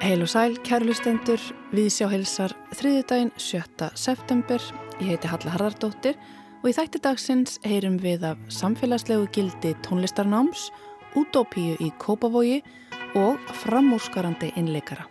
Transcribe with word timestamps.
Heil 0.00 0.22
og 0.24 0.30
sæl, 0.32 0.54
kærlustendur, 0.64 1.42
við 1.76 1.90
sjá 1.92 2.06
heilsar 2.08 2.54
þriðjudaginn 2.78 3.34
7. 3.36 3.90
september. 3.92 4.64
Ég 4.96 5.10
heiti 5.10 5.28
Halla 5.28 5.52
Harðardóttir 5.52 6.16
og 6.62 6.70
í 6.70 6.74
þætti 6.78 7.02
dagsins 7.04 7.60
heyrum 7.68 8.00
við 8.00 8.24
af 8.30 8.40
samfélagslegu 8.48 9.28
gildi 9.36 9.74
tónlistarnáms, 9.84 10.70
útópíu 11.20 11.76
í 11.84 11.92
Kópavogi 12.00 12.64
og 13.12 13.36
framúrskarandi 13.60 14.54
innleikara. 14.56 15.04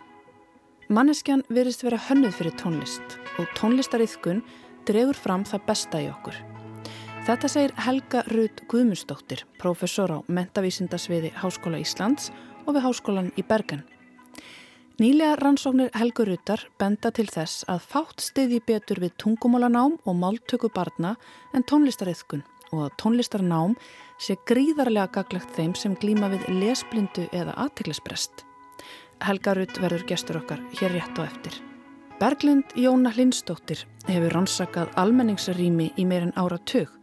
Manneskjan 0.90 1.46
verist 1.54 1.86
vera 1.86 2.02
hönnuð 2.08 2.34
fyrir 2.40 2.58
tónlist 2.58 3.20
og 3.38 3.46
tónlistariðkun 3.54 4.42
dregur 4.90 5.14
fram 5.14 5.46
það 5.46 5.66
besta 5.70 6.02
í 6.02 6.10
okkur. 6.10 6.47
Þetta 7.28 7.48
segir 7.52 7.72
Helga 7.84 8.22
Rud 8.32 8.60
Guðmundsdóttir, 8.72 9.42
professor 9.60 10.08
á 10.08 10.18
mentavísindasviði 10.32 11.28
Háskóla 11.36 11.76
Íslands 11.82 12.30
og 12.64 12.72
við 12.72 12.86
Háskólan 12.86 13.28
í 13.36 13.44
Bergen. 13.44 13.82
Nýlega 14.96 15.34
rannsóknir 15.36 15.92
Helgur 15.92 16.30
Rutar 16.32 16.64
benda 16.80 17.12
til 17.12 17.26
þess 17.28 17.68
að 17.68 17.84
fátt 17.90 18.24
stiði 18.24 18.62
betur 18.64 19.02
við 19.04 19.12
tungumálanám 19.20 19.98
og 20.08 20.16
máltöku 20.16 20.72
barna 20.72 21.18
en 21.52 21.68
tónlistariðkun 21.68 22.46
og 22.72 22.86
að 22.86 22.96
tónlistarnám 23.04 23.76
sé 24.16 24.40
gríðarlega 24.48 25.20
gaglegt 25.20 25.52
þeim 25.52 25.76
sem 25.76 26.00
glýma 26.00 26.32
við 26.32 26.48
lesblindu 26.64 27.28
eða 27.28 27.58
aðtiklisbrest. 27.60 28.46
Helga 29.20 29.52
Rut 29.60 29.76
verður 29.76 30.08
gestur 30.08 30.40
okkar 30.40 30.64
hér 30.80 30.96
rétt 30.96 31.20
og 31.20 31.28
eftir. 31.28 31.60
Berglind 32.18 32.72
Jóna 32.72 33.12
Lindstóttir 33.12 33.84
hefur 34.08 34.32
rannsakað 34.32 34.96
almenningsrými 34.96 35.92
í 36.00 36.08
meirinn 36.08 36.32
ára 36.40 36.56
tök. 36.64 36.97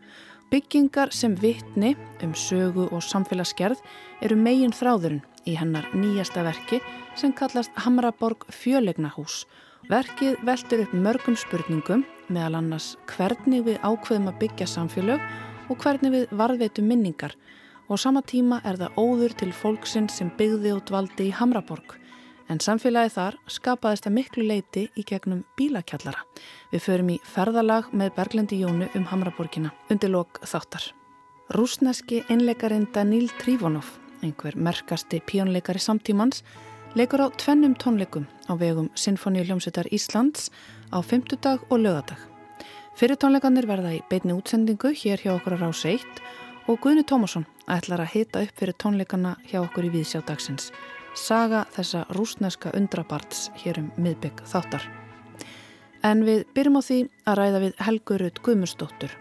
Byggingar 0.53 1.09
sem 1.09 1.33
vittni 1.41 1.95
um 2.21 2.33
sögu 2.37 2.85
og 2.93 3.01
samfélagsgerð 3.01 3.79
eru 4.21 4.35
megin 4.37 4.73
þráðurinn 4.77 5.23
í 5.49 5.55
hennar 5.57 5.87
nýjasta 5.97 6.43
verki 6.45 6.77
sem 7.17 7.33
kallast 7.33 7.73
Hamraborg 7.81 8.45
fjölegnahús. 8.53 9.47
Verkið 9.89 10.37
veldur 10.45 10.83
upp 10.85 10.93
mörgum 10.93 11.37
spurningum 11.37 12.05
meðal 12.29 12.59
annars 12.61 12.93
hvernig 13.09 13.65
við 13.65 13.81
ákveðum 13.81 14.29
að 14.29 14.39
byggja 14.43 14.69
samfélög 14.69 15.25
og 15.69 15.81
hvernig 15.81 16.13
við 16.13 16.37
varðveitum 16.37 16.93
minningar 16.93 17.33
og 17.89 18.01
sama 18.01 18.21
tíma 18.21 18.61
er 18.65 18.77
það 18.77 19.01
óður 19.01 19.37
til 19.41 19.51
fólksinn 19.53 20.09
sem 20.13 20.29
byggði 20.37 20.77
og 20.77 20.85
dvaldi 20.85 21.31
í 21.31 21.35
Hamraborg. 21.41 21.97
En 22.49 22.61
samfélagi 22.61 23.15
þar 23.15 23.39
skapaðist 23.49 24.05
að 24.05 24.17
miklu 24.19 24.45
leiti 24.45 24.85
í 24.93 25.03
gegnum 25.07 25.43
bílakjallara. 25.57 26.21
Við 26.71 26.85
förum 26.85 27.11
í 27.15 27.19
ferðalag 27.25 27.89
með 27.91 28.13
Berglendi 28.19 28.61
Jónu 28.61 28.91
um 28.93 29.09
Hamraborgina 29.09 29.73
undir 29.89 30.13
lok 30.13 30.39
þáttar. 30.45 30.91
Rúsneski 31.53 32.23
einleikarin 32.29 32.87
Danil 32.93 33.29
Trífonov 33.41 33.95
einhver 34.25 34.55
merkasti 34.57 35.21
píjónleikari 35.21 35.79
samtímans, 35.79 36.43
leikur 36.95 37.21
á 37.21 37.27
tvennum 37.37 37.75
tónleikum 37.75 38.25
á 38.49 38.53
vegum 38.57 38.89
Sinfoníu 38.95 39.45
hljómsveitar 39.45 39.89
Íslands 39.91 40.49
á 40.91 41.01
fymtudag 41.01 41.59
og 41.69 41.79
lögadag. 41.79 42.19
Fyrir 42.95 43.19
tónleikanir 43.19 43.67
verða 43.67 43.91
í 43.93 44.03
beitni 44.09 44.33
útsendingu 44.33 44.93
hér 44.95 45.19
hjá 45.19 45.35
okkur 45.35 45.57
á 45.59 45.67
Rás 45.67 45.83
1 45.85 45.99
og 46.67 46.79
Guðni 46.79 47.03
Tómasson 47.03 47.45
ætlar 47.67 48.05
að 48.05 48.13
hita 48.13 48.41
upp 48.45 48.55
fyrir 48.55 48.77
tónleikana 48.79 49.35
hjá 49.49 49.59
okkur 49.61 49.89
í 49.89 49.91
Víðsjádagsins. 49.97 50.71
Saga 51.15 51.63
þessa 51.71 52.01
rúsneska 52.11 52.73
undrabarts 52.75 53.47
hér 53.61 53.79
um 53.79 53.91
miðbygg 53.95 54.41
þáttar. 54.51 54.83
En 56.03 56.25
við 56.27 56.43
byrjum 56.53 56.75
á 56.75 56.81
því 56.83 56.97
að 57.23 57.37
ræða 57.39 57.61
við 57.63 57.77
Helgu 57.87 58.17
Rudd 58.19 58.41
Guðmustóttur. 58.43 59.13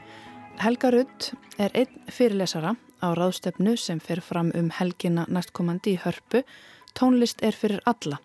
Helga 0.59 0.91
Rudd 0.91 1.29
er 1.63 1.71
einn 1.79 2.01
fyrirlesara 2.11 2.75
á 2.99 3.09
ráðstefnu 3.15 3.77
sem 3.79 4.01
fer 4.03 4.19
fram 4.21 4.51
um 4.59 4.73
helgina 4.75 5.29
næstkomandi 5.31 5.95
í 5.95 6.01
hörpu 6.03 6.43
Tónlist 6.99 7.43
er 7.43 7.55
fyrir 7.55 7.81
alla. 7.91 8.19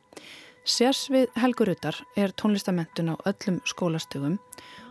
Sérs 0.66 1.08
við 1.14 1.30
Helgurutar 1.38 1.96
er 2.18 2.34
tónlistamentun 2.38 3.14
á 3.14 3.16
öllum 3.30 3.62
skólastögum 3.66 4.36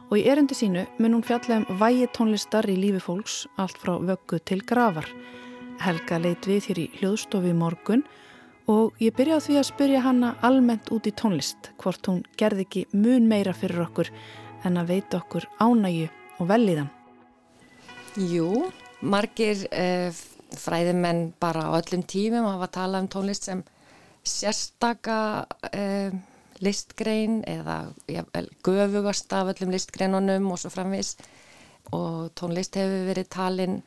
og 0.08 0.14
í 0.18 0.24
erendi 0.30 0.54
sínu 0.58 0.86
mun 0.98 1.18
hún 1.18 1.26
fjalla 1.26 1.60
um 1.60 1.82
vægi 1.82 2.08
tónlistar 2.14 2.66
í 2.70 2.78
lífi 2.78 3.02
fólks 3.02 3.44
allt 3.58 3.78
frá 3.78 3.98
vöggu 3.98 4.38
til 4.38 4.62
gravar. 4.62 5.06
Helga 5.82 6.18
leit 6.22 6.46
við 6.46 6.70
hér 6.70 6.82
í 6.86 6.88
hljóðstofi 6.98 7.54
morgun 7.54 8.06
og 8.06 8.27
ég 9.00 9.14
byrja 9.16 9.38
á 9.38 9.44
því 9.44 9.54
að 9.56 9.68
spyrja 9.70 10.00
hanna 10.04 10.34
almennt 10.44 10.90
út 10.92 11.06
í 11.08 11.12
tónlist 11.16 11.70
hvort 11.80 12.04
hún 12.10 12.20
gerði 12.36 12.66
ekki 12.66 12.82
mun 12.92 13.28
meira 13.30 13.54
fyrir 13.56 13.86
okkur 13.86 14.10
en 14.68 14.76
að 14.76 14.90
veita 14.92 15.20
okkur 15.22 15.46
ánægju 15.56 16.08
og 16.38 16.50
velíðan. 16.50 16.90
Jú, 18.18 18.68
margir 19.00 19.62
uh, 19.70 20.10
fræðimenn 20.52 21.30
bara 21.40 21.68
á 21.72 21.78
öllum 21.78 22.02
tímum 22.04 22.48
hafa 22.48 22.68
talað 22.76 23.06
um 23.06 23.12
tónlist 23.14 23.48
sem 23.48 23.62
sérstaka 24.26 25.46
uh, 25.72 26.12
listgrein 26.60 27.40
eða 27.48 27.78
ja, 28.10 28.24
göfugast 28.66 29.32
af 29.32 29.54
öllum 29.54 29.72
listgreinunum 29.72 30.50
og 30.52 30.60
svo 30.60 30.72
framvis 30.74 31.14
og 31.94 32.34
tónlist 32.36 32.76
hefur 32.76 33.08
verið 33.08 33.32
talin 33.32 33.80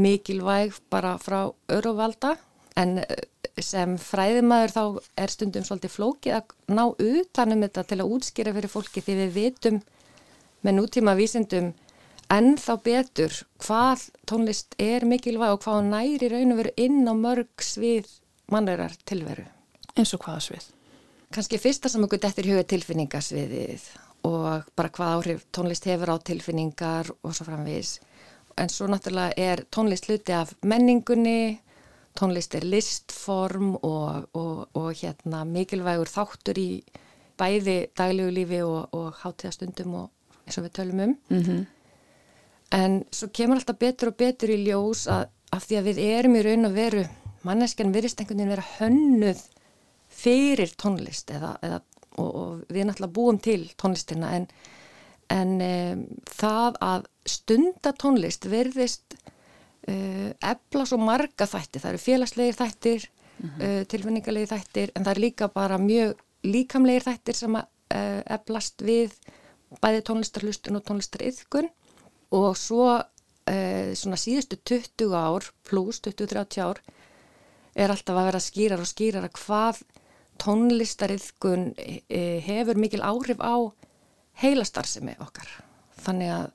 mikilvæg 0.00 0.78
bara 0.88 1.18
frá 1.20 1.50
öruvalda 1.68 2.36
en 2.78 2.98
eh, 3.02 3.22
sem 3.60 3.96
fræðimæður 4.00 4.74
þá 4.74 4.82
er 5.24 5.32
stundum 5.32 5.64
svolítið 5.66 5.94
flókið 5.96 6.36
að 6.38 6.54
ná 6.72 6.84
utanum 6.90 7.64
þetta 7.66 7.86
til 7.88 8.00
að 8.00 8.12
útskýra 8.16 8.54
fyrir 8.56 8.72
fólki 8.72 9.04
því 9.04 9.16
við 9.20 9.34
vitum 9.36 9.80
með 10.62 10.78
nútíma 10.78 11.16
vísindum 11.18 11.72
en 12.32 12.54
þá 12.56 12.72
betur 12.84 13.34
hvað 13.62 14.06
tónlist 14.28 14.76
er 14.80 15.04
mikilvæg 15.08 15.56
og 15.56 15.64
hvað 15.66 15.88
næri 15.90 16.30
raun 16.32 16.54
og 16.54 16.62
veru 16.62 16.76
inn 16.80 17.02
á 17.04 17.14
mörg 17.16 17.64
svið 17.64 18.08
mannreirar 18.52 18.94
tilveru. 19.08 19.44
Eins 19.96 20.14
og 20.16 20.22
hvaða 20.24 20.46
svið? 20.46 20.70
Kanski 21.32 21.60
fyrsta 21.60 21.88
sem 21.88 22.04
okkur 22.04 22.20
dettir 22.20 22.48
huga 22.52 22.64
tilfinningasviðið 22.68 23.84
og 24.28 24.68
bara 24.76 24.92
hvað 24.92 25.14
áhrif 25.16 25.44
tónlist 25.54 25.86
hefur 25.88 26.14
á 26.14 26.16
tilfinningar 26.24 27.10
og 27.22 27.34
svo 27.34 27.46
framvís. 27.48 27.98
En 28.60 28.68
svo 28.68 28.86
náttúrulega 28.88 29.32
er 29.40 29.64
tónlist 29.72 30.08
hluti 30.08 30.34
af 30.36 30.52
menningunni, 30.60 31.60
tónlist 32.18 32.54
er 32.54 32.64
listform 32.68 33.76
og, 33.76 34.28
og, 34.36 34.66
og 34.78 34.88
hérna 34.98 35.44
mikilvægur 35.48 36.10
þáttur 36.12 36.58
í 36.60 36.70
bæði 37.40 37.78
daglegu 37.96 38.34
lífi 38.34 38.62
og, 38.64 38.92
og 38.92 39.14
hátíðastundum 39.22 39.94
og 40.02 40.10
eins 40.46 40.58
og 40.58 40.66
við 40.66 40.76
tölum 40.78 41.06
um. 41.06 41.16
Mm 41.28 41.42
-hmm 41.42 41.62
en 42.72 43.02
svo 43.12 43.28
kemur 43.34 43.60
alltaf 43.60 43.78
betur 43.80 44.12
og 44.12 44.18
betur 44.20 44.52
í 44.52 44.60
ljós 44.64 45.06
að, 45.10 45.26
að 45.52 45.66
því 45.66 45.78
að 45.78 45.88
við 45.90 46.02
erum 46.06 46.36
í 46.38 46.44
raun 46.46 46.68
og 46.68 46.76
veru 46.76 47.02
manneskjan 47.46 47.94
virðist 47.94 48.22
einhvern 48.22 48.40
veginn 48.40 48.54
vera 48.54 48.68
hönnuð 48.78 49.42
fyrir 50.22 50.72
tónlist 50.80 51.32
eða, 51.34 51.56
eða, 51.64 51.80
og, 52.16 52.30
og 52.30 52.72
við 52.72 52.88
náttúrulega 52.88 53.16
búum 53.18 53.40
til 53.42 53.66
tónlistina 53.80 54.32
en, 54.38 54.46
en 55.32 55.54
um, 55.66 56.04
það 56.30 56.80
að 56.88 57.08
stunda 57.28 57.94
tónlist 57.98 58.48
verðist 58.52 59.18
ebla 59.86 60.84
svo 60.86 60.98
marga 61.02 61.46
þættir, 61.50 61.82
það 61.82 61.90
eru 61.90 61.98
félagslegir 61.98 62.54
þættir 62.54 63.06
mm 63.08 63.48
-hmm. 63.48 63.62
uh, 63.66 63.84
tilfinningarlegir 63.90 64.50
þættir 64.52 64.92
en 64.94 65.04
það 65.04 65.14
er 65.14 65.20
líka 65.20 65.48
bara 65.48 65.78
mjög 65.78 66.20
líkamlegir 66.46 67.06
þættir 67.08 67.34
sem 67.34 67.56
að 67.56 67.66
eblast 68.32 68.80
við 68.80 69.12
bæði 69.80 70.04
tónlistarlustun 70.08 70.78
og 70.78 70.84
tónlistariðkun. 70.88 71.70
Og 72.36 72.56
svo 72.58 72.86
eh, 73.48 73.92
svona 73.98 74.18
síðustu 74.20 74.58
20 74.68 75.16
ár 75.16 75.48
pluss 75.68 76.00
20-30 76.04 76.62
ár 76.64 76.80
er 77.72 77.92
alltaf 77.92 78.16
að 78.16 78.28
vera 78.28 78.42
skýrar 78.42 78.82
og 78.82 78.88
skýrar 78.88 79.28
að 79.28 79.36
hvað 79.40 79.82
tónlistariðkun 80.42 81.70
eh, 81.76 82.40
hefur 82.44 82.80
mikil 82.80 83.02
áhrif 83.04 83.40
á 83.40 83.56
heilastarðsemi 84.42 85.16
okkar. 85.20 85.48
Þannig 86.02 86.32
að 86.34 86.50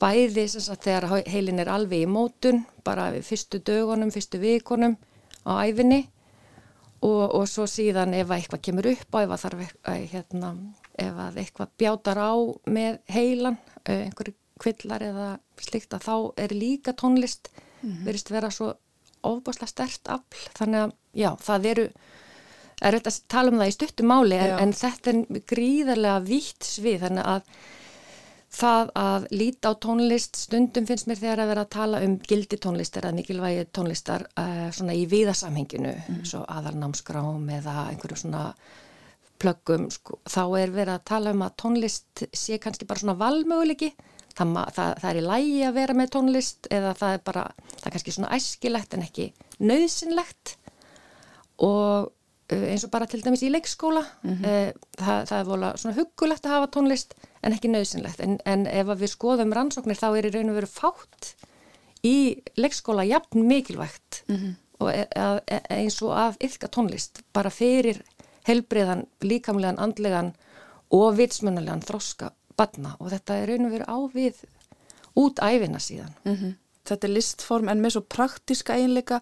bæði 0.00 0.46
að 0.60 0.82
þegar 0.84 1.06
heilin 1.26 1.62
er 1.62 1.70
alveg 1.72 2.04
í 2.04 2.10
mótun 2.10 2.64
bara 2.84 3.10
við 3.14 3.26
fyrstu 3.30 3.60
dögunum, 3.64 4.12
fyrstu 4.12 4.40
vikunum 4.42 4.96
á 5.48 5.52
æfinni 5.64 6.06
og, 7.00 7.22
og 7.34 7.46
svo 7.48 7.66
síðan 7.70 8.14
ef 8.16 8.32
eitthvað 8.34 8.64
kemur 8.68 8.90
upp 8.92 9.16
á 9.16 9.18
ef, 9.22 9.36
þarf, 9.44 9.76
hérna, 10.12 10.52
ef 10.98 11.22
eitthvað 11.36 11.72
bjátar 11.78 12.20
á 12.20 12.34
með 12.66 12.98
heilan 13.12 13.58
eh, 13.84 14.06
einhverju 14.08 14.36
kvillar 14.60 15.04
eða 15.04 15.30
slikt 15.60 15.94
að 15.96 16.06
þá 16.06 16.16
er 16.46 16.54
líka 16.56 16.94
tónlist 16.96 17.50
mm 17.52 17.90
-hmm. 17.90 18.04
verist 18.04 18.30
vera 18.30 18.50
svo 18.50 18.74
ofbáslega 19.26 19.66
stert 19.66 20.08
afl. 20.08 20.44
Þannig 20.58 20.80
að 20.80 20.92
já, 21.12 21.30
það 21.40 21.66
eru 21.72 21.88
er 22.84 22.92
þetta 22.92 23.10
að 23.10 23.20
tala 23.32 23.50
um 23.52 23.58
það 23.60 23.70
í 23.70 23.76
stuttumáli 23.76 24.36
en, 24.36 24.54
en 24.60 24.72
þetta 24.76 25.12
er 25.12 25.42
gríðarlega 25.52 26.20
vitt 26.28 26.68
svið. 26.68 27.00
Þannig 27.06 27.30
að 27.32 27.42
það 28.56 28.90
að 28.96 29.26
líta 29.36 29.72
á 29.72 29.80
tónlist 29.84 30.40
stundum 30.46 30.86
finnst 30.88 31.08
mér 31.10 31.20
þegar 31.20 31.42
að 31.42 31.50
vera 31.52 31.64
að 31.66 31.74
tala 31.76 32.00
um 32.06 32.16
gildi 32.24 32.58
tónlistar 32.62 33.04
eða 33.04 33.18
mikilvægi 33.18 33.68
tónlistar 33.76 34.26
uh, 34.40 34.66
svona 34.72 34.96
í 34.96 35.04
viðasamhenginu 35.10 35.92
mm. 35.92 36.24
svo 36.28 36.42
aðarnámsgrám 36.48 37.48
eða 37.58 37.76
einhverju 37.90 38.20
svona 38.22 38.48
plöggum 39.36 39.90
sko, 39.92 40.20
þá 40.24 40.42
er 40.62 40.72
verið 40.72 40.94
að 40.94 41.08
tala 41.12 41.32
um 41.36 41.44
að 41.44 41.56
tónlist 41.60 42.26
sé 42.32 42.56
kannski 42.62 42.88
bara 42.88 43.02
svona 43.02 43.18
valmögulegi 43.20 43.90
það, 44.36 44.54
það, 44.76 44.92
það 45.02 45.08
er 45.10 45.20
í 45.20 45.24
lægi 45.26 45.62
að 45.66 45.78
vera 45.80 45.96
með 46.00 46.12
tónlist 46.16 46.70
eða 46.72 46.94
það 46.96 47.16
er 47.16 47.24
bara, 47.28 47.46
það 47.74 47.88
er 47.88 47.96
kannski 47.96 48.16
svona 48.16 48.32
æskilegt 48.36 48.96
en 48.96 49.04
ekki 49.04 49.30
nöðsynlegt 49.60 50.56
og 51.66 52.12
eins 52.52 52.84
og 52.86 52.90
bara 52.90 53.06
til 53.10 53.22
dæmis 53.24 53.42
í 53.42 53.50
leikskóla 53.50 54.04
mm 54.22 54.34
-hmm. 54.34 54.72
það, 54.98 55.26
það 55.28 55.38
er 55.38 55.44
volið 55.44 55.76
svona 55.76 55.96
hugulegt 55.96 56.46
að 56.46 56.54
hafa 56.54 56.72
tónlist 56.76 57.14
en 57.42 57.52
ekki 57.52 57.68
nöðsynlegt 57.68 58.20
en, 58.20 58.38
en 58.44 58.66
ef 58.66 58.86
við 58.86 59.10
skoðum 59.10 59.52
rannsóknir 59.52 59.98
þá 59.98 60.18
er 60.18 60.26
í 60.26 60.34
raun 60.34 60.50
og 60.50 60.54
veru 60.54 60.66
fátt 60.66 61.34
í 62.04 62.42
leikskóla 62.56 63.04
jafn 63.04 63.46
mikilvægt 63.46 64.22
mm 64.28 64.36
-hmm. 64.36 64.54
og 64.78 64.90
e, 64.94 65.06
e, 65.46 65.60
eins 65.70 66.02
og 66.02 66.12
að 66.12 66.36
yrka 66.40 66.68
tónlist 66.68 67.22
bara 67.32 67.50
fyrir 67.50 68.02
helbriðan, 68.46 69.06
líkamlegan, 69.20 69.78
andlegan 69.78 70.34
og 70.90 71.16
vitsmjönulegan 71.18 71.82
þroska 71.82 72.30
badna 72.56 72.96
og 73.00 73.10
þetta 73.10 73.34
er 73.34 73.48
raun 73.48 73.66
og 73.66 73.72
veru 73.72 73.84
ávið 73.84 74.44
út 75.16 75.40
æfina 75.40 75.78
síðan. 75.78 76.14
Mm 76.24 76.34
-hmm. 76.34 76.54
Þetta 76.86 77.06
er 77.06 77.12
listform 77.12 77.68
en 77.68 77.80
með 77.80 77.90
svo 77.90 78.00
praktiska 78.00 78.74
einleika 78.74 79.20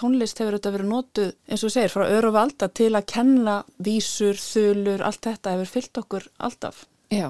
tónlist 0.00 0.40
hefur 0.40 0.56
þetta 0.56 0.72
verið 0.74 0.90
nótuð 0.90 1.28
eins 1.50 1.66
og 1.66 1.74
segir 1.74 1.92
frá 1.92 2.06
öru 2.08 2.32
valda 2.34 2.70
til 2.72 2.90
að 2.96 3.06
kenna 3.12 3.60
vísur, 3.84 4.40
þulur, 4.40 5.04
allt 5.06 5.22
þetta 5.28 5.54
hefur 5.54 5.70
fyllt 5.74 6.02
okkur 6.02 6.26
alltaf. 6.48 6.82
Já, 7.12 7.28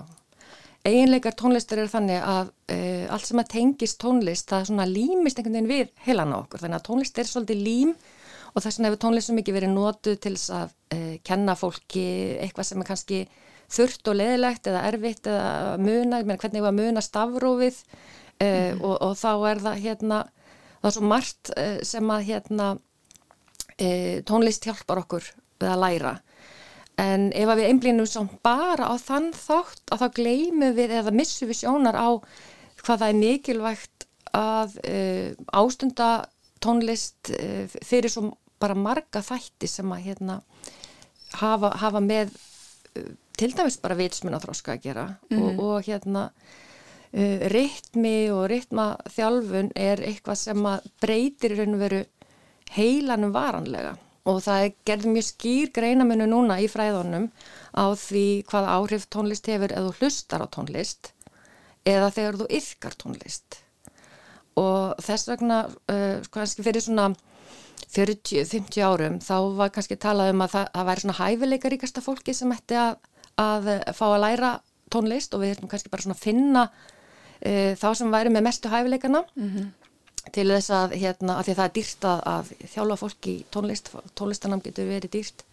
einleikar 0.87 1.37
tónlistar 1.37 1.82
er 1.82 1.90
þannig 1.93 2.22
að 2.22 2.55
e, 2.70 2.78
allt 3.12 3.28
sem 3.28 3.43
að 3.43 3.52
tengist 3.56 4.00
tónlist 4.00 4.49
það 4.52 4.70
svona 4.70 4.88
límist 4.88 5.40
einhvern 5.40 5.58
veginn 5.58 5.70
við 5.70 5.93
heilan 6.06 6.32
á 6.32 6.40
okkur 6.40 6.64
þannig 6.64 6.81
að 6.81 6.88
tónlist 6.88 7.20
er 7.20 7.28
svolítið 7.28 7.62
lím 7.67 7.94
og 8.50 8.64
þess 8.64 8.78
vegna 8.78 8.90
hefur 8.90 9.02
tónlist 9.05 9.31
svo 9.31 9.37
mikið 9.37 9.56
verið 9.58 9.75
nótuð 9.75 10.19
til 10.25 10.34
að 10.56 10.75
e, 10.94 11.00
kenna 11.26 11.56
fólki 11.58 12.06
eitthvað 12.40 12.70
sem 12.70 12.82
er 12.82 12.90
kannski 12.90 13.20
þurft 13.70 14.11
og 14.11 14.19
leðilegt 14.19 14.66
eða 14.70 14.87
erfitt 14.88 15.28
eða 15.31 15.76
muna, 15.81 16.23
hvernig 16.25 16.64
var 16.64 16.75
muna 16.75 17.02
stafrófið 17.05 17.78
uh, 17.78 18.46
mm. 18.46 18.81
og, 18.82 18.96
og 18.96 19.16
þá 19.20 19.31
er 19.50 19.62
það 19.66 19.82
hérna, 19.84 20.20
það 20.80 20.88
er 20.90 20.96
svo 20.96 21.06
margt 21.10 21.52
uh, 21.54 21.78
sem 21.86 22.12
að 22.14 22.26
hérna 22.30 22.66
uh, 22.76 24.16
tónlist 24.28 24.66
hjálpar 24.66 25.02
okkur 25.04 25.30
við 25.60 25.70
að 25.70 25.82
læra. 25.84 26.16
En 27.00 27.30
ef 27.32 27.48
við 27.54 27.68
einblínum 27.70 28.08
svo 28.08 28.26
bara 28.44 28.90
á 28.92 28.94
þann 29.00 29.30
þátt 29.36 29.94
að 29.94 30.02
þá 30.02 30.18
gleymum 30.18 30.74
við 30.76 30.98
eða 30.98 31.14
missum 31.16 31.48
við 31.48 31.62
sjónar 31.62 31.96
á 31.96 32.08
hvað 32.82 33.00
það 33.00 33.06
er 33.06 33.18
mikilvægt 33.20 34.06
að 34.36 34.74
ástunda 35.56 36.08
tónlist 36.62 37.32
fyrir 37.82 38.12
svo 38.12 38.34
bara 38.60 38.76
marga 38.76 39.22
þætti 39.24 39.68
sem 39.68 39.88
að 39.96 40.04
hérna 40.10 40.36
hafa, 41.40 41.72
hafa 41.80 42.02
með 42.04 42.36
til 43.40 43.52
dæmis 43.56 43.78
bara 43.80 43.96
vitsmun 43.96 44.36
að 44.36 44.46
þróska 44.46 44.74
að 44.76 44.84
gera. 44.84 45.06
Mm 45.32 45.46
og, 45.46 45.62
og 45.64 45.88
hérna 45.88 46.28
uh, 47.14 47.46
rytmi 47.52 48.30
og 48.34 48.46
rytmaþjálfun 48.52 49.72
er 49.78 50.02
eitthvað 50.06 50.38
sem 50.40 50.68
breytir 51.02 51.56
raun 51.58 51.76
og 51.76 51.82
veru 51.84 52.00
heilanum 52.74 53.34
varanlega. 53.34 53.96
Og 54.28 54.42
það 54.44 54.64
er 54.64 54.74
gerð 54.86 55.08
mjög 55.14 55.26
skýr 55.30 55.72
greinaminu 55.74 56.28
núna 56.28 56.60
í 56.60 56.68
fræðunum 56.70 57.30
á 57.72 57.84
því 57.96 58.26
hvað 58.50 58.68
áhrif 58.76 59.08
tónlist 59.08 59.48
hefur 59.48 59.72
eða 59.72 59.94
hlustar 59.96 60.44
á 60.44 60.46
tónlist 60.52 61.14
eða 61.88 62.12
þegar 62.12 62.38
þú 62.42 62.48
yfkar 62.60 62.96
tónlist. 63.00 63.60
Og 64.60 65.00
þess 65.00 65.30
vegna 65.30 65.64
uh, 65.66 66.20
kannski 66.30 66.66
fyrir 66.66 66.84
svona 66.84 67.14
40-50 67.90 68.84
árum 68.84 69.16
þá 69.24 69.36
var 69.56 69.70
kannski 69.74 69.96
talað 69.98 70.34
um 70.34 70.44
að 70.44 70.52
það, 70.52 70.66
það 70.74 70.90
væri 70.90 71.04
svona 71.04 71.18
hæfileikaríkasta 71.18 72.02
fólki 72.04 72.34
sem 72.36 72.52
ætti 72.54 72.76
að 72.78 73.00
að 73.40 73.70
fá 73.96 74.06
að 74.10 74.22
læra 74.24 74.50
tónlist 74.92 75.34
og 75.34 75.44
við 75.44 75.54
ætlum 75.54 75.70
kannski 75.70 75.92
bara 75.92 76.04
svona 76.04 76.16
að 76.18 76.24
finna 76.24 76.64
uh, 77.46 77.72
þá 77.78 77.88
sem 77.98 78.12
væri 78.12 78.32
með 78.32 78.46
mestu 78.48 78.72
hæfileikana 78.72 79.25
mm 79.34 79.50
-hmm. 79.50 79.66
til 80.32 80.48
þess 80.50 80.70
að 80.70 80.96
hérna, 81.02 81.38
að 81.38 81.44
því 81.44 81.52
að 81.52 81.60
það 81.60 81.69
er 81.69 81.76
dýrt 81.78 82.08
að, 82.12 82.22
að 82.34 82.52
þjálfa 82.75 82.96
fólki 83.02 83.31
í 83.34 83.44
tónlist, 83.50 83.92
tónlistanam 84.14 84.64
getur 84.64 84.88
verið 84.88 85.10
dýrt 85.10 85.44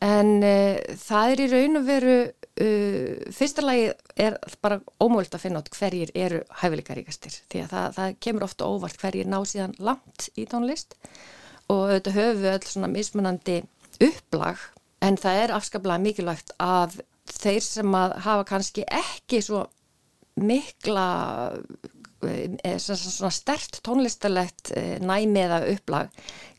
en 0.00 0.42
uh, 0.42 0.76
það 1.06 1.32
er 1.32 1.40
í 1.40 1.50
raun 1.52 1.80
og 1.80 1.86
veru 1.86 2.16
uh, 2.60 3.32
fyrsta 3.32 3.64
lagi 3.64 3.88
er 4.16 4.38
bara 4.60 4.80
ómöld 5.00 5.32
að 5.34 5.44
finna 5.44 5.62
át 5.62 5.72
hverjir 5.72 6.10
eru 6.14 6.42
hæfileikaríkastir 6.60 7.40
því 7.50 7.64
að 7.64 7.72
það, 7.72 7.88
það 7.96 8.16
kemur 8.20 8.46
ofta 8.48 8.68
óvart 8.68 9.00
hverjir 9.00 9.26
ná 9.26 9.40
síðan 9.44 9.76
langt 9.78 10.28
í 10.36 10.46
tónlist 10.46 10.96
og 11.68 11.90
auðvitað 11.90 12.18
höfum 12.18 12.42
við 12.42 12.52
öll 12.52 12.66
svona 12.70 12.92
mismunandi 12.92 13.62
upplag 14.00 14.58
en 15.04 15.18
það 15.20 15.42
er 15.42 15.54
afskaplega 15.56 16.02
mikilvægt 16.02 16.52
að 16.62 17.00
þeir 17.26 17.64
sem 17.64 17.96
að 17.98 18.14
hafa 18.26 18.46
kannski 18.48 18.84
ekki 18.86 19.42
svo 19.44 19.66
mikla 20.36 21.06
eh, 22.26 22.76
svona 22.78 23.32
stert 23.32 23.80
tónlistarlegt 23.86 24.72
eh, 24.76 24.96
næmiða 25.00 25.62
upplag 25.72 26.12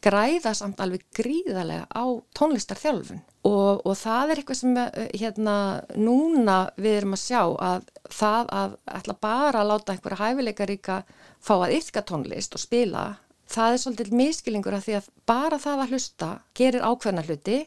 græða 0.03 0.53
samt 0.57 0.81
alveg 0.81 1.05
gríðarlega 1.17 1.87
á 1.89 2.05
tónlistarþjálfun. 2.37 3.21
Og, 3.47 3.85
og 3.85 3.93
það 3.97 4.33
er 4.33 4.41
eitthvað 4.41 4.59
sem 4.61 4.81
eh, 4.81 4.97
hérna 5.21 5.57
núna 5.95 6.57
við 6.77 6.99
erum 7.01 7.15
að 7.17 7.23
sjá 7.23 7.41
að 7.43 7.87
það 8.07 8.51
að 8.61 8.75
ætla 8.99 9.17
bara 9.27 9.61
að 9.61 9.71
láta 9.71 9.95
einhverja 9.95 10.23
hæfileikaríka 10.25 10.99
fá 11.37 11.55
að 11.59 11.77
yfka 11.77 12.05
tónlist 12.07 12.57
og 12.57 12.63
spila 12.63 13.07
það 13.47 13.73
er 13.73 13.81
svolítið 13.81 14.13
miskilingur 14.19 14.75
að 14.75 14.85
því 14.87 14.99
að 14.99 15.09
bara 15.29 15.59
það 15.61 15.83
að 15.83 15.91
hlusta 15.93 16.29
gerir 16.57 16.85
ákveðna 16.85 17.25
hluti 17.27 17.59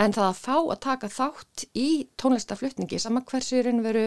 en 0.00 0.14
það 0.16 0.26
að 0.26 0.40
fá 0.40 0.56
að 0.56 0.82
taka 0.86 1.10
þátt 1.12 1.64
í 1.76 1.88
tónlistaflutningi 2.20 3.00
saman 3.02 3.26
hversu 3.28 3.58
í 3.60 3.64
raun 3.66 3.82
veru 3.84 4.06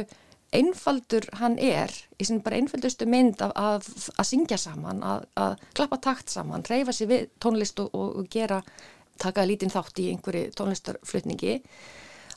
einfaldur 0.54 1.26
hann 1.40 1.58
er 1.62 1.92
í 2.22 2.28
sin 2.28 2.42
bara 2.46 2.60
einfaldustu 2.60 3.08
mynd 3.10 3.42
að, 3.44 3.54
að, 3.60 3.90
að 4.18 4.30
syngja 4.30 4.60
saman, 4.62 5.04
að, 5.04 5.28
að 5.40 5.58
klappa 5.78 6.00
takt 6.04 6.34
saman, 6.34 6.66
reyfa 6.70 6.96
sér 6.96 7.12
við 7.12 7.28
tónlist 7.44 7.82
og, 7.84 7.94
og 7.94 8.28
gera, 8.32 8.62
taka 9.22 9.46
lítinn 9.48 9.74
þátt 9.74 10.02
í 10.02 10.10
einhverju 10.14 10.54
tónlistarflutningi 10.58 11.60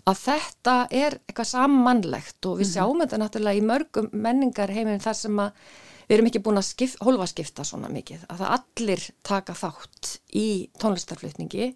að 0.07 0.21
þetta 0.23 0.77
er 0.95 1.19
eitthvað 1.25 1.51
sammannlegt 1.51 2.47
og 2.47 2.61
við 2.61 2.69
mhm. 2.69 2.75
sjáum 2.75 3.03
þetta 3.03 3.21
náttúrulega 3.23 3.61
í 3.61 3.67
mörgum 3.67 4.09
menningar 4.13 4.73
heiminn 4.75 5.03
þar 5.03 5.19
sem 5.19 5.43
að 5.43 5.67
við 6.07 6.17
erum 6.17 6.29
ekki 6.31 6.43
búin 6.47 6.61
að 6.61 6.69
skip, 6.69 6.93
hólfa 7.03 7.27
skipta 7.31 7.65
svona 7.67 7.91
mikið, 7.91 8.29
að 8.31 8.43
það 8.43 8.53
allir 8.57 9.07
taka 9.27 9.57
þátt 9.59 10.13
í 10.39 10.47
tónlistarflutningi 10.79 11.73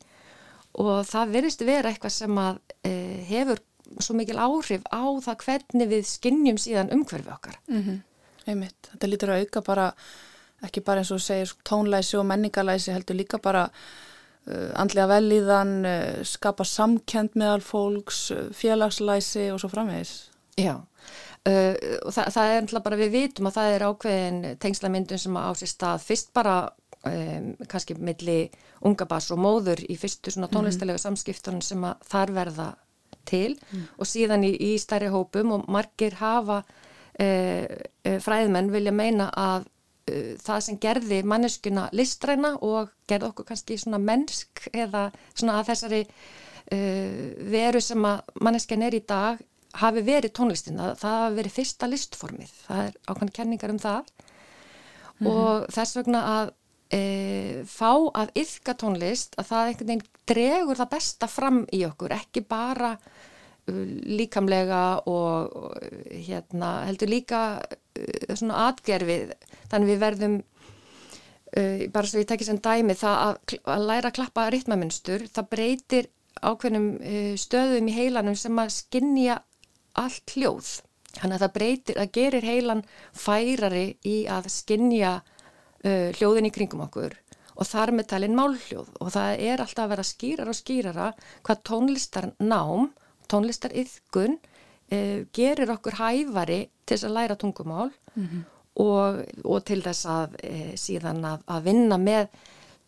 og 0.78 1.00
það 1.08 1.32
verðist 1.34 1.64
vera 1.66 1.90
eitthvað 1.90 2.14
sem 2.14 2.38
að 2.38 2.60
e, 2.86 2.92
hefur 3.26 3.62
svo 3.98 4.16
mikil 4.18 4.38
áhrif 4.38 4.84
á 4.92 5.02
það 5.24 5.44
hvernig 5.44 5.90
við 5.90 6.06
skinnjum 6.08 6.60
síðan 6.60 6.92
umhverfi 6.94 7.32
okkar. 7.32 7.58
Mm 7.68 7.82
-hmm. 7.82 7.98
Einmitt, 8.46 8.90
þetta 8.92 9.10
lítur 9.10 9.30
að 9.30 9.40
auka 9.44 9.60
bara, 9.60 9.92
ekki 10.62 10.80
bara 10.80 11.02
eins 11.02 11.10
og 11.10 11.20
segir 11.20 11.52
tónlæsi 11.64 12.18
og 12.18 12.26
menningalæsi 12.26 12.92
heldur 12.92 13.16
líka 13.16 13.38
bara 13.38 13.68
uh, 14.46 14.70
andlega 14.74 15.06
velíðan, 15.06 15.74
uh, 15.84 16.24
skapa 16.24 16.64
samkend 16.64 17.30
meðal 17.34 17.60
fólks, 17.60 18.30
uh, 18.30 18.50
félagslæsi 18.52 19.50
og 19.52 19.60
svo 19.60 19.68
framvegis. 19.68 20.30
Já, 20.56 20.74
og 22.04 22.12
það, 22.12 22.26
það 22.34 22.46
er 22.56 22.80
bara 22.84 22.96
við 22.96 23.10
vitum 23.10 23.46
að 23.46 23.54
það 23.54 23.74
er 23.74 23.82
ákveðin 23.88 24.56
tengslamyndun 24.60 25.18
sem 25.18 25.36
á 25.36 25.52
sér 25.56 25.68
stað 25.68 26.02
fyrst 26.04 26.32
bara 26.32 26.68
um, 27.06 27.54
kannski 27.68 27.96
milli 27.96 28.50
unga 28.84 29.06
bass 29.08 29.30
og 29.32 29.40
móður 29.40 29.80
í 29.88 29.96
fyrstu 30.00 30.32
svona 30.32 30.48
mhm. 30.48 30.56
tónlistalega 30.56 31.00
samskiptunum 31.00 31.62
sem 31.64 31.84
að 31.84 32.06
þar 32.10 32.34
verða 32.36 32.68
til 33.28 33.56
mm. 33.56 33.82
og 33.98 34.08
síðan 34.08 34.46
í, 34.46 34.52
í 34.54 34.70
stærri 34.80 35.10
hópum 35.12 35.54
og 35.56 35.68
margir 35.72 36.16
hafa 36.20 36.62
e, 37.18 37.26
e, 38.04 38.16
fræðmenn 38.22 38.72
vilja 38.72 38.94
meina 38.94 39.28
að 39.36 39.68
e, 40.06 40.36
það 40.42 40.64
sem 40.66 40.80
gerði 40.82 41.22
manneskuna 41.26 41.88
listræna 41.96 42.56
og 42.66 42.92
gerði 43.10 43.30
okkur 43.30 43.50
kannski 43.52 43.78
svona 43.80 44.00
mennsk 44.02 44.66
eða 44.72 45.10
svona 45.34 45.60
að 45.60 45.72
þessari 45.72 46.04
veru 46.70 47.80
sem 47.82 48.04
að 48.06 48.28
manneskjan 48.46 48.84
er 48.86 48.94
í 48.94 49.00
dag 49.02 49.40
hafi 49.80 50.02
verið 50.06 50.30
tónlistina, 50.36 50.92
það 50.98 51.16
hafi 51.16 51.38
verið 51.40 51.54
fyrsta 51.56 51.88
listformið, 51.90 52.52
það 52.66 52.82
er 52.84 52.98
ákvæmlega 53.08 53.36
kenningar 53.40 53.72
um 53.74 53.80
það. 53.82 54.12
Mm 55.20 55.26
og 55.28 55.66
þess 55.68 55.98
vegna 55.98 56.20
að 56.24 56.50
e, 56.92 57.00
fá 57.68 57.92
að 57.94 58.32
yfka 58.42 58.76
tónlist 58.78 59.38
að 59.40 59.50
það 59.52 59.70
einhvern 59.70 59.92
veginn 59.92 60.06
dregur 60.30 60.80
það 60.80 60.92
besta 60.94 61.30
fram 61.30 61.64
í 61.74 61.84
okkur, 61.88 62.14
ekki 62.16 62.44
bara 62.48 62.94
líkamlega 63.70 65.02
og, 65.06 65.56
og 65.56 65.74
hérna, 66.10 66.70
heldur 66.88 67.10
líka 67.10 67.42
svona 68.34 68.68
atgerfið 68.70 69.34
þannig 69.70 69.90
við 69.92 70.00
verðum 70.00 70.36
uh, 70.40 71.86
bara 71.92 72.08
svo 72.08 72.22
ég 72.22 72.28
tekja 72.30 72.50
sem 72.50 72.60
dæmi 72.62 72.96
það 72.98 73.24
að, 73.26 73.56
að 73.74 73.86
læra 73.90 74.10
að 74.10 74.16
klappa 74.18 74.48
ritmaminstur 74.52 75.26
það 75.30 75.50
breytir 75.54 76.10
ákveðnum 76.40 76.92
uh, 76.98 77.34
stöðum 77.40 77.90
í 77.90 77.96
heilanum 77.96 78.38
sem 78.38 78.62
að 78.62 78.72
skinnja 78.78 79.40
allt 79.98 80.36
hljóð. 80.36 80.78
Þannig 81.10 81.34
að 81.36 81.42
það 81.42 81.54
breytir, 81.56 81.98
það 81.98 82.12
gerir 82.14 82.46
heilan 82.46 82.82
færari 83.18 83.86
í 84.06 84.16
að 84.30 84.46
skinnja 84.54 85.16
uh, 85.84 86.08
hljóðin 86.16 86.48
í 86.48 86.54
kringum 86.54 86.84
okkur 86.86 87.16
og 87.60 87.68
þar 87.68 87.92
með 87.96 88.10
talin 88.12 88.36
málhljóð 88.38 88.92
og 89.00 89.10
það 89.14 89.42
er 89.48 89.64
alltaf 89.64 89.84
að 89.84 89.92
vera 89.94 90.06
skýrar 90.06 90.52
og 90.52 90.56
skýrara 90.56 91.10
hvað 91.46 91.64
tónlistar 91.70 92.30
nám, 92.38 92.92
tónlistar 93.28 93.74
yðgun 93.76 94.38
uh, 94.38 95.18
gerir 95.36 95.74
okkur 95.76 95.98
hæfari 96.00 96.62
til 96.84 96.96
þess 96.96 97.08
að 97.08 97.16
læra 97.18 97.36
tungumál 97.36 97.90
mm 98.14 98.24
-hmm. 98.24 98.46
og, 98.86 99.20
og 99.44 99.64
til 99.64 99.82
þess 99.82 100.06
að 100.06 100.40
uh, 100.44 100.72
síðan 100.74 101.24
að, 101.24 101.44
að 101.46 101.62
vinna 101.68 101.98
með 101.98 102.28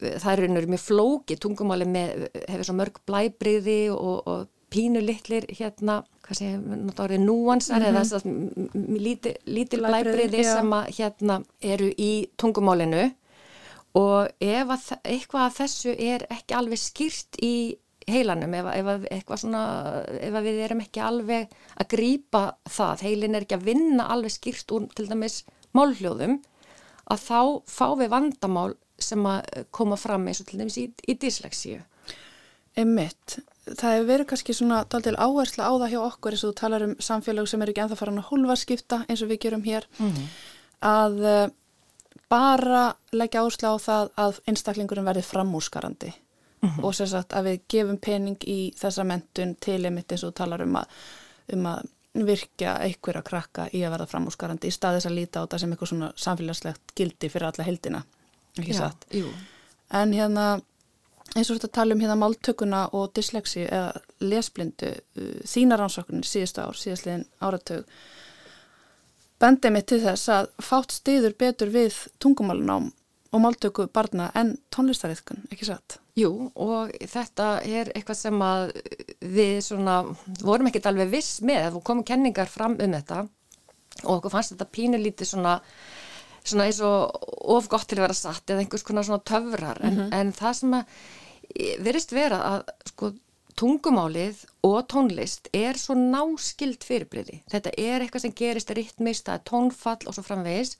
það 0.02 0.32
er 0.32 0.44
einhverjum 0.46 0.74
mjög 0.74 0.82
flóki 0.82 1.36
tungumáli 1.36 1.86
með, 1.86 2.26
hefur 2.48 2.66
svo 2.66 2.74
mörg 2.74 2.98
blæbriði 3.06 3.80
og, 3.94 4.26
og 4.26 4.48
pínu 4.72 5.02
litlir 5.04 5.46
hérna, 5.52 6.02
hvað 6.22 6.38
sé 6.38 6.50
ég, 6.52 7.18
núansar 7.20 7.80
mm 7.80 7.84
-hmm. 7.84 7.88
eða 7.88 8.02
að 8.16 8.98
lítil, 8.98 9.34
lítil 9.46 9.80
blæbriði 9.80 10.44
sem 10.44 10.72
að 10.72 10.90
hérna 10.98 11.42
eru 11.60 11.90
í 11.98 12.28
tungumálinu 12.36 13.10
og 13.94 14.28
ef 14.40 14.68
að 14.68 14.98
eitthvað 15.04 15.46
af 15.46 15.58
þessu 15.58 15.94
er 15.98 16.26
ekki 16.30 16.54
alveg 16.54 16.78
skýrt 16.78 17.36
í 17.42 17.76
heilanum 18.08 18.54
ef, 18.54 18.66
ef, 19.10 19.34
svona, 19.36 19.64
ef 20.20 20.38
við 20.42 20.62
erum 20.66 20.80
ekki 20.80 21.02
alveg 21.04 21.52
að 21.76 21.90
grýpa 21.92 22.56
það, 22.70 23.04
heilin 23.06 23.34
er 23.34 23.46
ekki 23.46 23.58
að 23.58 23.68
vinna 23.68 24.08
alveg 24.14 24.32
skýrt 24.32 24.74
úr 24.74 24.88
til 24.96 25.08
dæmis 25.10 25.44
málhljóðum 25.76 26.40
að 27.12 27.24
þá 27.26 27.40
fá 27.68 27.86
við 27.98 28.12
vandamál 28.12 28.74
sem 29.02 29.24
að 29.26 29.64
koma 29.74 29.98
fram 29.98 30.26
eins 30.28 30.42
og 30.42 30.48
til 30.48 30.60
dæmis 30.60 30.78
í, 30.78 30.86
í 31.08 31.16
dyslexíu. 31.18 31.80
Emmitt, 32.78 33.38
það 33.66 33.94
hefur 33.94 34.08
verið 34.08 34.28
kannski 34.32 34.54
svona 34.56 34.82
daldil 34.90 35.14
áhersla 35.16 35.68
á 35.70 35.72
það 35.72 35.92
hjá 35.92 36.00
okkur 36.02 36.34
eins 36.34 36.44
og 36.44 36.52
þú 36.52 36.58
talar 36.60 36.84
um 36.86 36.94
samfélag 36.98 37.48
sem 37.48 37.62
er 37.62 37.72
ekki 37.72 37.84
enþá 37.84 37.98
farin 38.00 38.18
að 38.22 38.28
hólfarskipta 38.30 38.98
eins 39.06 39.22
og 39.22 39.30
við 39.30 39.42
gerum 39.44 39.62
hér 39.62 39.86
mm 39.98 40.10
-hmm. 40.10 40.26
að 40.80 41.14
uh, 41.22 41.50
bara 42.28 42.84
leggja 43.12 43.42
áhersla 43.42 43.74
á 43.74 43.76
það 43.78 44.10
að 44.16 44.40
einstaklingurinn 44.46 45.08
verði 45.10 45.22
framúsgarandi 45.22 46.12
mm 46.62 46.68
-hmm. 46.68 46.84
og 46.84 46.94
sérsagt 46.94 47.32
að 47.32 47.44
við 47.44 47.60
gefum 47.68 47.98
pening 47.98 48.38
í 48.44 48.72
þessa 48.76 49.04
mentun 49.04 49.56
til 49.60 49.84
einmitt 49.86 50.12
eins 50.12 50.24
og 50.24 50.34
talar 50.34 50.62
um 50.62 50.76
að, 50.76 50.86
um 51.52 51.66
að 51.66 51.82
virkja 52.14 52.76
einhverja 52.76 53.22
krakka 53.22 53.68
í 53.72 53.80
að 53.84 53.90
verða 53.94 54.06
framhúsgarandi 54.06 54.68
í 54.68 54.70
staðis 54.70 55.06
að 55.06 55.16
líta 55.16 55.40
á 55.40 55.44
þetta 55.44 55.58
sem 55.58 55.72
eitthvað 55.72 55.88
svona 55.88 56.12
samfélagslegt 56.16 56.94
gildi 56.94 57.28
fyrir 57.28 57.46
alla 57.46 57.64
heldina 57.64 58.02
ekki 58.58 58.74
satt 58.74 59.06
en 59.90 60.12
hérna 60.12 60.60
eins 61.36 61.48
og 61.48 61.58
þetta 61.58 61.72
tala 61.78 61.96
um 61.96 62.02
hérna 62.02 62.18
máltökuna 62.20 62.82
og 62.96 63.12
dyslexi 63.16 63.66
eða 63.66 63.92
lesblindu 64.20 64.90
uh, 64.92 65.36
þína 65.48 65.78
rannsóknir 65.80 66.26
síðustu 66.28 66.64
ár, 66.64 66.78
síðastliðin 66.78 67.28
áratög 67.40 67.86
bendið 69.42 69.74
mig 69.74 69.86
til 69.90 70.02
þess 70.04 70.30
að 70.30 70.50
fátt 70.62 70.94
stiður 70.94 71.34
betur 71.38 71.72
við 71.72 71.96
tungumálunám 72.22 72.92
og 73.32 73.40
máltöku 73.40 73.86
barna 73.88 74.28
en 74.36 74.54
tónlistariðkun, 74.74 75.46
ekki 75.50 75.66
satt? 75.66 75.98
Jú 76.18 76.50
og 76.60 76.92
þetta 77.08 77.62
er 77.64 77.88
eitthvað 77.94 78.18
sem 78.18 78.42
að 78.44 78.74
við 79.24 79.54
svona 79.64 80.02
vorum 80.42 80.68
ekkert 80.68 80.90
alveg 80.90 81.14
viss 81.14 81.40
með 81.40 81.78
og 81.78 81.86
komum 81.86 82.04
kenningar 82.06 82.50
fram 82.52 82.76
um 82.76 82.96
þetta 82.98 83.22
og 84.02 84.18
okkur 84.18 84.34
fannst 84.34 84.54
þetta 84.54 84.68
pínulítið 84.76 85.30
svona, 85.32 85.56
svona 86.44 86.68
eins 86.68 86.80
og 86.84 87.26
of 87.56 87.68
gott 87.70 87.88
til 87.88 87.98
að 87.98 88.06
vera 88.06 88.18
satt 88.18 88.50
eða 88.50 88.64
einhvers 88.64 88.86
konar 88.86 89.06
svona 89.06 89.24
töfrar 89.24 89.80
en, 89.82 89.94
mm 89.94 90.00
-hmm. 90.00 90.14
en 90.20 90.32
það 90.32 90.52
sem 90.60 90.74
að 90.74 90.84
verist 91.84 92.12
vera 92.12 92.38
að 92.52 92.60
sko 92.88 93.12
tungumálið 93.58 94.44
og 94.66 94.78
tónlist 94.88 95.50
er 95.52 95.78
svo 95.78 95.94
náskild 95.98 96.84
fyrirbliði. 96.86 97.42
Þetta 97.52 97.74
er 97.78 98.00
eitthvað 98.00 98.24
sem 98.24 98.34
gerist 98.38 98.70
ritmist, 98.70 99.26
það 99.26 99.34
er 99.34 99.44
tónfall 99.50 100.06
og 100.08 100.16
svo 100.16 100.24
framvegis 100.26 100.76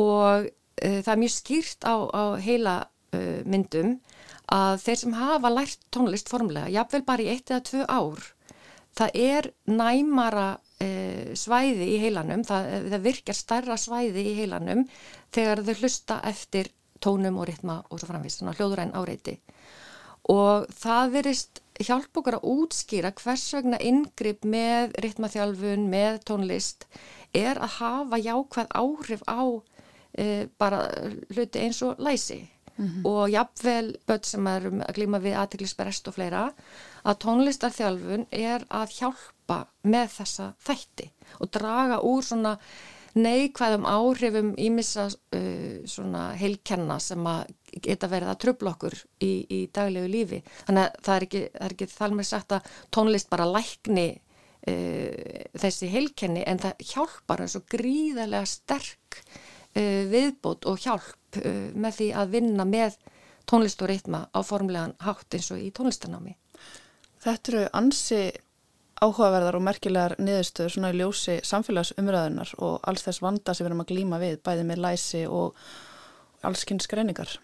og 0.00 0.48
uh, 0.48 1.00
það 1.04 1.12
er 1.12 1.22
mjög 1.22 1.34
skýrt 1.34 1.84
á, 1.84 1.94
á 2.08 2.24
heila 2.40 2.76
uh, 3.14 3.40
myndum 3.44 3.98
að 4.50 4.80
þeir 4.84 5.00
sem 5.02 5.14
hafa 5.14 5.52
lært 5.52 5.84
tónlist 5.94 6.30
formlega, 6.32 6.72
jáfnvel 6.72 7.04
bara 7.06 7.22
í 7.22 7.30
eitt 7.30 7.52
eða 7.52 7.66
tvö 7.68 7.84
ár, 7.86 8.24
það 8.98 9.10
er 9.14 9.50
næmara 9.70 10.48
svæði 11.36 11.86
í 11.94 11.96
heilanum, 12.00 12.44
það, 12.46 12.68
það 12.92 13.06
virkar 13.06 13.36
starra 13.36 13.76
svæði 13.80 14.26
í 14.32 14.36
heilanum 14.38 14.86
þegar 15.34 15.64
þau 15.66 15.74
hlusta 15.80 16.20
eftir 16.30 16.70
tónum 17.00 17.40
og 17.40 17.48
ritma 17.48 17.80
og 17.88 18.00
svo 18.00 18.10
framvist, 18.10 18.40
svona 18.40 18.54
hljóðuræn 18.56 18.94
áreiti 18.96 19.38
og 20.30 20.68
það 20.76 21.12
verist 21.16 21.62
hjálp 21.80 22.20
okkur 22.20 22.36
að 22.38 22.48
útskýra 22.52 23.12
hvers 23.16 23.46
vegna 23.56 23.80
yngripp 23.80 24.44
með 24.44 24.94
ritmaþjálfun, 25.04 25.86
með 25.88 26.20
tónlist 26.28 26.86
er 27.36 27.60
að 27.60 27.76
hafa 27.78 28.20
jákvæð 28.20 28.74
áhrif 28.76 29.24
á 29.24 29.40
e, 30.12 30.46
bara 30.60 30.84
hluti 31.32 31.62
eins 31.64 31.80
og 31.86 31.98
læsi 31.98 32.42
mm 32.76 32.86
-hmm. 32.86 33.04
og 33.04 33.30
jafnvel 33.30 33.96
börn 34.06 34.24
sem 34.24 34.46
er 34.46 34.62
að 34.66 34.94
glíma 34.94 35.18
við 35.20 35.36
aðtiklisberest 35.36 36.08
og 36.08 36.14
fleira 36.14 36.52
að 37.04 37.20
tónlistarþjálfun 37.24 38.26
er 38.30 38.64
að 38.68 38.96
hjálpa 38.98 39.60
með 39.82 40.08
þessa 40.18 40.52
þætti 40.66 41.10
og 41.40 41.52
draga 41.54 42.00
úr 42.06 42.24
svona 42.26 42.56
neikvæðum 43.18 43.86
áhrifum 43.90 44.50
ímissa 44.60 45.08
uh, 45.10 45.82
svona 45.88 46.30
heilkenna 46.38 47.00
sem 47.02 47.26
að 47.26 47.54
geta 47.82 48.10
verið 48.10 48.32
að 48.32 48.40
tröfla 48.44 48.74
okkur 48.74 48.96
í, 49.22 49.32
í 49.50 49.60
daglegu 49.74 50.10
lífi. 50.10 50.40
Þannig 50.66 50.84
að 50.84 50.98
það 51.06 51.14
er 51.14 51.26
ekki, 51.26 51.44
það 51.54 51.66
er 51.66 51.76
ekki 51.76 51.88
þalmið 51.94 52.28
sagt 52.30 52.56
að 52.56 52.74
tónlist 52.94 53.30
bara 53.30 53.48
lækni 53.50 54.08
uh, 54.14 55.46
þessi 55.62 55.90
heilkenni 55.90 56.44
en 56.46 56.62
það 56.62 56.84
hjálpar 56.92 57.44
eins 57.44 57.56
og 57.58 57.66
gríðarlega 57.74 58.50
sterk 58.50 59.22
uh, 59.22 60.04
viðbót 60.12 60.68
og 60.70 60.82
hjálp 60.84 61.40
uh, 61.42 61.66
með 61.74 61.98
því 61.98 62.12
að 62.22 62.36
vinna 62.36 62.68
með 62.68 63.00
tónlist 63.50 63.82
og 63.82 63.90
ritma 63.90 64.26
á 64.30 64.38
formlegan 64.46 64.94
hátt 65.02 65.34
eins 65.34 65.50
og 65.50 65.62
í 65.62 65.72
tónlistanámi. 65.74 66.36
Þetta 67.20 67.52
eru 67.52 67.66
ansi 67.76 68.22
áhugaverðar 69.00 69.56
og 69.56 69.64
merkilegar 69.64 70.16
niðurstöður 70.20 70.74
svona 70.74 70.90
í 70.92 70.98
ljósi 71.00 71.38
samfélagsumræðunar 71.48 72.52
og 72.64 72.80
alls 72.88 73.04
þess 73.06 73.22
vanda 73.24 73.54
sem 73.54 73.64
við 73.64 73.70
erum 73.70 73.84
að 73.84 73.92
glýma 73.92 74.20
við 74.20 74.40
bæði 74.44 74.66
með 74.68 74.82
læsi 74.84 75.22
og 75.28 75.56
allskynns 76.44 76.88
greiningar. 76.90 77.38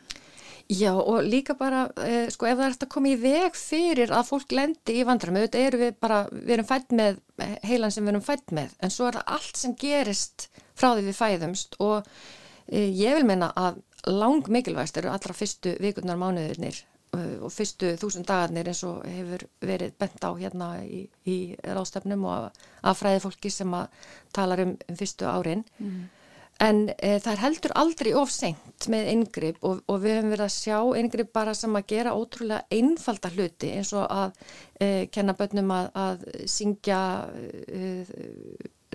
Já 0.68 0.92
og 0.99 1.23
líka 1.23 1.54
bara, 1.54 1.88
eh, 1.97 2.28
sko 2.28 2.47
ef 2.47 2.59
það 2.59 2.64
er 2.64 2.71
eftir 2.71 2.88
að 2.88 2.95
koma 2.95 3.09
í 3.09 3.21
veg 3.23 3.54
fyrir 3.54 4.11
að 4.11 4.28
fólk 4.33 4.52
lendi 4.52 4.97
í 4.99 5.04
vandram, 5.06 5.37
auðvitað 5.37 5.66
eru 5.66 5.78
við 5.78 5.92
bara, 6.00 6.26
við 6.33 6.50
erum 6.56 6.66
fætt 6.66 6.90
með 6.90 7.21
heilan 7.62 7.92
sem 7.92 8.04
við 8.04 8.09
erum 8.09 8.26
fætt 8.26 8.50
með, 8.50 8.71
en 8.83 8.90
svo 8.90 9.06
er 9.06 9.12
það 9.12 9.30
allt 9.37 9.56
sem 9.56 9.76
gerist 9.78 10.49
frá 10.75 10.97
því 10.97 11.06
við 11.06 11.16
fæðumst 11.21 11.78
og 11.78 12.09
e, 12.66 12.90
ég 12.90 13.14
vil 13.14 13.25
meina 13.25 13.52
að 13.54 13.78
lang 14.11 14.49
mikilvægst 14.49 14.97
eru 14.97 15.09
allra 15.09 15.35
fyrstu 15.35 15.76
vikurnar 15.78 16.18
mánuðurnir 16.18 16.83
e, 16.83 16.96
og 17.16 17.52
fyrstu 17.52 17.94
þúsund 18.00 18.28
dagarnir 18.28 18.68
eins 18.70 18.82
og 18.87 19.04
hefur 19.08 19.46
verið 19.64 19.94
bent 20.00 20.25
á 20.25 20.30
hérna 20.37 20.68
í, 20.85 21.06
í 21.28 21.38
rástefnum 21.62 22.26
og 22.28 22.61
að 22.82 23.00
fræði 23.00 23.25
fólki 23.25 23.52
sem 23.52 23.75
að 23.76 24.12
tala 24.37 24.58
um, 24.62 24.76
um 24.76 24.99
fyrstu 24.99 25.28
árin 25.28 25.64
mm. 25.78 25.99
en 26.66 26.82
e, 26.96 27.16
það 27.23 27.32
er 27.32 27.42
heldur 27.44 27.76
aldrei 27.82 28.12
ofsengt 28.18 28.88
með 28.92 29.11
yngripp 29.14 29.66
og, 29.66 29.82
og 29.87 30.00
við 30.04 30.18
höfum 30.18 30.32
verið 30.35 30.46
að 30.49 30.56
sjá 30.56 30.78
yngripp 31.02 31.32
bara 31.37 31.56
sem 31.58 31.78
að 31.78 31.88
gera 31.94 32.16
ótrúlega 32.16 32.66
einfalda 32.80 33.32
hluti 33.37 33.73
eins 33.76 33.94
og 33.96 34.06
að 34.06 34.42
e, 34.80 34.90
kenna 35.12 35.37
bönnum 35.38 35.73
að, 35.76 35.92
að 36.06 36.26
syngja 36.50 37.00
e, 37.68 37.94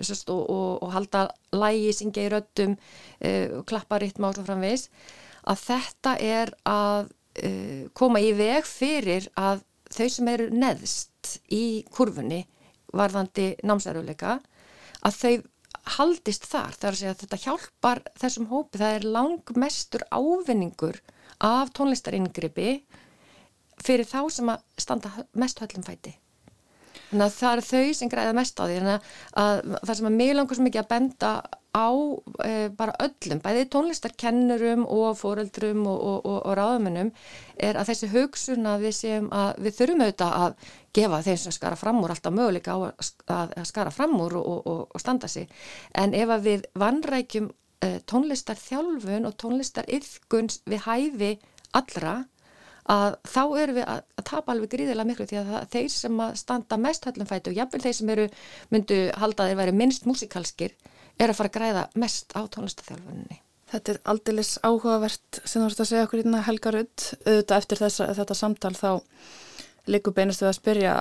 og, 0.02 0.38
og, 0.42 0.70
og 0.82 0.94
halda 0.94 1.26
lægi, 1.54 1.90
syngja 1.94 2.24
í 2.26 2.30
röttum 2.32 2.78
og 3.58 3.66
klappa 3.68 4.00
ritma 4.02 4.30
og 4.30 4.38
svo 4.38 4.46
framvegs 4.46 4.88
að 5.48 5.60
þetta 5.66 6.14
er 6.22 6.52
að 6.68 7.10
uh, 7.40 7.84
koma 7.96 8.22
í 8.22 8.32
veg 8.36 8.66
fyrir 8.68 9.28
að 9.38 9.64
þau 9.92 10.08
sem 10.08 10.28
eru 10.32 10.48
neðst 10.52 11.36
í 11.52 11.84
kurfunni 11.92 12.42
varðandi 12.92 13.54
námsæruleika 13.64 14.38
að 15.02 15.18
þau 15.18 15.34
haldist 15.96 16.46
þar, 16.46 16.74
það 16.76 16.88
er 16.88 16.92
að 16.92 16.98
segja 17.00 17.12
að 17.12 17.22
þetta 17.22 17.40
hjálpar 17.42 18.00
þessum 18.20 18.48
hópi, 18.52 18.78
það 18.78 18.96
er 18.96 19.06
langmestur 19.16 20.04
ávinningur 20.14 21.00
af 21.42 21.72
tónlistarinngripi 21.74 22.74
fyrir 23.82 24.06
þá 24.06 24.20
sem 24.30 24.52
að 24.52 24.62
standa 24.78 25.10
mest 25.38 25.62
höllum 25.62 25.86
fæti. 25.86 26.14
Þannig 27.10 27.26
að 27.26 27.34
það 27.36 27.54
eru 27.56 27.64
þau 27.68 27.96
sem 27.98 28.12
græða 28.12 28.36
mest 28.36 28.60
á 28.60 28.64
því. 28.64 28.76
Þannig 28.78 29.08
að 29.42 29.58
það 29.72 29.96
sem 29.98 30.08
að 30.08 30.18
mig 30.20 30.32
langar 30.36 30.58
svo 30.58 30.66
mikið 30.66 30.82
að 30.82 30.90
benda 30.92 31.32
á 31.72 31.88
e, 32.44 32.68
bara 32.76 32.92
öllum, 33.00 33.40
bæði 33.40 33.64
tónlistarkennurum 33.72 34.84
og 34.84 35.16
fóreldrum 35.16 35.86
og, 35.88 36.00
og, 36.00 36.18
og, 36.28 36.38
og 36.50 36.56
ráðumennum 36.58 37.12
er 37.56 37.78
að 37.80 37.92
þessi 37.92 38.10
hugsun 38.12 38.68
að 38.68 38.84
við 38.86 38.96
séum 38.98 39.30
að 39.32 39.62
við 39.64 39.78
þurfum 39.78 40.04
auðvitað 40.04 40.36
að 40.42 40.66
gefa 40.98 41.22
þeim 41.28 41.38
sem 41.40 41.56
skara 41.56 41.78
fram 41.80 42.02
úr 42.04 42.12
alltaf 42.12 42.36
möguleika 42.36 42.76
á 42.76 42.78
að, 42.84 43.54
skara 43.70 43.94
fram 43.94 44.18
úr 44.20 44.36
og 44.36 45.00
standa 45.00 45.30
sig. 45.32 45.48
En 45.96 46.12
ef 46.12 46.34
að 46.36 46.44
við 46.50 46.68
vannrækjum 46.76 47.48
e, 47.48 47.94
tónlistarþjálfun 48.12 49.30
og 49.30 49.38
tónlistaryrkun 49.40 50.52
við 50.68 50.84
hæfi 50.84 51.32
allra 51.72 52.18
að 52.92 53.16
þá 53.30 53.42
eru 53.62 53.74
við 53.78 53.84
að, 53.86 54.00
að 54.18 54.24
tapa 54.28 54.52
alveg 54.52 54.72
gríðilega 54.74 55.08
miklu 55.08 55.26
því 55.30 55.38
að 55.40 55.50
það, 55.52 55.66
þeir 55.72 55.92
sem 55.94 56.22
að 56.24 56.38
standa 56.40 56.78
mest 56.82 57.06
höllum 57.06 57.28
fæti 57.30 57.52
og 57.52 57.60
jafnvel 57.60 57.82
þeir 57.84 57.96
sem 57.98 58.10
eru 58.12 58.24
myndu 58.74 58.98
halda 59.22 59.46
þeir 59.48 59.60
væri 59.62 59.74
minnst 59.78 60.08
músikalskir 60.08 60.74
er 61.18 61.30
að 61.30 61.38
fara 61.38 61.52
að 61.52 61.56
græða 61.58 61.86
mest 61.94 62.34
á 62.36 62.40
tónlistathjálfuninni. 62.46 63.40
Þetta 63.72 63.92
er 63.92 64.00
aldeilis 64.12 64.58
áhugavert 64.60 65.40
sem 65.44 65.62
þú 65.62 65.68
veist 65.68 65.80
að 65.80 65.88
segja 65.88 66.06
okkur 66.06 66.20
hérna 66.20 66.42
Helga 66.44 66.74
Rudd 66.74 67.06
auðvitað 67.24 67.56
eftir 67.56 67.80
þessa, 67.80 68.08
þetta 68.18 68.36
samtal 68.36 68.74
þá 68.76 68.90
Liggur 69.90 70.14
beinustu 70.14 70.46
að 70.46 70.60
spyrja 70.60 70.92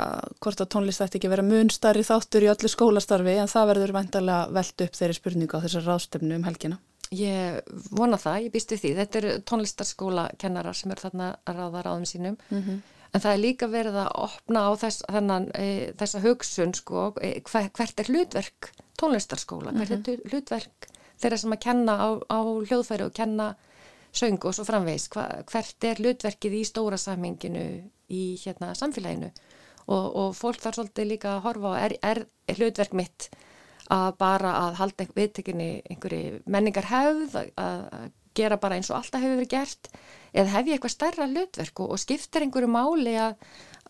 hvort 0.42 0.62
að 0.64 0.70
tónlist 0.74 1.04
ætti 1.06 1.20
ekki 1.20 1.30
vera 1.30 1.44
munstarri 1.46 2.02
þáttur 2.06 2.48
í 2.48 2.50
öllu 2.50 2.70
skólastarfi 2.72 3.36
en 3.38 3.52
það 3.52 3.68
verður 3.70 3.94
vantarlega 3.94 4.56
veld 4.58 4.84
upp 4.88 4.96
þeirri 4.98 5.18
spurningu 5.18 5.60
á 5.62 5.64
þessar 5.68 5.86
ráðstöfnu 5.86 6.40
um 6.40 6.48
helgina. 6.48 6.80
Ég 7.14 7.60
vona 7.94 8.18
það, 8.18 8.48
ég 8.48 8.56
býstu 8.56 8.80
því. 8.80 8.96
Þetta 8.98 9.20
eru 9.20 9.36
tónlistarskóla 9.52 10.26
kennarar 10.42 10.78
sem 10.80 10.94
eru 10.96 11.04
þarna 11.04 11.28
að 11.46 11.60
ráða 11.60 11.84
ráðum 11.86 12.08
sínum. 12.10 12.38
Mm 12.50 12.64
-hmm. 12.64 12.82
En 13.12 13.20
það 13.20 13.34
er 13.34 13.42
líka 13.44 13.68
verið 13.68 13.98
að 14.06 14.14
opna 14.24 14.64
á 14.68 14.72
þess, 14.80 15.04
þennan, 15.12 15.50
e, 15.60 15.92
þessa 16.00 16.22
hugsun, 16.24 16.74
sko, 16.78 17.10
e, 17.20 17.34
hver, 17.50 17.68
hvert 17.76 18.00
er 18.00 18.12
hlutverk 18.12 18.72
tónlistarskóla, 19.02 19.74
hvert 19.76 19.90
mm 19.90 20.04
-hmm. 20.04 20.14
er 20.14 20.18
mhm. 20.18 20.30
hlutverk 20.32 20.88
þeirra 21.22 21.38
sem 21.38 21.54
að 21.56 21.64
kenna 21.66 21.98
á, 21.98 22.10
á 22.32 22.40
hljóðfæri 22.40 23.06
og 23.06 23.14
kenna 23.14 23.56
söng 24.12 24.40
og 24.44 24.56
svo 24.56 24.66
framvegs, 24.68 25.10
hvert 25.12 25.88
er 25.88 26.02
hlutverkið 26.02 26.58
í 26.60 26.64
stóra 26.68 26.98
samhenginu 26.98 27.66
í 28.12 28.24
hérna, 28.44 28.74
samfélaginu 28.76 29.32
og, 29.88 30.16
og 30.16 30.36
fólk 30.36 30.62
þarf 30.62 30.80
svolítið 30.80 31.12
líka 31.14 31.36
að 31.36 31.44
horfa 31.46 31.72
á 31.72 31.76
er, 31.86 31.96
er 32.04 32.26
hlutverk 32.58 32.96
mitt 32.98 33.30
að 33.92 34.18
bara 34.20 34.52
að 34.68 34.80
halda 34.80 35.08
viðtekinni 35.16 35.70
einhverju 35.90 36.42
menningar 36.46 36.88
hefð 36.92 37.38
að 37.60 38.12
gera 38.38 38.60
bara 38.62 38.78
eins 38.80 38.92
og 38.92 39.00
alltaf 39.00 39.24
hefur 39.24 39.40
verið 39.42 39.52
gert 39.52 39.90
eða 40.32 40.54
hef 40.56 40.70
ég 40.70 40.78
eitthvað 40.78 40.96
stærra 40.96 41.28
hlutverk 41.30 41.84
og, 41.84 41.94
skiptir 42.02 42.46
einhverju 42.46 42.72
máli 42.72 43.16
að, 43.20 43.36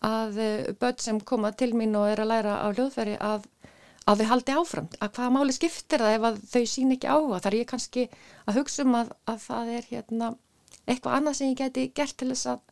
að 0.02 0.40
eh, 0.42 0.70
börn 0.78 1.00
sem 1.02 1.20
koma 1.20 1.52
til 1.54 1.72
mín 1.78 1.96
og 1.98 2.08
er 2.10 2.22
að 2.24 2.32
læra 2.32 2.58
á 2.62 2.68
hljóðveri 2.72 3.16
að, 3.22 3.46
að 4.06 4.22
þau 4.22 4.28
haldi 4.32 4.56
áfram, 4.58 4.90
að 4.98 5.14
hvaða 5.18 5.34
máli 5.36 5.56
skiptir 5.56 6.02
það 6.02 6.18
ef 6.18 6.42
þau 6.54 6.66
sín 6.74 6.96
ekki 6.96 7.10
á 7.10 7.16
það, 7.18 7.40
þar 7.46 7.58
ég 7.60 7.70
kannski 7.70 8.08
að 8.46 8.60
hugsa 8.60 8.86
um 8.86 8.98
að, 8.98 9.14
að 9.30 9.40
það 9.46 9.72
er 9.78 9.88
hérna, 9.92 10.34
eitthvað 10.86 11.18
annað 11.18 11.38
sem 11.38 11.52
ég 11.52 11.62
geti 11.62 11.88
gert 11.94 12.18
til 12.18 12.32
þess 12.34 12.52
að 12.54 12.62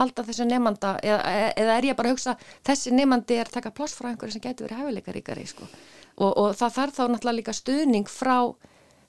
halda 0.00 0.24
þessu 0.24 0.46
nefnanda 0.48 0.94
eða, 1.04 1.32
eða 1.52 1.76
er 1.76 1.86
ég 1.90 1.96
bara 1.96 2.10
að 2.10 2.16
hugsa 2.16 2.36
þessi 2.64 2.94
nefnandi 2.96 3.36
er 3.36 3.48
að 3.50 3.58
taka 3.58 3.72
ploss 3.76 3.96
frá 3.96 4.08
einhverju 4.08 4.36
sem 4.36 4.44
getur 4.44 4.66
verið 4.66 4.80
hefileikaríkari 4.80 5.44
sko? 5.50 5.68
Og, 6.16 6.30
og 6.30 6.54
það 6.56 6.76
þarf 6.78 6.96
þá 6.96 7.02
náttúrulega 7.04 7.38
líka 7.38 7.54
stuðning 7.56 8.08
frá 8.08 8.36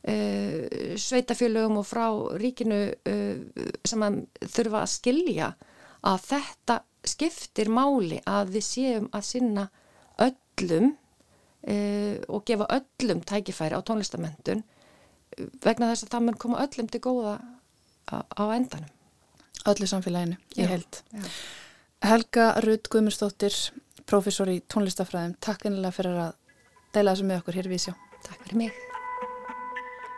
uh, 0.07 0.95
sveitafjölugum 0.99 1.79
og 1.81 1.87
frá 1.87 2.07
ríkinu 2.39 2.81
uh, 2.93 3.69
sem 3.85 4.03
að 4.05 4.19
þurfa 4.55 4.83
að 4.83 4.91
skilja 4.95 5.53
að 6.03 6.27
þetta 6.27 6.81
skiptir 7.03 7.71
máli 7.71 8.19
að 8.27 8.53
við 8.57 8.67
séum 8.67 9.09
að 9.11 9.25
sinna 9.27 9.65
öllum 10.23 10.93
uh, 10.93 12.15
og 12.29 12.45
gefa 12.47 12.69
öllum 12.79 13.23
tækifæri 13.27 13.75
á 13.75 13.81
tónlistamendun 13.83 14.63
vegna 15.63 15.89
þess 15.91 16.05
að 16.05 16.13
það 16.13 16.25
mun 16.27 16.39
koma 16.39 16.61
öllum 16.63 16.89
til 16.91 17.01
góða 17.03 17.37
á, 18.11 18.43
endanum. 18.53 18.91
Öllu 19.69 19.87
samfélaginu, 19.87 20.37
ég 20.59 20.69
held. 20.69 21.01
Já. 21.13 21.27
Helga 22.03 22.49
Rudd 22.65 22.89
Guðmurstóttir, 22.91 23.55
professor 24.09 24.51
í 24.51 24.59
tónlistafræðum, 24.67 25.37
takk 25.39 25.69
einlega 25.69 25.95
fyrir 25.95 26.23
að 26.27 26.33
deila 26.95 27.13
þessu 27.15 27.29
með 27.29 27.43
okkur 27.43 27.61
hér 27.61 27.71
við 27.71 27.85
sjá. 27.87 27.93
Takk 28.25 28.43
fyrir 28.43 28.65
mig. 28.65 28.92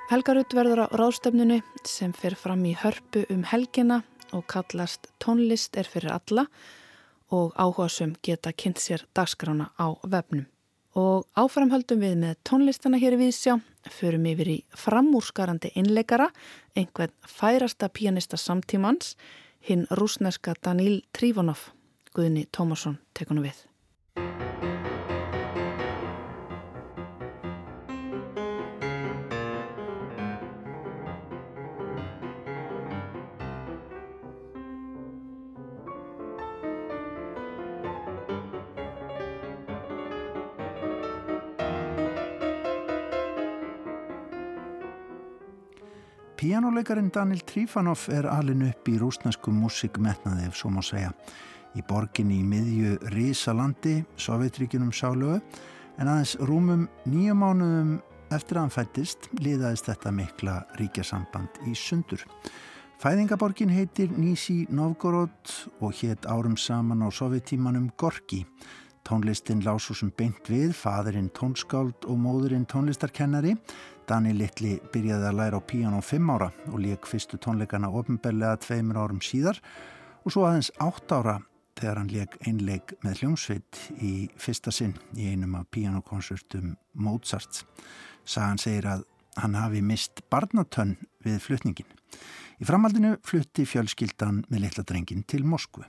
Helgarut 0.05 0.53
verður 0.53 0.83
á 0.85 0.88
ráðstöfnunu 0.93 1.55
sem 1.89 2.12
fer 2.13 2.35
fram 2.38 2.62
í 2.69 2.75
hörpu 2.77 3.24
um 3.33 3.41
helgina 3.50 4.03
og 4.38 4.43
kallast 4.51 5.07
tónlist 5.17 5.79
er 5.81 5.89
fyrir 5.89 6.13
alla 6.13 6.43
og 7.33 7.55
áhugasum 7.57 8.13
geta 8.21 8.53
kynnt 8.53 8.83
sér 8.83 9.07
dagskrána 9.17 9.71
á 9.81 9.97
vefnum. 10.05 10.45
Og 10.93 11.25
áframhaldum 11.33 12.05
við 12.05 12.15
með 12.21 12.38
tónlistana 12.45 13.01
hér 13.01 13.17
við 13.17 13.33
sjá, 13.33 13.57
förum 13.89 14.29
yfir 14.29 14.53
í 14.53 14.57
framúrskarandi 14.77 15.74
innleikara, 15.74 16.29
einhvern 16.77 17.15
færasta 17.25 17.89
pianista 17.89 18.38
samtímans, 18.38 19.15
hinn 19.65 19.88
rúsneska 19.89 20.53
Daníl 20.62 21.01
Trífonov, 21.17 21.71
Guðni 22.13 22.45
Tómasson 22.53 23.01
tekunum 23.17 23.50
við. 23.50 23.65
Pianoleikarin 46.75 47.11
Daniel 47.14 47.40
Trifanov 47.40 48.01
er 48.11 48.25
alin 48.27 48.66
upp 48.68 48.90
í 48.92 48.98
rúsnesku 49.00 49.48
músikmetnaði 49.55 50.50
ef 50.50 50.57
svo 50.59 50.74
má 50.75 50.81
segja. 50.83 51.14
Í 51.72 51.79
borginni 51.88 52.42
í 52.42 52.44
miðju 52.44 52.98
Rísalandi, 53.14 53.94
Sovjetríkinum 54.20 54.90
sálögu, 54.92 55.38
en 55.96 56.11
aðeins 56.11 56.33
rúmum 56.44 56.83
nýju 57.07 57.38
mánuðum 57.40 57.94
eftir 58.35 58.59
að 58.59 58.66
hann 58.66 58.75
fættist 58.75 59.29
liðaðist 59.40 59.88
þetta 59.88 60.14
mikla 60.18 60.57
ríkjasamband 60.81 61.64
í 61.72 61.77
sundur. 61.79 62.27
Fæðingaborgin 63.00 63.72
heitir 63.72 64.11
Nisi 64.11 64.66
Novgorod 64.68 65.55
og 65.79 65.96
hétt 66.01 66.27
árum 66.27 66.59
saman 66.59 67.07
á 67.07 67.09
sovjetímanum 67.16 67.94
Gorki. 67.96 68.44
Tónlistin 69.05 69.61
lásu 69.61 69.94
sem 69.94 70.09
beint 70.18 70.48
við, 70.50 70.72
fadurinn 70.74 71.29
tónskáld 71.37 72.07
og 72.09 72.18
móðurinn 72.18 72.65
tónlistarkennari 72.65 73.53
Dani 74.09 74.35
Littli 74.37 74.75
byrjaði 74.94 75.27
að 75.29 75.37
læra 75.39 75.59
á 75.61 75.61
píján 75.65 75.98
á 75.98 76.01
fimm 76.05 76.29
ára 76.33 76.51
og 76.72 76.79
lík 76.81 77.05
fyrstu 77.09 77.39
tónleikana 77.41 77.89
ofnbellega 77.89 78.59
tveimur 78.61 79.00
árum 79.01 79.22
síðar 79.22 79.61
og 80.24 80.33
svo 80.33 80.46
aðeins 80.46 80.72
átt 80.81 81.13
ára 81.13 81.39
þegar 81.77 82.01
hann 82.01 82.11
leik 82.13 82.37
einleik 82.46 82.96
með 83.05 83.22
hljómsveit 83.22 83.81
í 84.01 84.13
fyrsta 84.41 84.74
sinn 84.74 84.96
í 85.18 85.29
einum 85.33 85.57
af 85.59 85.70
píjánokonsertum 85.74 86.75
Mozarts. 86.94 87.65
Sagan 88.25 88.61
segir 88.61 88.89
að 88.89 89.05
hann 89.41 89.57
hafi 89.59 89.81
mist 89.85 90.22
barnatönn 90.31 90.96
við 91.25 91.41
flutningin. 91.46 91.89
Í 92.61 92.65
framhaldinu 92.65 93.18
flutti 93.25 93.68
fjölskyldan 93.68 94.46
með 94.50 94.68
litla 94.68 94.85
drengin 94.87 95.25
til 95.27 95.44
Moskvu. 95.46 95.83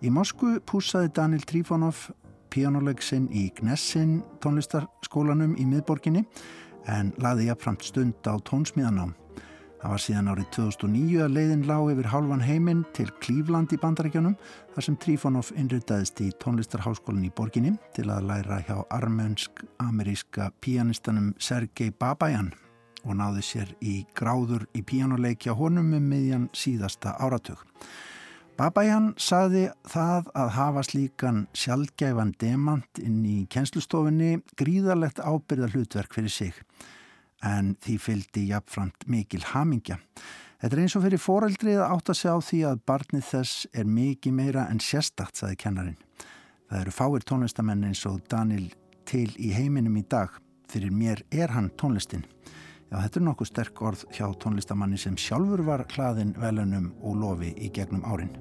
Í 0.00 0.08
Moskvu 0.08 0.54
púsaði 0.64 1.10
Daniel 1.12 1.42
Trifonov 1.44 2.06
píjánulegsinn 2.48 3.26
í 3.36 3.50
Gnessin 3.58 4.22
tónlistarskólanum 4.40 5.52
í 5.60 5.66
miðborginni 5.68 6.22
en 6.88 7.10
laði 7.20 7.50
jafnframt 7.50 7.84
stund 7.84 8.24
á 8.24 8.40
tónsmíðanám. 8.48 9.10
Það 9.80 9.92
var 9.92 10.02
síðan 10.04 10.30
árið 10.32 10.46
2009 10.56 11.20
að 11.26 11.34
leiðin 11.36 11.66
lág 11.68 11.90
yfir 11.92 12.08
halvan 12.14 12.44
heiminn 12.44 12.80
til 12.96 13.10
Klífland 13.20 13.74
í 13.76 13.78
bandarækjunum 13.80 14.38
þar 14.72 14.86
sem 14.86 14.96
Trífonov 15.04 15.50
innritaðist 15.60 16.22
í 16.24 16.30
tónlistarháskólinn 16.40 17.28
í 17.28 17.32
borginni 17.36 17.74
til 17.96 18.06
að 18.08 18.30
læra 18.30 18.62
hjá 18.64 18.78
armönsk-ameríska 18.96 20.48
pianistanum 20.64 21.34
Sergei 21.36 21.92
Babajan 21.92 22.54
og 23.04 23.20
náði 23.20 23.44
sér 23.44 23.76
í 23.84 23.98
gráður 24.16 24.64
í 24.72 24.80
píjánuleikja 24.80 25.52
honum 25.60 25.92
um 25.96 26.08
miðjan 26.08 26.48
síðasta 26.56 27.18
áratug. 27.20 27.60
Babajan 28.58 29.12
saði 29.20 29.68
það 29.88 30.30
að 30.36 30.50
hafa 30.56 30.82
slíkan 30.84 31.44
sjálfgæfan 31.56 32.34
demant 32.40 33.00
inn 33.00 33.22
í 33.24 33.46
kennslustofinni 33.52 34.40
gríðarlegt 34.60 35.22
ábyrða 35.22 35.70
hlutverk 35.72 36.14
fyrir 36.16 36.34
sig 36.34 36.58
en 37.46 37.74
því 37.80 37.96
fylgdi 38.04 38.44
jafnframt 38.50 39.06
mikil 39.08 39.42
hamingja. 39.52 39.96
Þetta 40.60 40.76
er 40.76 40.82
eins 40.82 40.96
og 40.98 41.06
fyrir 41.06 41.22
foreldrið 41.22 41.78
að 41.80 41.94
átta 41.94 42.14
sig 42.16 42.28
á 42.28 42.38
því 42.44 42.60
að 42.68 42.82
barnið 42.90 43.24
þess 43.30 43.66
er 43.72 43.88
mikið 43.88 44.36
meira 44.36 44.66
en 44.68 44.82
sérstakt, 44.84 45.40
saði 45.40 45.56
kennarin. 45.62 45.96
Það 46.68 46.82
eru 46.82 46.92
fáir 46.94 47.24
tónlistamenn 47.26 47.86
eins 47.88 48.04
og 48.10 48.20
Daniel 48.28 48.68
til 49.08 49.30
í 49.40 49.54
heiminum 49.56 49.96
í 49.96 50.04
dag. 50.04 50.36
Fyrir 50.70 50.92
mér 50.92 51.24
er 51.32 51.56
hann 51.56 51.72
tónlistin. 51.80 52.26
Já, 52.90 52.96
þetta 53.04 53.20
er 53.20 53.22
nokkuð 53.22 53.46
sterk 53.46 53.80
orð 53.86 54.00
hjá 54.16 54.24
tónlistamanni 54.42 54.96
sem 54.98 55.14
sjálfur 55.14 55.60
var 55.62 55.84
hlaðin 55.94 56.32
velunum 56.42 56.88
og 57.06 57.20
lofi 57.20 57.52
í 57.54 57.68
gegnum 57.70 58.02
árin. 58.02 58.32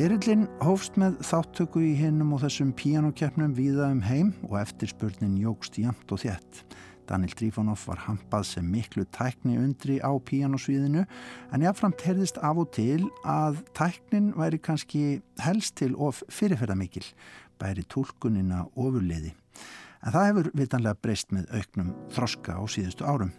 Ferillin 0.00 0.46
hófst 0.64 0.94
með 0.96 1.18
þáttöku 1.28 1.82
í 1.84 1.90
hinnum 1.98 2.30
og 2.32 2.40
þessum 2.40 2.70
píanokeppnum 2.72 3.50
viða 3.52 3.90
um 3.92 3.98
heim 4.00 4.30
og 4.46 4.54
eftirspurnin 4.62 5.34
jógst 5.42 5.76
jæmt 5.76 6.14
og 6.16 6.22
þjætt. 6.22 6.62
Daniel 7.04 7.34
Trífonov 7.36 7.82
var 7.84 8.00
hampað 8.06 8.46
sem 8.48 8.70
miklu 8.72 9.04
tækni 9.12 9.58
undri 9.60 9.98
á 10.00 10.08
píanosvíðinu 10.16 11.04
en 11.04 11.66
jáfnframt 11.66 12.06
herðist 12.06 12.40
af 12.40 12.62
og 12.64 12.72
til 12.78 13.10
að 13.28 13.60
tæknin 13.76 14.32
væri 14.40 14.62
kannski 14.70 15.04
helst 15.44 15.76
til 15.82 15.92
of 16.00 16.24
fyrirferðamikil, 16.32 17.04
bæri 17.60 17.84
tólkunina 17.84 18.70
ofurliði. 18.72 19.34
En 20.00 20.16
það 20.16 20.28
hefur 20.30 20.52
vitanlega 20.64 20.96
breyst 21.04 21.36
með 21.36 21.52
auknum 21.60 21.92
þroska 22.16 22.56
á 22.56 22.64
síðustu 22.72 23.04
árum. 23.04 23.36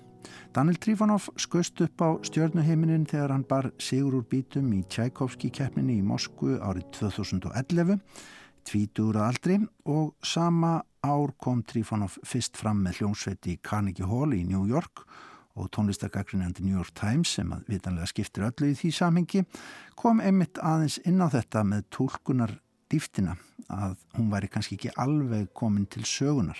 Daniel 0.55 0.77
Trifonov 0.81 1.29
skust 1.39 1.81
upp 1.85 2.03
á 2.03 2.09
stjörnuheiminin 2.27 3.07
þegar 3.09 3.33
hann 3.35 3.47
bar 3.47 3.71
sigur 3.81 4.19
úr 4.19 4.27
bítum 4.27 4.69
í 4.75 4.83
Tchaikovski 4.89 5.51
keppninni 5.53 5.97
í 5.99 6.05
Moskvu 6.05 6.57
árið 6.59 6.89
2011, 6.99 7.99
tvítur 8.67 9.19
að 9.19 9.27
aldri 9.29 9.59
og 9.89 10.13
sama 10.23 10.79
ár 11.01 11.33
kom 11.41 11.63
Trifonov 11.63 12.19
fyrst 12.27 12.59
fram 12.59 12.83
með 12.85 13.01
hljómsveit 13.01 13.47
í 13.49 13.57
Carnegie 13.63 14.07
Hall 14.07 14.35
í 14.37 14.43
New 14.45 14.67
York 14.69 15.05
og 15.55 15.69
tónlistargagrinandi 15.75 16.63
New 16.63 16.77
York 16.77 16.93
Times 16.95 17.33
sem 17.37 17.51
að 17.51 17.71
vitanlega 17.71 18.09
skiptir 18.11 18.47
öllu 18.47 18.71
í 18.71 18.75
því 18.77 18.91
samhengi 18.95 19.45
kom 19.99 20.21
einmitt 20.23 20.61
aðeins 20.63 20.99
inn 21.05 21.19
á 21.19 21.27
þetta 21.31 21.65
með 21.67 21.87
tólkunar 21.95 22.53
dýftina 22.91 23.35
að 23.71 23.95
hún 24.17 24.31
væri 24.31 24.49
kannski 24.51 24.77
ekki 24.77 24.93
alveg 24.99 25.51
komin 25.55 25.87
til 25.91 26.03
sögunar. 26.07 26.59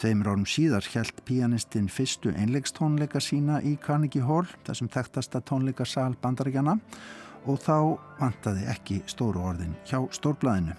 Tveimur 0.00 0.30
árum 0.32 0.46
síðar 0.48 0.86
held 0.94 1.18
pianistinn 1.28 1.90
fyrstu 1.92 2.30
einlegstónleika 2.32 3.20
sína 3.20 3.58
í 3.60 3.74
Carnegie 3.84 4.24
Hall, 4.24 4.46
þessum 4.64 4.88
þekktasta 4.88 5.42
tónleikasal 5.44 6.14
bandaríkjana 6.22 6.78
og 7.44 7.58
þá 7.60 7.74
vantaði 8.16 8.64
ekki 8.72 8.96
stóru 9.12 9.42
orðin 9.50 9.74
hjá 9.90 9.98
stórblæðinu. 10.16 10.72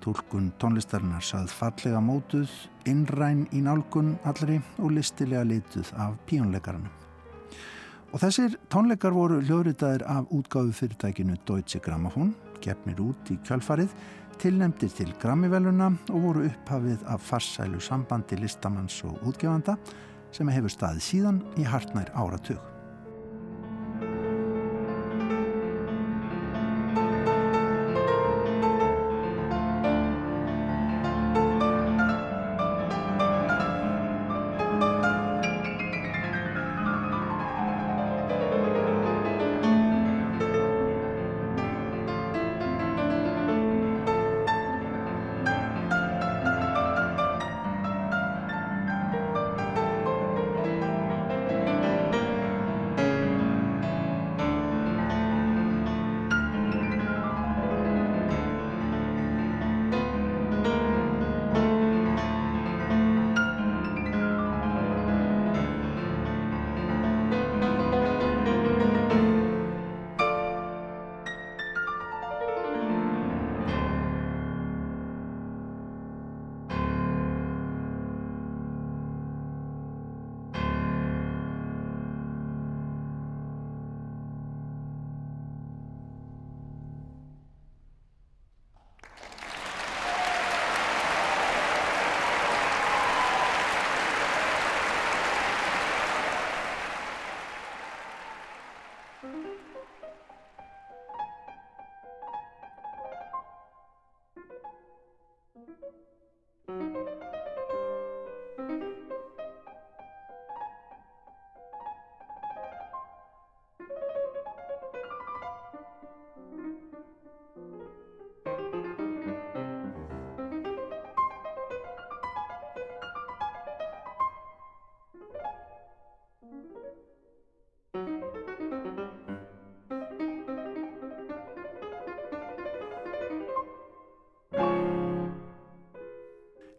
Tólkun 0.00 0.48
tónlistarinnar 0.56 1.20
sað 1.20 1.52
fallega 1.52 2.00
mótuð, 2.00 2.48
innræn 2.88 3.44
í 3.52 3.60
nálgun 3.60 4.14
allri 4.24 4.56
og 4.80 4.96
listilega 4.96 5.44
lituð 5.44 5.92
af 6.00 6.16
píjónleikarana. 6.24 6.88
Og 8.16 8.24
þessir 8.24 8.56
tónleikar 8.72 9.12
voru 9.12 9.42
hljóðritaðir 9.44 10.08
af 10.08 10.32
útgáðu 10.32 10.72
fyrirtækinu 10.80 11.36
Deutsche 11.44 11.84
Grammophon, 11.84 12.32
gefnir 12.64 13.04
út 13.04 13.28
í 13.28 13.36
kjálfarið 13.44 13.92
tilnemdir 14.42 14.92
til 14.92 15.12
Grammy-veluna 15.22 15.90
og 16.12 16.22
voru 16.28 16.46
upphafið 16.46 17.04
af 17.10 17.22
farsælu 17.24 17.80
sambandi 17.82 18.38
listamanns 18.40 19.02
og 19.08 19.18
útgefanda 19.26 19.76
sem 20.34 20.48
hefur 20.52 20.72
staðið 20.72 21.04
síðan 21.10 21.44
í 21.56 21.66
hartnær 21.68 22.12
áratug. 22.14 22.75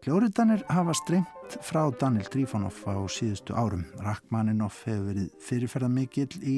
Hljóriðanir 0.08 0.62
hafa 0.72 0.94
streymt 0.96 1.54
frá 1.60 1.82
Daniel 2.00 2.24
Trífanov 2.32 2.78
á 2.88 2.96
síðustu 3.12 3.52
árum. 3.52 3.82
Rachmaninoff 4.00 4.78
hefur 4.88 5.10
verið 5.10 5.26
fyrirferða 5.44 5.90
mikill 5.92 6.38
í 6.40 6.54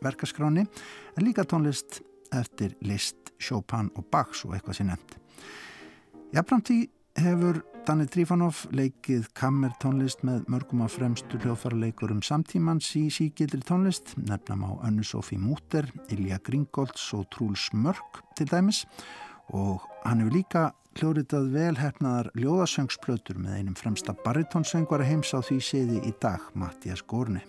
verkaskráni 0.00 0.62
en 0.64 1.26
líka 1.26 1.44
tónlist 1.44 1.98
eftir 2.32 2.72
Liszt, 2.80 3.34
Chopin 3.36 3.90
og 4.00 4.08
Bach 4.08 4.32
svo 4.32 4.54
eitthvað 4.56 4.78
sé 4.78 4.88
nefnt. 4.88 5.18
Jafnframtí 6.32 6.78
hefur 7.20 7.60
Daniel 7.84 8.08
Trífanov 8.16 8.62
leikið 8.72 9.28
kammertónlist 9.36 10.24
með 10.24 10.48
mörgum 10.56 10.86
af 10.88 10.96
fremstu 10.96 11.36
hljóðfæraleikurum 11.44 12.24
samtímans 12.24 12.88
í 12.96 13.10
síkildri 13.12 13.60
tónlist, 13.60 14.16
nefnam 14.16 14.64
á 14.64 14.88
Önnu 14.88 15.04
Sofí 15.04 15.36
Múter, 15.36 15.92
Ilja 16.08 16.40
Gringolds 16.48 17.10
og 17.12 17.28
Trúls 17.28 17.68
Mörk 17.76 18.24
til 18.40 18.48
dæmis 18.48 18.86
og 18.86 18.96
hann 20.04 20.22
hefur 20.22 20.34
líka 20.34 20.62
hljóritað 20.96 21.50
velhæfnaðar 21.52 22.30
ljóðasöngsplötur 22.40 23.38
með 23.40 23.58
einum 23.58 23.76
fremsta 23.76 24.14
baritónsöngvara 24.24 25.04
heims 25.04 25.34
á 25.36 25.44
því 25.44 25.58
séði 25.60 26.00
í 26.08 26.12
dag, 26.22 26.40
Mattias 26.54 27.02
Gorni. 27.04 27.42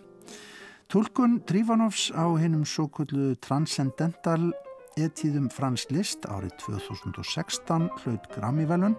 Tulkun 0.91 1.39
Trífanovs 1.47 2.09
á 2.15 2.27
hennum 2.39 2.65
svo 2.67 2.87
kullu 2.91 3.35
Transcendental 3.43 4.51
etíðum 4.99 5.49
Frans 5.53 5.87
List 5.91 6.27
árið 6.27 6.55
2016 6.65 7.89
hlaut 8.03 8.27
Grammy-velun 8.35 8.97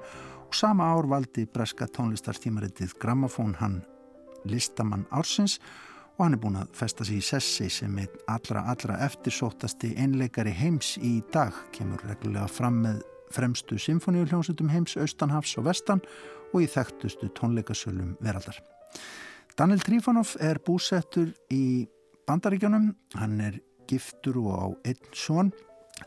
og 0.49 0.57
sama 0.57 0.89
ár 0.95 1.09
valdi 1.09 1.47
breska 1.47 1.89
tónlistartímaritið 1.93 2.97
Grammafón 3.01 3.57
hann 3.61 3.83
listamann 4.49 5.07
ársins 5.11 5.59
og 5.59 5.88
hann 6.25 6.35
er 6.35 6.41
búin 6.43 6.59
að 6.59 6.73
festa 6.75 7.05
sig 7.07 7.21
í 7.21 7.25
sessi 7.25 7.69
sem 7.71 7.99
einn 8.03 8.23
allra 8.27 8.65
allra 8.73 8.97
eftirsóttasti 9.07 9.93
einleikari 10.03 10.51
heims 10.51 10.97
í 10.99 11.21
dag 11.35 11.55
kemur 11.77 12.03
reglulega 12.09 12.49
fram 12.51 12.81
með 12.83 13.05
fremstu 13.35 13.79
symfóniuljónsutum 13.79 14.73
heims 14.73 14.97
austanhafs 14.99 15.55
og 15.61 15.69
vestan 15.69 16.03
og 16.53 16.65
í 16.65 16.67
þekktustu 16.73 17.31
tónleikasölum 17.39 18.17
veraldar. 18.25 18.59
Daniel 19.59 19.83
Trífanov 19.85 20.35
er 20.43 20.59
búsettur 20.65 21.31
í 21.55 21.87
bandaríkjónum, 22.29 22.93
hann 23.19 23.41
er 23.43 23.61
giftur 23.89 24.41
og 24.43 24.53
á 24.55 24.67
einn 24.91 25.15
són, 25.17 25.53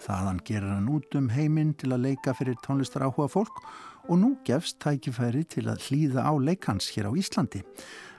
þaðan 0.02 0.44
gerir 0.48 0.72
hann 0.72 0.92
út 0.92 1.16
um 1.20 1.32
heiminn 1.32 1.74
til 1.80 1.92
að 1.92 2.08
leika 2.10 2.36
fyrir 2.36 2.60
tónlistar 2.66 3.04
áhuga 3.08 3.28
fólk 3.32 3.64
og 4.10 4.18
nú 4.22 4.36
gefst 4.48 4.80
tækifæri 4.84 5.44
til 5.48 5.68
að 5.72 5.84
hlýða 5.88 6.26
á 6.28 6.34
leikans 6.36 6.90
hér 6.96 7.08
á 7.08 7.16
Íslandi. 7.16 7.62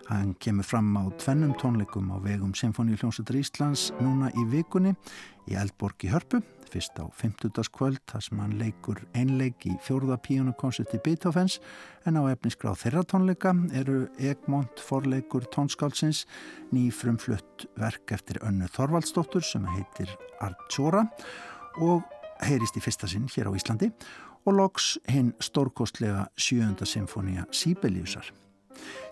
Hann 0.09 0.35
kemur 0.43 0.67
fram 0.67 0.91
á 0.99 1.05
tvennum 1.21 1.53
tónleikum 1.61 2.11
á 2.11 2.19
vegum 2.25 2.55
Symfóniuljónsutur 2.59 3.39
Íslands 3.39 3.91
núna 4.03 4.33
í 4.35 4.45
vikunni 4.51 4.97
í 5.51 5.55
Eldborg 5.59 6.03
í 6.07 6.11
Hörpu 6.11 6.41
fyrst 6.73 6.97
á 6.99 7.07
50. 7.07 7.53
kvöld 7.75 8.01
þar 8.11 8.25
sem 8.25 8.41
hann 8.41 8.57
leikur 8.59 9.03
einleik 9.15 9.67
í 9.69 9.75
fjórða 9.85 10.17
píjónukonserti 10.25 11.01
Beethoven's 11.05 11.59
en 12.09 12.19
á 12.19 12.23
efnisgráð 12.33 12.81
þeirra 12.83 13.05
tónleika 13.13 13.55
eru 13.79 14.07
Egmont 14.19 14.83
forleikur 14.83 15.47
tónskálsins 15.55 16.25
ný 16.73 16.89
frumflutt 16.91 17.69
verk 17.79 18.17
eftir 18.17 18.41
önnu 18.43 18.71
Þorvaldsdóttur 18.73 19.45
sem 19.47 19.69
heitir 19.77 20.11
Artjóra 20.43 21.07
og 21.79 22.03
heyrist 22.43 22.77
í 22.77 22.85
fyrsta 22.85 23.11
sinn 23.11 23.31
hér 23.31 23.53
á 23.53 23.57
Íslandi 23.57 23.93
og 24.43 24.57
loks 24.59 24.97
hinn 25.13 25.35
stórkostlega 25.39 26.27
sjönda 26.35 26.89
symfónia 26.89 27.47
Sibeliusar. 27.55 28.42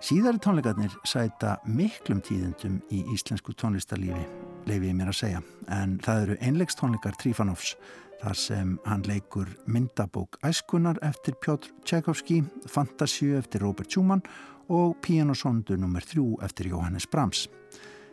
Síðari 0.00 0.40
tónleikarnir 0.42 0.94
sæta 1.08 1.56
miklum 1.68 2.20
tíðendum 2.24 2.78
í 2.92 3.02
íslensku 3.14 3.54
tónlistarlífi, 3.58 4.22
leifið 4.68 4.94
mér 4.96 5.12
að 5.12 5.18
segja, 5.20 5.42
en 5.72 5.98
það 6.04 6.22
eru 6.24 6.38
einleikstónleikar 6.48 7.18
Trífanovs 7.20 7.74
þar 8.20 8.36
sem 8.36 8.72
hann 8.84 9.04
leikur 9.08 9.48
myndabók 9.70 10.38
Æskunar 10.46 11.00
eftir 11.06 11.36
Pjótr 11.40 11.72
Tchaikovski, 11.84 12.42
Fantasíu 12.68 13.38
eftir 13.38 13.64
Robert 13.64 13.90
Schumann 13.90 14.24
og 14.70 14.98
Pianosondu 15.04 15.76
nr. 15.78 16.04
3 16.04 16.26
eftir 16.46 16.70
Jóhannes 16.72 17.08
Brahms. 17.10 17.46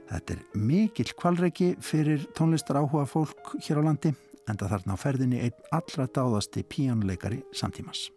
Þetta 0.07 0.37
er 0.37 0.43
mikill 0.55 1.11
kvalreiki 1.19 1.73
fyrir 1.83 2.29
tónlistar 2.37 2.79
áhuga 2.79 3.03
fólk 3.09 3.57
hér 3.59 3.83
á 3.83 3.87
landi, 3.89 4.13
en 4.47 4.55
það 4.55 4.77
þarna 4.77 4.95
á 4.95 5.03
ferðinni 5.03 5.41
einn 5.43 5.65
allra 5.75 6.07
dáðasti 6.07 6.63
píjónuleikari 6.63 7.43
samtímas. 7.51 8.07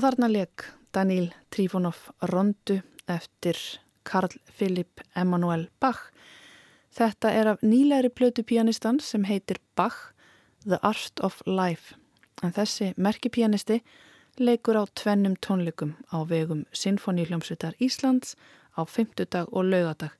Og 0.00 0.06
þarna 0.06 0.30
leik 0.32 0.62
Daniel 0.96 1.26
Trífonov 1.52 1.98
Rondu 2.30 2.78
eftir 3.12 3.58
Karl 4.08 4.32
Philipp 4.48 5.02
Emanuel 5.12 5.66
Bach. 5.76 6.06
Þetta 6.88 7.32
er 7.36 7.50
af 7.50 7.60
nýlegri 7.60 8.08
blötu 8.08 8.40
pianistan 8.48 8.96
sem 9.04 9.26
heitir 9.28 9.60
Bach, 9.76 10.14
The 10.64 10.78
Art 10.80 11.20
of 11.20 11.42
Life. 11.44 11.98
En 12.40 12.56
þessi 12.56 12.94
merkipíanisti 12.96 13.82
leikur 14.40 14.80
á 14.80 14.88
tvennum 14.88 15.36
tónleikum 15.36 15.92
á 16.08 16.24
vegum 16.24 16.64
Sinfoníuljómsveitar 16.72 17.76
Íslands 17.76 18.38
á 18.80 18.88
fymtudag 18.88 19.52
og 19.52 19.68
laugadag. 19.68 20.16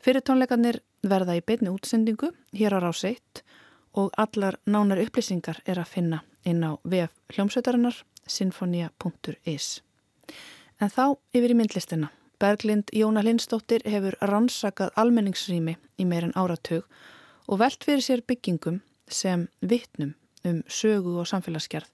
Fyrir 0.00 0.24
tónleikarnir 0.24 0.80
verða 1.04 1.36
í 1.36 1.44
beitni 1.44 1.68
útsendingu 1.68 2.32
hér 2.56 2.72
á 2.72 2.88
ráseitt 2.88 3.44
og 3.92 4.16
allar 4.16 4.56
nánar 4.64 5.04
upplýsingar 5.04 5.60
er 5.66 5.76
að 5.76 5.92
finna 5.92 6.24
inn 6.48 6.64
á 6.64 6.80
VF 6.88 7.12
hljómsveitarinnar 7.36 8.00
sinfonia.is. 8.30 9.80
En 10.80 10.88
þá 10.88 11.04
yfir 11.36 11.52
í 11.52 11.58
myndlistina. 11.58 12.10
Berglind 12.40 12.88
Jóna 12.96 13.20
Lindstóttir 13.20 13.82
hefur 13.84 14.16
rannsakað 14.24 14.94
almenningsrými 14.96 15.74
í 16.00 16.06
meirinn 16.08 16.36
áratug 16.40 16.86
og 17.50 17.60
velt 17.60 17.84
fyrir 17.84 18.04
sér 18.06 18.22
byggingum 18.24 18.80
sem 19.10 19.48
vittnum 19.60 20.14
um 20.48 20.62
sögu 20.64 21.18
og 21.20 21.28
samfélagsgerð. 21.28 21.90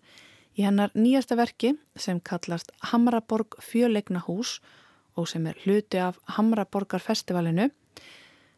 Í 0.56 0.64
hennar 0.64 0.92
nýjasta 0.94 1.36
verki 1.36 1.74
sem 1.98 2.20
kallast 2.20 2.70
Hamraborg 2.92 3.58
fjöleikna 3.60 4.22
hús 4.28 4.60
og 5.16 5.26
sem 5.28 5.46
er 5.50 5.58
hluti 5.64 5.98
af 6.00 6.20
Hamraborgarfestivalinu 6.36 7.68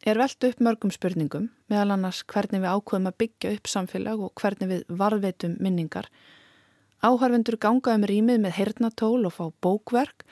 er 0.07 0.19
velt 0.19 0.45
upp 0.47 0.61
mörgum 0.63 0.93
spurningum, 0.95 1.49
meðal 1.71 1.97
annars 1.97 2.23
hvernig 2.31 2.63
við 2.63 2.71
ákveðum 2.71 3.11
að 3.11 3.19
byggja 3.23 3.55
upp 3.57 3.71
samfélag 3.71 4.21
og 4.23 4.33
hvernig 4.39 4.71
við 4.71 4.85
varðveitum 5.01 5.57
minningar. 5.59 6.07
Áharfundur 6.99 7.55
ganga 7.63 7.93
um 7.95 8.03
rýmið 8.11 8.41
með 8.43 8.57
hernatól 8.57 9.27
og 9.29 9.37
fá 9.37 9.45
bókverk, 9.63 10.25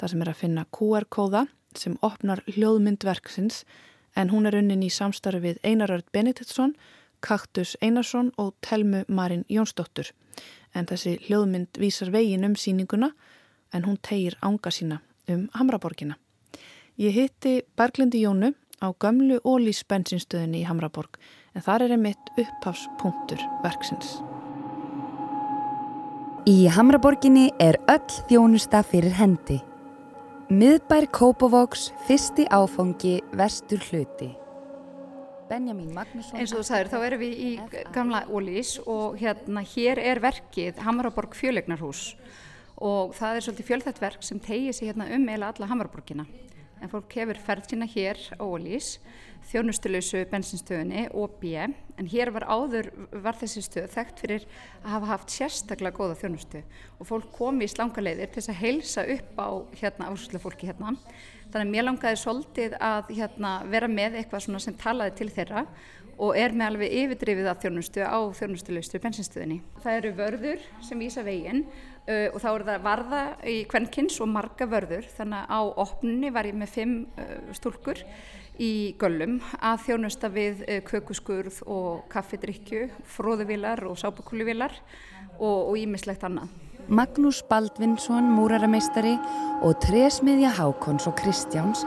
þar 0.00 0.10
sem 0.10 0.22
er 0.24 0.30
að 0.32 0.38
finna 0.40 0.62
QR-kóða 0.72 1.42
sem 1.76 1.98
opnar 2.00 2.40
hljóðmyndverksins 2.48 3.64
en 4.16 4.30
hún 4.32 4.48
er 4.48 4.56
unnin 4.56 4.86
í 4.86 4.88
samstarfi 4.88 5.42
við 5.42 5.60
Einarörd 5.60 6.08
Benediktsson, 6.16 6.72
Kaktus 7.20 7.74
Einarsson 7.84 8.30
og 8.40 8.54
Telmu 8.64 9.04
Marin 9.08 9.44
Jónsdóttur. 9.52 10.14
En 10.72 10.88
þessi 10.88 11.18
hljóðmynd 11.26 11.76
vísar 11.76 12.08
vegin 12.14 12.48
um 12.48 12.56
síninguna 12.56 13.12
en 13.76 13.84
hún 13.84 14.00
tegir 14.00 14.38
ánga 14.40 14.72
sína 14.72 15.02
um 15.28 15.50
Hamraborgina. 15.52 16.16
Ég 16.96 17.12
hitti 17.12 17.60
Berglindi 17.76 18.24
Jónu 18.24 18.54
á 18.80 18.88
gömlu 18.96 19.42
ólís 19.44 19.84
bensinstöðinni 19.84 20.62
í 20.62 20.68
Hamraborg 20.68 21.20
en 21.52 21.66
þar 21.68 21.84
er 21.84 21.98
einmitt 21.98 22.32
upphafspunktur 22.38 23.44
verksins. 23.60 24.22
Í 26.44 26.66
Hamraborginni 26.68 27.46
er 27.56 27.78
öll 27.88 28.16
þjónusta 28.28 28.82
fyrir 28.84 29.14
hendi. 29.16 29.54
Miðbær 30.52 31.06
Kópavóks, 31.08 31.86
fyrsti 32.04 32.44
áfangi, 32.52 33.14
vestur 33.32 33.80
hluti. 33.86 34.28
Eins 35.48 36.52
og 36.52 36.58
þú 36.58 36.66
sagður, 36.68 36.90
þá 36.92 36.98
erum 37.06 37.22
við 37.22 37.40
í 37.40 37.54
gamla 37.94 38.20
ólís 38.28 38.74
og 38.84 39.16
hérna 39.22 39.64
hér 39.72 40.02
er 40.04 40.20
verkið 40.20 40.84
Hamraborg 40.84 41.32
fjölegnarhús 41.38 42.10
og 42.76 43.16
það 43.16 43.38
er 43.38 43.46
svolítið 43.46 43.70
fjölþætt 43.70 44.04
verk 44.04 44.28
sem 44.28 44.44
tegir 44.44 44.76
sig 44.76 44.92
hérna 44.92 45.08
um 45.16 45.24
eila 45.32 45.48
alla 45.54 45.70
Hamraborgina 45.72 46.28
en 46.84 46.92
fólk 46.92 47.14
hefur 47.16 47.38
ferð 47.40 47.70
sína 47.70 47.86
hér 47.88 48.20
Ólís, 48.42 48.98
þjónustuleysu 49.48 50.22
bensinstöðinni 50.30 51.06
og 51.16 51.38
B, 51.40 51.54
en 51.60 52.08
hér 52.08 52.30
var 52.34 52.46
áður, 52.48 52.90
var 53.24 53.36
þessi 53.40 53.62
stöð 53.64 53.90
þekkt 53.92 54.22
fyrir 54.24 54.46
að 54.82 54.92
hafa 54.94 55.10
haft 55.12 55.34
sérstaklega 55.34 55.96
góða 55.96 56.18
þjónustu 56.22 56.62
og 56.98 57.08
fólk 57.08 57.32
komi 57.36 57.66
í 57.66 57.72
slangaleiðir 57.72 58.32
til 58.34 58.44
að 58.46 58.60
heilsa 58.60 59.04
upp 59.16 59.40
á 59.40 59.48
hérna 59.80 60.10
áslulega 60.12 60.44
fólki 60.44 60.70
hérna. 60.70 60.94
Þannig 61.52 61.66
að 61.66 61.74
mér 61.74 61.88
langaði 61.88 62.20
svolítið 62.20 62.78
að 62.82 63.12
hérna, 63.14 63.52
vera 63.70 63.90
með 63.90 64.18
eitthvað 64.20 64.48
sem 64.64 64.80
talaði 64.80 65.16
til 65.20 65.30
þeirra 65.36 65.66
og 66.14 66.36
er 66.38 66.54
með 66.54 66.68
alveg 66.70 66.92
yfirdrifið 67.00 67.48
að 67.50 67.64
þjónustu 67.64 68.04
á 68.06 68.18
þjónustuleysu 68.38 69.00
bensinstöðinni. 69.02 69.60
Það 69.82 69.98
eru 69.98 70.12
vörður 70.18 70.66
sem 70.86 71.00
vísa 71.02 71.24
veginn 71.26 71.64
Uh, 72.04 72.28
og 72.34 72.40
þá 72.42 72.48
er 72.50 72.62
það 72.68 72.82
varða 72.84 73.18
í 73.48 73.52
kvennkins 73.64 74.18
og 74.20 74.28
marga 74.28 74.66
vörður 74.68 75.06
þannig 75.16 75.46
að 75.48 75.54
á 75.56 75.60
opnunni 75.86 76.30
var 76.34 76.44
ég 76.44 76.58
með 76.60 76.74
fimm 76.74 76.98
uh, 77.16 77.30
stúlkur 77.56 78.02
í 78.60 78.92
göllum 79.00 79.38
að 79.56 79.86
þjónusta 79.86 80.28
við 80.34 80.60
uh, 80.66 80.82
kökuskurð 80.84 81.62
og 81.64 82.04
kaffidrykju, 82.12 82.90
fróðuvilar 83.08 83.80
og 83.88 83.96
sápukúlivilar 84.02 84.76
og 85.40 85.72
ímislegt 85.80 86.28
annað. 86.28 86.52
Magnús 86.92 87.40
Baldvinsson, 87.48 88.28
múrarameistari 88.36 89.16
og 89.64 89.80
tresmiðja 89.82 90.52
Hákons 90.58 91.08
og 91.08 91.16
Kristjáns 91.18 91.86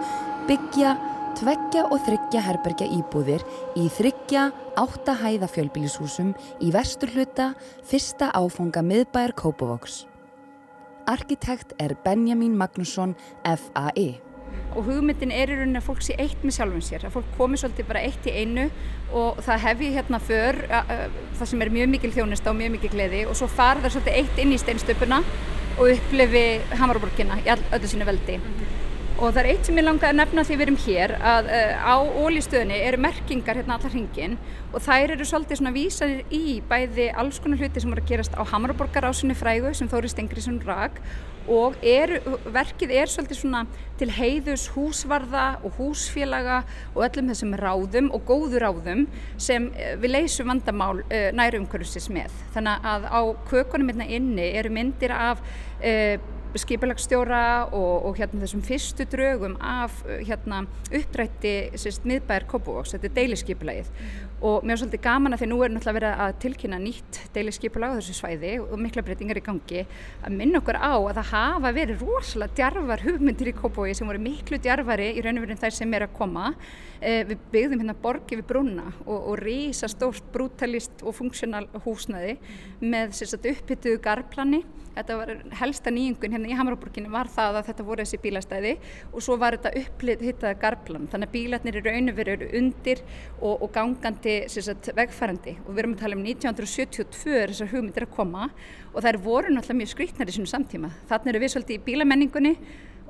byggja 0.49 0.95
tveggja 1.37 1.83
og 1.91 1.99
þryggja 2.01 2.41
herbergja 2.41 2.87
íbúðir 2.97 3.43
í 3.77 3.85
þryggja 3.93 4.47
átta 4.79 5.13
hæða 5.19 5.49
fjölbílishúsum 5.53 6.31
í 6.63 6.71
vestur 6.73 7.11
hluta 7.13 7.51
fyrsta 7.85 8.31
áfanga 8.33 8.81
miðbæjar 8.81 9.35
Kópavóks. 9.37 10.05
Arkitekt 11.07 11.75
er 11.79 11.93
Benjamin 12.03 12.57
Magnusson 12.57 13.13
FAI. 13.45 14.17
Og 14.73 14.87
hugmyndin 14.87 15.31
er 15.35 15.51
í 15.51 15.59
rauninni 15.59 15.77
að 15.77 15.85
fólk 15.91 16.01
sé 16.05 16.17
eitt 16.17 16.41
með 16.41 16.57
sjálfum 16.57 16.83
sér, 16.85 17.05
að 17.05 17.19
fólk 17.19 17.29
komi 17.37 17.59
svolítið 17.61 17.89
bara 17.91 18.03
eitt 18.07 18.25
í 18.25 18.33
einu 18.33 18.65
og 19.13 19.37
það 19.45 19.63
hef 19.67 19.85
ég 19.85 19.99
hérna 19.99 20.21
för, 20.23 20.59
það 21.37 21.51
sem 21.51 21.63
er 21.63 21.73
mjög 21.77 21.93
mikil 21.93 22.13
þjónist 22.17 22.49
og 22.49 22.57
mjög 22.57 22.73
mikil 22.79 22.93
gleði 22.95 23.21
og 23.29 23.37
svo 23.37 23.51
fara 23.51 23.83
það 23.85 23.97
svolítið 23.97 24.19
eitt 24.23 24.41
inn 24.41 24.57
í 24.57 24.59
steinstöpuna 24.63 25.21
og 25.77 25.93
upplifi 25.93 26.45
Hamarborgina 26.81 27.39
í 27.43 27.53
öllu 27.53 27.93
sínu 27.93 28.09
veldi. 28.09 28.41
Og 29.17 29.31
það 29.33 29.39
er 29.41 29.47
eitt 29.49 29.65
sem 29.65 29.77
ég 29.79 29.85
langaði 29.87 30.13
að 30.13 30.17
nefna 30.19 30.41
því 30.45 30.55
við 30.57 30.63
erum 30.67 30.75
hér 30.83 31.11
að 31.25 31.47
uh, 31.49 31.71
á 31.89 31.95
ólistöðinni 32.21 32.75
eru 32.85 32.99
merkingar 33.01 33.57
hérna 33.57 33.79
allar 33.79 33.89
hringin 33.95 34.35
og 34.69 34.83
þær 34.85 35.15
eru 35.15 35.25
svolítið 35.25 35.57
svona 35.57 35.71
vísanir 35.73 36.21
í 36.29 36.59
bæði 36.69 37.07
alls 37.17 37.39
konar 37.41 37.63
hluti 37.63 37.81
sem 37.81 37.89
voru 37.89 38.03
að 38.03 38.11
gerast 38.11 38.37
á 38.37 38.45
Hamaraborgarásunni 38.51 39.33
frægu 39.39 39.73
sem 39.73 39.89
Þóri 39.89 40.13
Stengriðsson 40.13 40.61
rak 40.69 41.01
og 41.49 41.79
er, 41.81 42.19
verkið 42.45 42.93
er 42.99 43.09
svolítið 43.09 43.41
svona 43.41 43.63
til 43.97 44.11
heiðus 44.13 44.67
húsvarða 44.75 45.47
og 45.65 45.81
húsfélaga 45.81 46.61
og 46.93 47.07
öllum 47.07 47.33
þessum 47.33 47.57
ráðum 47.57 48.13
og 48.13 48.29
góðu 48.29 48.61
ráðum 48.61 49.05
sem 49.41 49.71
uh, 49.73 49.95
við 49.97 50.13
leysum 50.13 50.53
vandamál 50.53 51.01
uh, 51.01 51.29
næru 51.33 51.63
umhverfisins 51.63 52.11
með. 52.13 52.37
Þannig 52.53 52.89
að 52.93 53.09
á 53.09 53.21
kökunum 53.49 53.95
hérna 53.95 54.11
inni 54.13 54.51
eru 54.61 54.77
myndir 54.77 55.17
af 55.17 55.41
skipalagsstjóra 56.61 57.41
og, 57.75 58.07
og 58.09 58.17
hérna 58.19 58.43
þessum 58.43 58.63
fyrstu 58.65 59.07
draugum 59.11 59.57
af 59.63 60.01
hérna 60.27 60.63
upprætti 60.87 61.53
sérst 61.77 62.07
miðbær 62.07 62.47
Kópavóks, 62.49 62.95
þetta 62.95 63.09
er 63.09 63.15
deilisskipalagið 63.17 63.91
og 64.37 64.65
mér 64.65 64.75
er 64.75 64.81
svolítið 64.83 65.01
gaman 65.01 65.33
að 65.33 65.41
því 65.41 65.47
nú 65.49 65.57
er 65.65 65.71
náttúrulega 65.73 65.97
verið 65.97 66.19
að 66.25 66.35
tilkynna 66.43 66.77
nýtt 66.81 67.19
deilisskipalag 67.33 67.95
á 67.95 67.97
þessu 67.97 68.17
svæði 68.19 68.51
og 68.61 68.75
mikla 68.81 69.03
breytingar 69.07 69.39
í 69.39 69.43
gangi 69.47 69.85
að 69.87 70.35
minna 70.37 70.61
okkur 70.61 70.77
á 70.77 70.93
að 70.93 71.17
það 71.17 71.31
hafa 71.31 71.71
verið 71.77 72.03
rosalega 72.05 72.57
djarfar 72.59 73.05
hugmyndir 73.07 73.49
í 73.49 73.55
Kópavogi 73.57 73.95
sem 73.97 74.09
voru 74.09 74.21
miklu 74.21 74.61
djarfari 74.61 75.09
í 75.17 75.23
raun 75.25 75.41
og 75.41 75.47
verið 75.47 75.63
þær 75.63 75.77
sem 75.79 75.97
er 75.97 76.05
að 76.05 76.13
koma. 76.19 76.51
Eh, 77.01 77.23
við 77.29 77.41
byggðum 77.53 77.81
hérna 77.81 77.97
borgi 78.01 78.37
við 78.37 78.47
brunna 78.49 78.87
og, 79.05 79.17
og 79.17 79.41
reysa 79.41 79.89
stórt 79.89 80.29
brútalist 80.33 81.01
og 81.01 81.17
funksjonal 81.17 81.65
húsnaði 81.85 82.37
með 82.81 83.17
sérstaklega 83.17 83.57
upphyttuðu 83.57 84.01
garplani 84.05 84.63
þetta 84.97 85.17
var 85.19 85.31
helsta 85.59 85.93
nýjungun 85.93 86.35
hérna 86.35 86.49
í 86.51 86.57
Hamaraborginni 86.57 87.11
var 87.13 87.29
það 87.31 87.59
að 87.59 87.69
þetta 87.69 87.85
voru 87.87 88.05
þessi 88.05 88.19
bílastæði 88.23 88.73
og 89.11 89.23
svo 89.25 89.37
var 89.41 89.57
þetta 89.57 89.83
upplýtt 89.83 90.25
hittaða 90.25 90.57
garplan. 90.63 91.07
Þannig 91.11 91.29
að 91.29 91.35
bílarnir 91.35 91.79
eru 91.79 91.93
raunveru 91.93 92.51
undir 92.59 93.03
og, 93.39 93.53
og 93.53 93.71
gangandi 93.75 94.37
sagt, 94.51 94.91
vegfærandi 94.97 95.57
og 95.63 95.71
við 95.71 95.83
erum 95.83 95.95
að 95.97 96.03
tala 96.03 96.19
um 96.19 96.25
1972 96.25 97.37
er 97.37 97.53
þessar 97.53 97.71
hugmyndir 97.75 98.07
að 98.07 98.13
koma 98.17 98.49
og 98.93 98.99
það 98.99 99.11
er 99.13 99.23
voru 99.23 99.53
náttúrulega 99.53 99.81
mjög 99.83 99.93
skrítnar 99.93 100.29
í 100.29 100.37
sínum 100.37 100.51
samtíma. 100.51 100.93
Þannig 101.09 101.33
eru 101.33 101.43
við 101.43 101.55
svolítið 101.55 101.79
í 101.79 101.85
bílamenningunni 101.87 102.53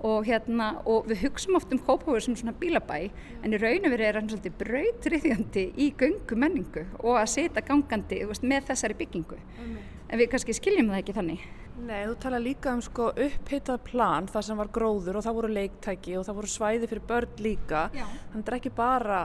og, 0.05 0.27
hérna, 0.27 0.71
og 0.85 1.07
við 1.09 1.23
hugsaum 1.25 1.57
oft 1.57 1.71
um 1.73 1.81
Kópavóður 1.81 2.27
sem 2.27 2.37
svona 2.37 2.55
bílabæ 2.59 3.07
en 3.43 3.55
í 3.55 3.59
raun 3.61 3.87
og 3.87 3.93
verið 3.93 4.09
er 4.09 4.19
hann 4.19 4.29
svolítið 4.29 4.57
brautriðjandi 4.61 5.63
í 5.73 5.91
göngu 5.97 6.37
menningu 6.37 6.85
og 7.01 7.17
að 7.17 7.31
setja 7.33 7.65
gangandi 7.65 8.21
veist, 8.29 8.45
með 8.45 8.69
þessari 8.71 8.97
byggingu. 8.99 9.39
Mm. 9.57 9.77
en 10.07 10.21
við 10.21 10.29
kannski 10.31 10.55
skiljum 10.55 10.91
það 10.91 11.01
ekki 11.01 11.15
þannig 11.17 11.47
Nei, 11.77 12.07
þú 12.09 12.13
tala 12.17 12.39
líka 12.41 12.71
um 12.73 12.79
sko 12.81 13.11
upphittað 13.13 13.83
plan 13.85 14.25
þar 14.31 14.45
sem 14.47 14.57
var 14.57 14.69
gróður 14.73 15.19
og 15.19 15.25
það 15.27 15.35
voru 15.37 15.49
leiktæki 15.53 16.15
og 16.17 16.23
það 16.25 16.37
voru 16.39 16.49
svæði 16.49 16.89
fyrir 16.89 17.03
börn 17.11 17.43
líka 17.45 17.83
Já. 17.93 18.05
þannig 18.31 18.41
að 18.41 18.49
er 18.49 18.57
ekki 18.57 18.71
bara 18.79 19.19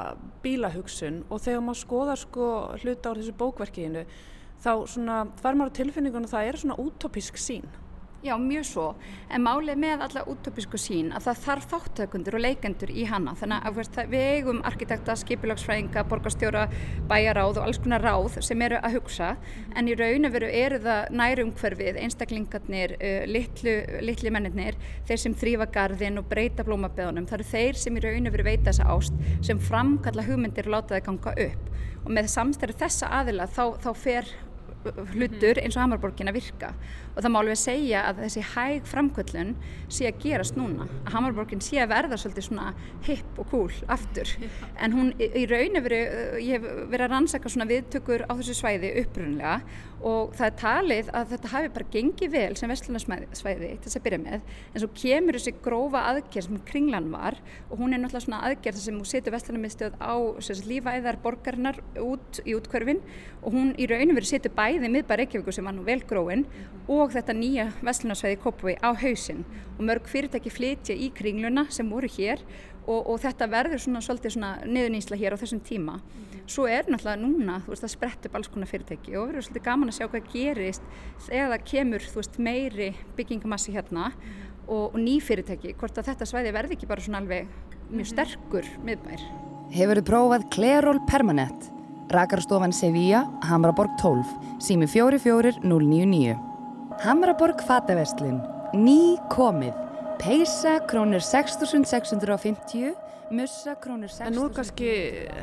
bílahugsun 0.45 1.23
og 1.33 1.41
þegar 1.41 1.65
maður 1.65 1.81
skoðar 1.81 2.21
sko 2.21 2.49
hluta 2.83 3.15
á 3.15 3.17
þessu 3.17 3.35
bókverkinu 3.41 4.05
þá 4.63 4.73
svona 4.85 5.17
þar 5.41 5.59
maður 5.59 5.77
tilfinningun 5.81 6.29
og 6.29 6.35
það 6.35 6.51
er 6.51 6.61
svona 6.61 6.79
útopisk 6.85 7.41
sín 7.41 7.65
Já, 8.23 8.37
mjög 8.39 8.67
svo, 8.69 8.83
en 9.35 9.43
málið 9.43 9.81
með 9.83 10.03
alla 10.05 10.21
útopisku 10.31 10.79
sín 10.79 11.09
að 11.11 11.25
það 11.25 11.39
þarf 11.43 11.65
þáttökundur 11.73 12.37
og 12.39 12.43
leikendur 12.45 12.93
í 12.95 13.03
hana, 13.11 13.33
þannig 13.41 13.65
að 13.67 13.81
veist, 13.81 13.97
við 14.13 14.27
eigum 14.37 14.61
arkitekta, 14.69 15.17
skipilagsfræðinga, 15.19 16.05
borgastjóra, 16.07 16.69
bæjaráð 17.11 17.59
og 17.59 17.67
alls 17.67 17.81
konar 17.83 18.07
ráð 18.07 18.37
sem 18.47 18.63
eru 18.63 18.79
að 18.79 18.95
hugsa, 19.01 19.33
en 19.75 19.91
í 19.91 19.97
raun 19.99 20.29
og 20.29 20.37
veru 20.37 20.53
eru 20.61 20.79
það 20.85 21.11
nærumhverfið, 21.19 21.99
einstaklingarnir, 22.05 22.95
uh, 23.01 23.27
litlu, 23.27 23.75
litli 24.07 24.35
mennirnir, 24.39 24.79
þeir 25.11 25.23
sem 25.25 25.37
þrýfa 25.43 25.67
gardin 25.75 26.23
og 26.23 26.31
breyta 26.31 26.63
blómabeðunum, 26.71 27.27
það 27.27 27.41
eru 27.41 27.49
þeir 27.57 27.83
sem 27.83 27.99
í 27.99 28.05
raun 28.07 28.31
og 28.31 28.39
veru 28.39 28.47
veita 28.53 28.69
þessa 28.71 28.87
ást 28.95 29.19
sem 29.43 29.67
framkalla 29.67 30.29
hugmyndir 30.31 30.71
og 30.71 30.77
láta 30.77 30.95
það 30.95 31.05
ganga 31.11 31.35
upp. 31.49 31.69
Og 32.07 32.15
með 32.15 32.31
samstæru 32.39 32.79
þessa 32.79 33.11
aðila 33.19 33.51
þá, 33.51 33.65
þá 33.83 33.93
fer 33.99 34.35
hlutur 35.13 35.61
eins 35.63 35.77
og 35.77 35.83
Hamarborgin 35.85 36.31
að 36.31 36.39
virka. 36.39 36.73
Og 37.13 37.21
það 37.21 37.33
má 37.33 37.39
alveg 37.43 37.61
segja 37.61 38.03
að 38.09 38.23
þessi 38.25 38.45
hæg 38.53 38.89
framkvöldun 38.91 39.55
sé 39.93 40.09
að 40.09 40.21
gerast 40.25 40.59
núna. 40.59 40.89
Að 41.07 41.17
Hamarborgin 41.17 41.63
sé 41.65 41.81
að 41.83 41.93
verða 41.93 42.19
svolítið 42.21 42.49
svona 42.49 42.73
hipp 43.07 43.41
og 43.43 43.51
cool 43.53 43.81
aftur. 43.93 44.35
En 44.81 44.97
hún 44.97 45.13
í 45.19 45.45
raun 45.51 45.79
hefur 45.79 45.97
ég 45.97 46.53
hef 46.57 46.69
verið 46.93 47.07
að 47.07 47.15
rannsaka 47.15 47.53
svona 47.53 47.69
viðtökur 47.71 48.27
á 48.27 48.33
þessu 48.33 48.59
svæði 48.59 48.95
upprunlega 49.03 49.59
og 50.03 50.33
það 50.35 50.47
er 50.49 50.57
talið 50.61 51.11
að 51.15 51.29
þetta 51.33 51.51
hafi 51.53 51.71
bara 51.77 51.89
gengið 51.93 52.33
vel 52.33 52.57
sem 52.59 52.73
vestlunarsvæði 52.73 53.69
til 53.77 53.87
þess 53.87 53.99
að 53.99 54.05
byrja 54.07 54.21
með 54.23 54.41
en 54.43 54.83
svo 54.83 54.89
kemur 54.99 55.39
þessi 55.39 55.55
grófa 55.63 56.03
aðgerð 56.11 56.49
sem 56.49 56.61
kringlan 56.69 57.11
var 57.13 57.39
og 57.69 57.79
hún 57.79 57.95
er 57.95 58.03
náttúrulega 58.03 58.27
svona 58.27 58.43
aðgerð 58.49 58.81
sem 58.83 58.99
hún 58.99 59.09
setur 59.09 59.37
vestlunarmiðstöð 59.37 59.99
á 60.03 60.15
lífæðar 60.73 61.21
borgarinnar 61.23 61.79
út 62.03 62.43
í 62.43 62.57
útkörfin 62.59 63.03
og 63.43 63.55
hún 63.55 63.73
í 63.79 63.87
raunum 63.91 64.19
verið 64.19 64.35
setur 64.35 64.55
bæði 64.57 64.91
miðbar 64.91 65.23
Reykjavíku 65.23 65.55
sem 65.55 65.67
var 65.67 65.77
nú 65.77 65.87
vel 65.87 66.01
gróin 66.03 66.45
og 66.91 67.15
þetta 67.15 67.37
nýja 67.39 67.71
vestlunarsvæði 67.87 68.41
Kópaví 68.43 68.77
á 68.83 68.91
hausin 68.91 69.45
og 69.79 69.87
mörg 69.87 70.11
fyrirtæki 70.11 70.51
flytja 70.51 70.99
í 70.99 71.13
kringluna 71.15 71.69
sem 71.71 71.89
voru 71.91 72.11
hér 72.11 72.43
og, 72.87 73.07
og 73.07 73.21
þetta 73.23 73.49
verður 73.51 73.83
svona 73.83 74.03
svolítið 74.03 74.37
svona 74.37 74.53
niðurnýsla 74.67 75.19
hér 75.21 75.37
á 75.39 75.41
þessum 75.43 75.63
tíma. 75.65 76.01
Svo 76.51 76.67
er 76.67 76.89
náttúrulega 76.91 77.21
núna, 77.23 77.59
þú 77.63 77.73
veist, 77.73 77.85
það 77.85 77.93
sprett 77.95 78.27
upp 78.27 78.39
alls 78.39 78.51
konar 78.51 78.71
fyrirtæki 78.71 79.15
og 79.17 79.29
verður 79.31 79.47
svolítið 79.47 79.67
gaman 79.69 79.93
að 79.93 79.99
sjá 79.99 80.07
hvað 80.11 80.31
gerist 80.33 80.89
það 81.29 81.59
kemur, 81.71 82.09
þú 82.13 82.19
veist, 82.19 82.39
meiri 82.43 82.89
byggingamassi 83.19 83.75
hérna 83.77 84.09
og, 84.67 84.91
og 84.91 84.99
ný 84.99 85.19
fyrirtæki, 85.23 85.77
hvort 85.79 86.01
að 86.01 86.11
þetta 86.11 86.29
svæði 86.29 86.55
verði 86.57 86.77
ekki 86.77 86.91
bara 86.91 87.05
svona 87.05 87.23
alveg 87.23 87.47
mjög 87.93 88.11
sterkur 88.11 88.69
miðbær. 88.87 89.23
Hefur 89.73 90.01
þið 90.01 90.09
prófað 90.11 90.49
Klerol 90.53 91.01
Permanent? 91.09 91.71
Rakarstofan 92.13 92.75
Sevilla, 92.77 93.23
Hamraborg 93.49 93.95
12, 94.03 94.35
sími 94.61 94.89
44099. 94.91 96.35
Hamraborg 97.07 97.63
Fataverslun, 97.65 98.43
ný 98.77 99.17
komið. 99.33 99.79
Peisa 100.21 100.77
krónur 100.91 101.23
6650, 101.25 102.93
mussa 103.33 103.75
krónur 103.81 104.13
6650. 104.13 104.29
En 104.29 104.39
nú 104.39 104.49
kannski 104.55 104.93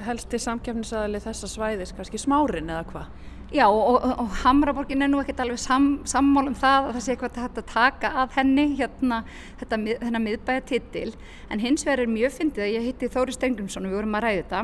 helsti 0.05 0.39
samkjafnisaðali 0.45 1.21
þessa 1.23 1.49
svæðis, 1.49 1.93
kannski 1.97 2.21
smárin 2.21 2.71
eða 2.71 2.85
hvað? 2.91 3.11
Já 3.49 3.65
og, 3.65 3.79
og, 3.95 4.03
og 4.21 4.33
Hamraborgin 4.43 5.01
er 5.01 5.09
nú 5.09 5.23
ekkert 5.23 5.39
alveg 5.41 5.57
sam, 5.57 5.87
sammál 6.05 6.51
um 6.51 6.57
það 6.57 6.89
að 6.89 6.91
það 6.97 7.05
sé 7.05 7.13
eitthvað 7.15 7.39
að 7.47 7.63
taka 7.71 8.11
að 8.21 8.35
henni 8.37 8.65
hérna 8.77 9.23
þetta, 9.57 10.19
miðbæja 10.21 10.65
titil 10.69 11.15
en 11.49 11.63
hins 11.63 11.85
vegar 11.87 12.03
er 12.03 12.11
mjög 12.13 12.35
fyndið 12.35 12.65
að 12.67 12.75
ég 12.75 12.85
hitti 12.91 13.09
Þóri 13.09 13.33
Stengrimsson 13.33 13.87
og 13.87 13.89
við 13.89 13.99
vorum 14.03 14.19
að 14.19 14.25
ræða 14.27 14.43
þetta 14.43 14.61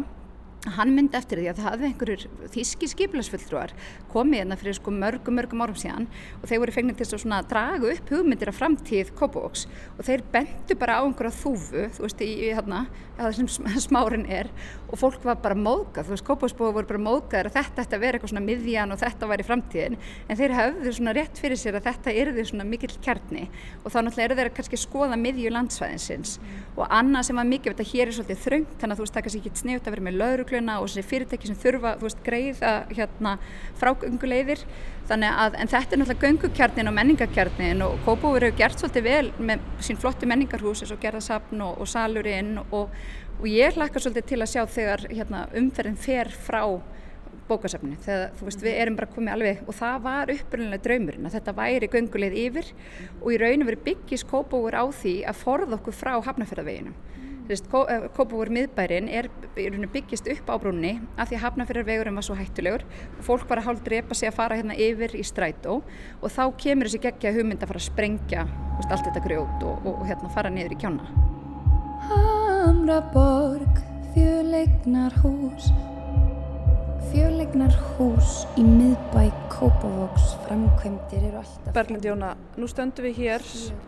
hann 0.74 0.94
myndi 0.96 1.18
eftir 1.18 1.40
því 1.42 1.50
að 1.52 1.60
það 1.60 1.68
hafði 1.70 1.88
einhverjur 1.90 2.24
þíski 2.54 2.90
skipilagsfulltrúar 2.90 3.74
komið 4.12 4.42
hérna 4.42 4.58
fyrir 4.60 4.78
sko 4.78 4.94
mörgum, 4.94 5.38
mörgum 5.38 5.64
árum 5.66 5.78
síðan 5.78 6.08
og 6.40 6.48
þeir 6.50 6.62
voru 6.64 6.76
fengnið 6.76 7.02
til 7.02 7.20
að 7.36 7.50
draga 7.52 7.92
upp 7.94 8.14
hugmyndir 8.14 8.52
af 8.52 8.60
framtíð 8.60 9.12
Kópavóks 9.20 9.66
og 9.96 10.04
þeir 10.08 10.26
bentu 10.34 10.78
bara 10.80 11.00
á 11.00 11.06
einhverja 11.06 11.36
þúfu, 11.38 11.86
þú 11.98 12.06
veist, 12.08 12.26
í, 12.26 12.32
í 12.48 12.52
hérna, 12.56 12.86
það 13.20 13.38
sem 13.38 13.70
smárin 13.88 14.26
er 14.26 14.50
og 14.96 15.02
fólk 15.02 15.26
var 15.28 15.42
bara 15.44 15.58
móðgað, 15.60 16.08
þú 16.08 16.16
veist, 16.16 16.26
Kópavóksbúi 16.30 16.72
voru 16.78 16.88
bara 16.88 17.04
móðgaður 17.04 17.50
að 17.52 17.58
þetta 17.58 17.84
ætti 17.84 17.98
að 17.98 18.04
vera 18.06 18.18
eitthvað 18.18 18.32
svona 18.32 18.46
miðjan 18.46 18.96
og 18.96 19.02
þetta 19.02 19.30
væri 19.32 19.48
framtíðin, 19.50 19.98
en 20.30 20.40
þeir 20.40 20.56
hafðu 20.56 20.94
svona 20.96 21.16
rétt 21.18 21.42
fyrir 21.42 21.60
sér 21.60 21.80
að 21.80 21.90
þetta 21.90 22.16
erði 22.24 22.46
svona 22.48 22.68
mikill 22.70 22.96
kjarni 23.04 23.50
og 23.84 23.92
þá 23.92 24.00
náttúrulega 24.00 24.30
eru 24.30 24.40
þeir 24.40 24.52
að 24.52 24.56
kannski 24.62 24.80
skoða 24.80 25.20
miðju 25.20 25.52
landsvæðinsins 25.52 26.38
og 26.76 26.88
annað 26.92 27.28
sem 27.30 27.40
var 27.40 27.48
mikið, 27.50 27.76
þetta 27.76 27.92
hér 27.92 28.10
er 28.10 28.16
svolítið 28.16 28.42
þröngt, 28.46 28.74
þannig 28.80 28.96
að 28.96 29.00
þú 29.00 29.06
veist, 29.06 29.16
það 29.16 29.26
kannski 29.26 29.42
ekki 29.42 29.62
sniðut 29.62 29.88
að 29.88 29.96
vera 29.96 30.06
með 30.08 30.18
lauruglu 30.20 30.62
og 30.76 30.90
þessi 30.90 31.06
fyrirtæki 31.10 31.50
sem 31.50 31.60
þurfa, 31.62 31.94
þú 32.00 32.08
veist, 32.08 32.22
greiða 32.26 32.74
hérna 32.92 33.38
frágönguleiðir. 33.80 34.64
Þannig 35.06 35.40
að, 35.44 35.56
en 35.62 35.70
þetta 35.70 35.94
er 35.94 36.02
náttúrulega 36.02 36.30
göngukjarnin 36.32 36.90
og 36.90 36.96
menningakjarnin 36.98 37.84
og 37.86 38.00
Kópavur 38.08 38.42
hefur 38.42 38.58
gert 38.58 38.82
svolítið 38.82 39.06
vel 39.06 39.28
með 39.38 39.68
sín 39.86 40.00
flotti 40.02 40.30
menningarhús 40.30 40.82
eins 40.82 40.94
og 40.96 41.02
gerðasafn 41.04 41.62
og, 41.62 41.78
og 41.84 41.92
salurinn 41.92 42.56
og, 42.66 42.96
og 43.40 43.48
ég 43.50 43.78
hlakka 43.78 44.02
svolítið 44.02 44.30
til 44.32 44.42
að 44.42 44.52
sjá 44.54 44.62
þegar 44.78 45.08
hérna, 45.12 45.46
umferðin 45.58 45.98
fer 46.00 46.32
frá 46.48 46.62
bókasafni, 47.46 47.98
þegar 48.02 48.32
þú 48.38 48.48
veist 48.48 48.64
við 48.66 48.78
erum 48.82 48.96
bara 48.98 49.12
komið 49.14 49.36
alveg 49.36 49.66
og 49.68 49.78
það 49.78 49.98
var 50.08 50.32
upprunnilega 50.34 50.86
draumurinn 50.88 51.28
að 51.30 51.36
þetta 51.38 51.58
væri 51.60 51.92
gönguleið 51.94 52.40
yfir 52.46 52.72
og 53.20 53.28
í 53.36 53.42
raun 53.42 53.66
og 53.66 53.70
veri 53.70 53.84
byggis 53.90 54.26
Kópavur 54.26 54.78
á 54.78 54.86
því 54.90 55.20
að 55.30 55.44
forða 55.44 55.78
okkur 55.78 56.00
frá 56.00 56.16
hafnafjörðaveginu 56.26 56.96
Eh, 57.46 58.08
Kópavúr 58.16 58.50
miðbærin 58.50 59.06
er 59.10 59.30
byggist 59.94 60.26
upp 60.34 60.50
á 60.50 60.58
brúnni 60.58 60.96
af 61.16 61.30
því 61.30 61.38
að 61.38 61.44
hafnafyrarvegurum 61.44 62.18
var 62.18 62.26
svo 62.26 62.38
hættulegur 62.40 62.86
fólk 63.22 63.46
var 63.50 63.62
að 63.62 63.68
hálf 63.70 63.84
drepa 63.86 64.18
sig 64.18 64.32
að 64.32 64.38
fara 64.40 64.58
hérna 64.58 64.74
yfir 64.74 65.14
í 65.14 65.22
strætó. 65.22 65.84
Og 66.22 66.34
þá 66.34 66.50
kemur 66.58 66.90
þessi 66.90 67.04
geggja 67.06 67.36
hugmynd 67.38 67.62
að 67.62 67.70
fara 67.70 67.84
að 67.84 67.90
sprengja 67.92 68.48
veist, 68.50 68.90
allt 68.90 69.06
þetta 69.12 69.26
grjót 69.28 69.62
og, 69.62 69.86
og, 69.86 69.94
og 70.02 70.06
hérna 70.10 70.34
fara 70.34 70.50
niður 70.50 70.74
í 70.74 70.82
kjána 70.82 71.45
Hamraborg, 72.10 73.84
fjöleiknar 74.14 75.14
hús 75.24 75.72
Fjöleiknar 77.46 77.76
hús 78.00 78.30
í 78.58 78.64
miðbæ 78.66 79.28
Kópavóks 79.54 80.32
framkvæmdir 80.48 81.28
eru 81.28 81.38
alltaf... 81.44 81.74
Berglind 81.76 82.06
Jóna, 82.08 82.32
nú 82.58 82.66
stöndum 82.66 83.06
við 83.06 83.20
hér 83.20 83.44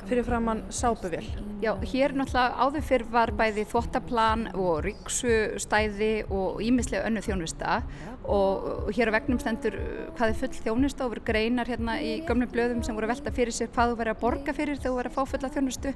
fyrir 0.06 0.28
framann 0.28 0.62
sápuvél. 0.70 1.26
Já, 1.64 1.72
hér 1.82 2.14
náttúrulega 2.14 2.62
áður 2.62 2.86
fyrr 2.86 3.06
var 3.16 3.32
bæði 3.40 3.64
þvóttaplan 3.72 4.44
og 4.54 4.84
ríksustæði 4.86 6.12
og 6.30 6.62
ímislega 6.62 7.10
önnu 7.10 7.24
þjónusta. 7.26 7.80
Og 8.30 8.92
hér 8.94 9.10
á 9.10 9.16
vegnum 9.18 9.42
stendur 9.42 9.80
hvað 10.20 10.36
er 10.36 10.40
full 10.44 10.62
þjónusta 10.68 11.08
og 11.08 11.16
voru 11.16 11.26
greinar 11.32 11.72
hérna 11.72 11.98
í 11.98 12.14
gömnum 12.30 12.54
blöðum 12.54 12.86
sem 12.86 12.94
voru 12.94 13.10
að 13.10 13.16
velta 13.16 13.34
fyrir 13.40 13.58
sér 13.58 13.74
hvað 13.74 13.96
þú 13.96 14.00
verið 14.04 14.14
að 14.14 14.22
borga 14.22 14.58
fyrir 14.60 14.78
þegar 14.78 14.92
þú 14.92 15.02
verið 15.02 15.12
að 15.12 15.18
fá 15.18 15.34
fulla 15.34 15.54
þjónustu. 15.58 15.96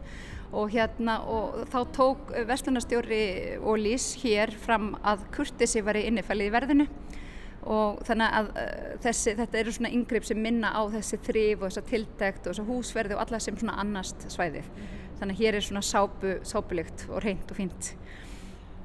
Og 0.58 0.74
hérna 0.74 1.22
og 1.30 1.62
þá 1.70 1.80
tók 1.94 2.36
vestlunarstjóri 2.50 3.24
og 3.62 3.80
lís 3.86 4.16
hér 4.26 4.58
fram 4.66 4.96
að 5.06 5.30
kurtisi 5.38 5.86
var 5.86 6.02
í 6.02 6.08
innifælið 6.10 6.50
í 6.50 6.56
verðinu 6.58 6.90
og 7.70 8.02
þannig 8.08 8.38
að 8.38 8.50
uh, 8.52 8.70
þessi, 9.04 9.36
þetta 9.38 9.60
eru 9.60 9.74
svona 9.76 9.92
yngreip 9.94 10.28
sem 10.28 10.42
minna 10.42 10.72
á 10.74 10.82
þessi 10.94 11.20
þrýf 11.28 11.62
og 11.62 11.68
þessa 11.68 11.84
tildækt 11.90 12.46
og 12.46 12.54
þessa 12.54 12.68
húsverði 12.70 13.18
og 13.18 13.24
alla 13.26 13.42
sem 13.44 13.58
svona 13.60 13.78
annast 13.84 14.28
svæðið. 14.34 14.70
Þannig 15.22 15.36
að 15.36 15.44
hér 15.44 15.58
er 15.58 15.66
svona 15.68 15.84
sápu, 15.86 16.38
sápulikt 16.48 17.06
og 17.10 17.22
reynd 17.26 17.52
og 17.54 17.60
fínt. 17.60 17.92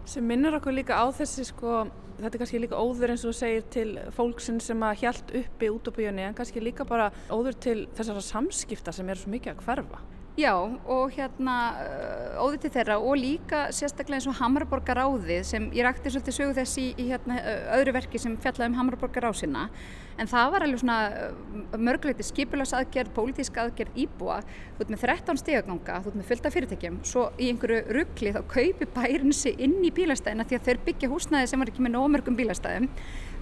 Sem 0.07 0.27
minnur 0.27 0.59
okkur 0.59 0.77
líka 0.77 0.99
á 1.01 1.07
þessi 1.17 1.47
sko, 1.49 1.87
þetta 2.19 2.35
er 2.35 2.43
kannski 2.43 2.61
líka 2.63 2.79
óður 2.79 3.15
eins 3.15 3.25
og 3.25 3.33
þú 3.33 3.39
segir 3.41 3.65
til 3.75 3.89
fólksinn 4.15 4.61
sem 4.63 4.85
að 4.85 5.01
hjælt 5.01 5.33
uppi 5.41 5.71
út 5.73 5.89
á 5.89 5.97
byggjunni 5.97 6.27
en 6.29 6.37
kannski 6.37 6.63
líka 6.63 6.87
bara 6.87 7.09
óður 7.33 7.57
til 7.59 7.79
þessara 7.97 8.23
samskipta 8.23 8.95
sem 8.95 9.09
eru 9.09 9.25
svo 9.25 9.33
mikið 9.33 9.57
að 9.57 9.65
hverfa. 9.65 10.05
Já 10.37 10.53
og 10.53 11.15
hérna 11.17 11.53
uh, 11.81 12.43
óði 12.45 12.59
til 12.67 12.71
þeirra 12.75 12.99
og 13.01 13.15
líka 13.17 13.61
sérstaklega 13.73 14.19
eins 14.19 14.27
og 14.29 14.37
Hamraborgar 14.37 14.99
áðið 15.01 15.47
sem 15.49 15.71
ég 15.73 15.87
rætti 15.87 16.13
svolítið 16.13 16.37
sögu 16.37 16.57
þess 16.59 16.81
í, 16.83 16.91
í 17.01 17.07
hérna, 17.09 17.39
öðru 17.79 17.95
verki 17.97 18.21
sem 18.21 18.35
fjallaði 18.45 18.69
um 18.69 18.77
Hamraborgar 18.77 19.31
ásina 19.31 19.71
en 20.21 20.29
það 20.29 20.53
var 20.53 20.65
alveg 20.67 20.83
svona 20.83 20.99
uh, 21.09 21.79
mörguleiti 21.81 22.27
skipulagsaðgerð, 22.29 23.15
pólitísk 23.17 23.57
aðgerð 23.61 23.97
íbúa, 24.05 24.39
þú 24.77 24.83
veit 24.83 24.93
með 24.93 25.03
13 25.07 25.41
stegaganga, 25.41 25.99
þú 26.05 26.13
veit 26.13 26.19
með 26.21 26.29
fylgta 26.31 26.53
fyrirtækjum, 26.53 26.99
svo 27.09 27.27
í 27.41 27.51
einhverju 27.53 27.97
ruggli 27.97 28.33
þá 28.37 28.41
kaupi 28.53 28.89
bærin 28.97 29.37
sig 29.37 29.57
inn 29.57 29.79
í 29.85 29.93
bílastæðina 29.97 30.45
því 30.49 30.59
að 30.59 30.69
þeir 30.69 30.83
byggja 30.89 31.13
húsnæði 31.13 31.51
sem 31.53 31.65
var 31.65 31.73
ekki 31.73 31.85
með 31.85 31.97
nómörgum 31.97 32.37
bílastæðum. 32.39 32.89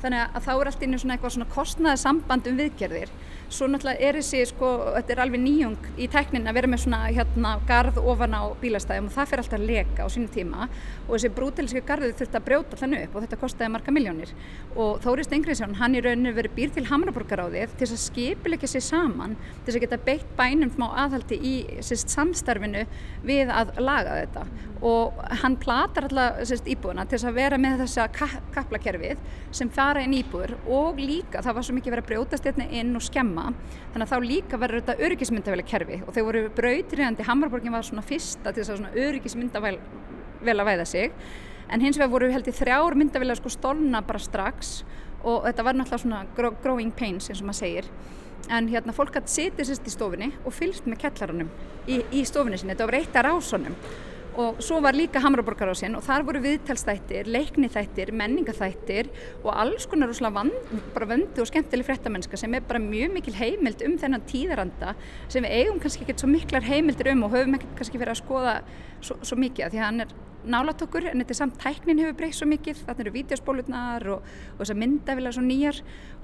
Þannig 0.05 0.35
að 0.37 0.47
þá 0.47 0.51
er 0.55 0.71
allt 0.71 0.83
inn 0.85 0.95
í 0.95 0.99
svona 1.01 1.15
eitthvað 1.17 1.37
svona 1.37 1.53
kostnaði 1.55 2.01
samband 2.03 2.49
um 2.51 2.59
viðgerðir 2.61 3.13
svo 3.55 3.69
náttúrulega 3.71 4.09
er 4.09 4.19
þessi 4.19 4.41
sko, 4.51 4.71
þetta 4.97 5.15
er 5.15 5.23
alveg 5.25 5.43
nýjung 5.45 5.89
í 6.01 6.09
teknin 6.11 6.51
að 6.51 6.57
vera 6.59 6.71
með 6.73 6.83
svona 6.85 7.01
hérna 7.07 7.53
garð 7.69 8.01
ofan 8.03 8.35
á 8.35 8.43
bílastæðum 8.61 9.09
og 9.11 9.15
það 9.15 9.31
fyrir 9.31 9.43
alltaf 9.45 9.59
að 9.61 9.67
leka 9.69 10.07
á 10.07 10.09
sínum 10.11 10.33
tíma. 10.35 10.69
Og 11.07 11.15
þessi 11.15 11.31
brúteliski 11.37 11.85
garðið 11.87 12.17
þurfti 12.19 12.41
að 12.41 12.47
brjóta 12.49 12.79
allan 12.79 12.99
upp 12.99 13.15
og 13.15 13.25
þetta 13.25 13.41
kostiði 13.45 13.71
marga 13.75 13.95
miljónir 13.95 14.35
og 14.75 15.01
Þóri 15.05 15.27
Stengriðsson 15.29 15.79
hann 15.79 15.95
í 15.95 16.03
rauninu 16.03 16.35
verið 16.35 16.57
býr 16.57 16.75
til 16.75 16.87
Hamraborgaráðið 16.89 17.75
til 17.79 17.89
að 17.91 18.03
skipilegja 18.03 18.71
sér 18.75 18.85
saman 18.89 19.37
til 19.67 19.75
að 19.77 19.85
geta 19.85 20.01
beitt 20.09 20.37
bænum 20.39 20.73
smá 20.75 20.89
aðhaldi 21.05 21.39
í 21.39 21.55
sérst, 21.85 22.11
samstarfinu 22.15 22.87
við 23.27 23.53
að 23.55 23.75
laga 23.83 24.19
þetta. 24.25 24.47
Og 24.85 25.21
hann 25.41 25.55
platar 25.61 26.09
alltaf 26.09 26.43
sérst, 26.49 26.67
íbúðuna 26.69 27.07
til 27.09 27.21
að 27.23 27.39
vera 27.39 27.61
með 27.61 27.85
þessa 27.85 28.09
kaplakerfið 28.55 29.23
sem 29.55 29.71
fara 29.73 30.03
inn 30.05 30.17
íbúður 30.19 30.57
og 30.67 30.99
líka 31.01 31.45
það 31.45 31.59
var 31.59 31.69
svo 31.69 31.77
mikið 31.79 31.95
verið 31.95 32.05
að 32.05 32.11
brjótast 32.11 32.49
hérna 32.49 32.69
inn 32.81 32.93
og 32.99 33.05
skemma 33.05 33.44
þannig 33.53 34.05
að 34.05 34.13
þá 34.13 34.29
líka 34.29 34.61
verður 34.61 34.83
þetta 34.83 35.07
öryggismyndavæli 35.07 35.67
kerfi 35.69 36.01
og 36.05 36.13
þau 36.17 36.23
voru 36.29 36.43
brautriðandi, 36.57 37.27
Hammarborgin 37.29 37.75
var 37.75 37.87
svona 37.87 38.05
fyrsta 38.07 38.53
til 38.53 38.65
þess 38.65 38.85
að 38.89 38.99
öryggismyndavæl 39.05 39.77
vel 40.45 40.57
að 40.59 40.69
væða 40.71 40.87
sig. 40.89 41.13
En 41.73 41.81
hins 41.81 41.99
vegar 41.99 42.13
voru 42.13 42.31
held 42.33 42.49
í 42.49 42.55
þrjár 42.55 42.97
myndavæli 43.01 43.35
að 43.35 43.41
sko 43.41 43.53
stólna 43.53 44.03
bara 44.05 44.21
strax. 44.21 44.75
Og 45.25 45.47
þetta 45.47 45.65
var 45.65 45.79
náttúrulega 45.79 46.03
svona 46.03 46.57
growing 46.63 46.93
pains 46.93 47.31
eins 47.31 47.41
og 47.41 47.49
maður 47.49 47.61
segir. 47.63 47.93
En 48.53 48.69
hérna 48.69 48.93
fólk 48.93 49.15
hætti 49.17 49.33
setið 49.33 49.71
sérst 49.71 49.87
í 49.89 49.93
stofinni 49.95 50.33
og 50.45 50.53
fylgst 50.53 50.85
með 50.85 51.07
kellarunum 51.07 51.49
í, 51.89 52.03
í 52.13 52.25
stofinni 52.29 52.59
sinni, 52.61 52.75
þetta 52.75 52.89
var 52.91 52.99
eitt 52.99 53.17
af 53.17 53.25
rásunum 53.25 53.79
og 54.41 54.61
svo 54.65 54.81
var 54.83 54.97
líka 54.97 55.23
Hamraborgarásin 55.23 55.95
og 55.99 56.03
þar 56.07 56.25
voru 56.27 56.41
viðtalstættir, 56.45 57.29
leiknithættir, 57.31 58.11
menningathættir 58.17 59.11
og 59.45 59.53
alls 59.55 59.87
konar 59.87 60.11
bara 60.95 61.07
vöndu 61.07 61.41
og 61.41 61.49
skemmtileg 61.51 61.87
fréttamennska 61.87 62.37
sem 62.37 62.55
er 62.55 62.61
bara 62.67 62.79
mjög 62.83 63.15
mikil 63.15 63.35
heimild 63.35 63.83
um 63.87 63.97
þennan 63.99 64.27
tíðaranda 64.27 64.95
sem 65.29 65.45
við 65.45 65.57
eigum 65.59 65.81
kannski 65.81 66.05
ekki 66.05 66.19
svo 66.19 66.29
miklar 66.29 66.63
heimildir 66.67 67.13
um 67.13 67.25
og 67.25 67.35
höfum 67.37 67.55
ekki 67.59 67.73
kannski 67.79 67.99
verið 67.99 68.17
að 68.17 68.23
skoða 68.23 68.55
svo, 69.01 69.19
svo 69.23 69.39
mikið 69.39 69.67
að 69.67 69.75
því 69.75 69.83
að 69.83 69.87
hann 69.87 70.01
er 70.05 70.15
nálat 70.51 70.83
okkur 70.85 71.09
en 71.11 71.23
þetta 71.23 71.35
er 71.35 71.39
samt 71.39 71.57
tæknin 71.63 72.01
hefur 72.03 72.17
breykt 72.19 72.39
svo 72.39 72.49
mikið. 72.51 72.83
Þarna 72.87 73.05
eru 73.05 73.13
vídeospólurnar 73.15 74.07
og, 74.15 74.29
og 74.55 74.63
þessar 74.63 74.79
myndavilar 74.81 75.37
svo 75.37 75.45
nýjar. 75.45 75.81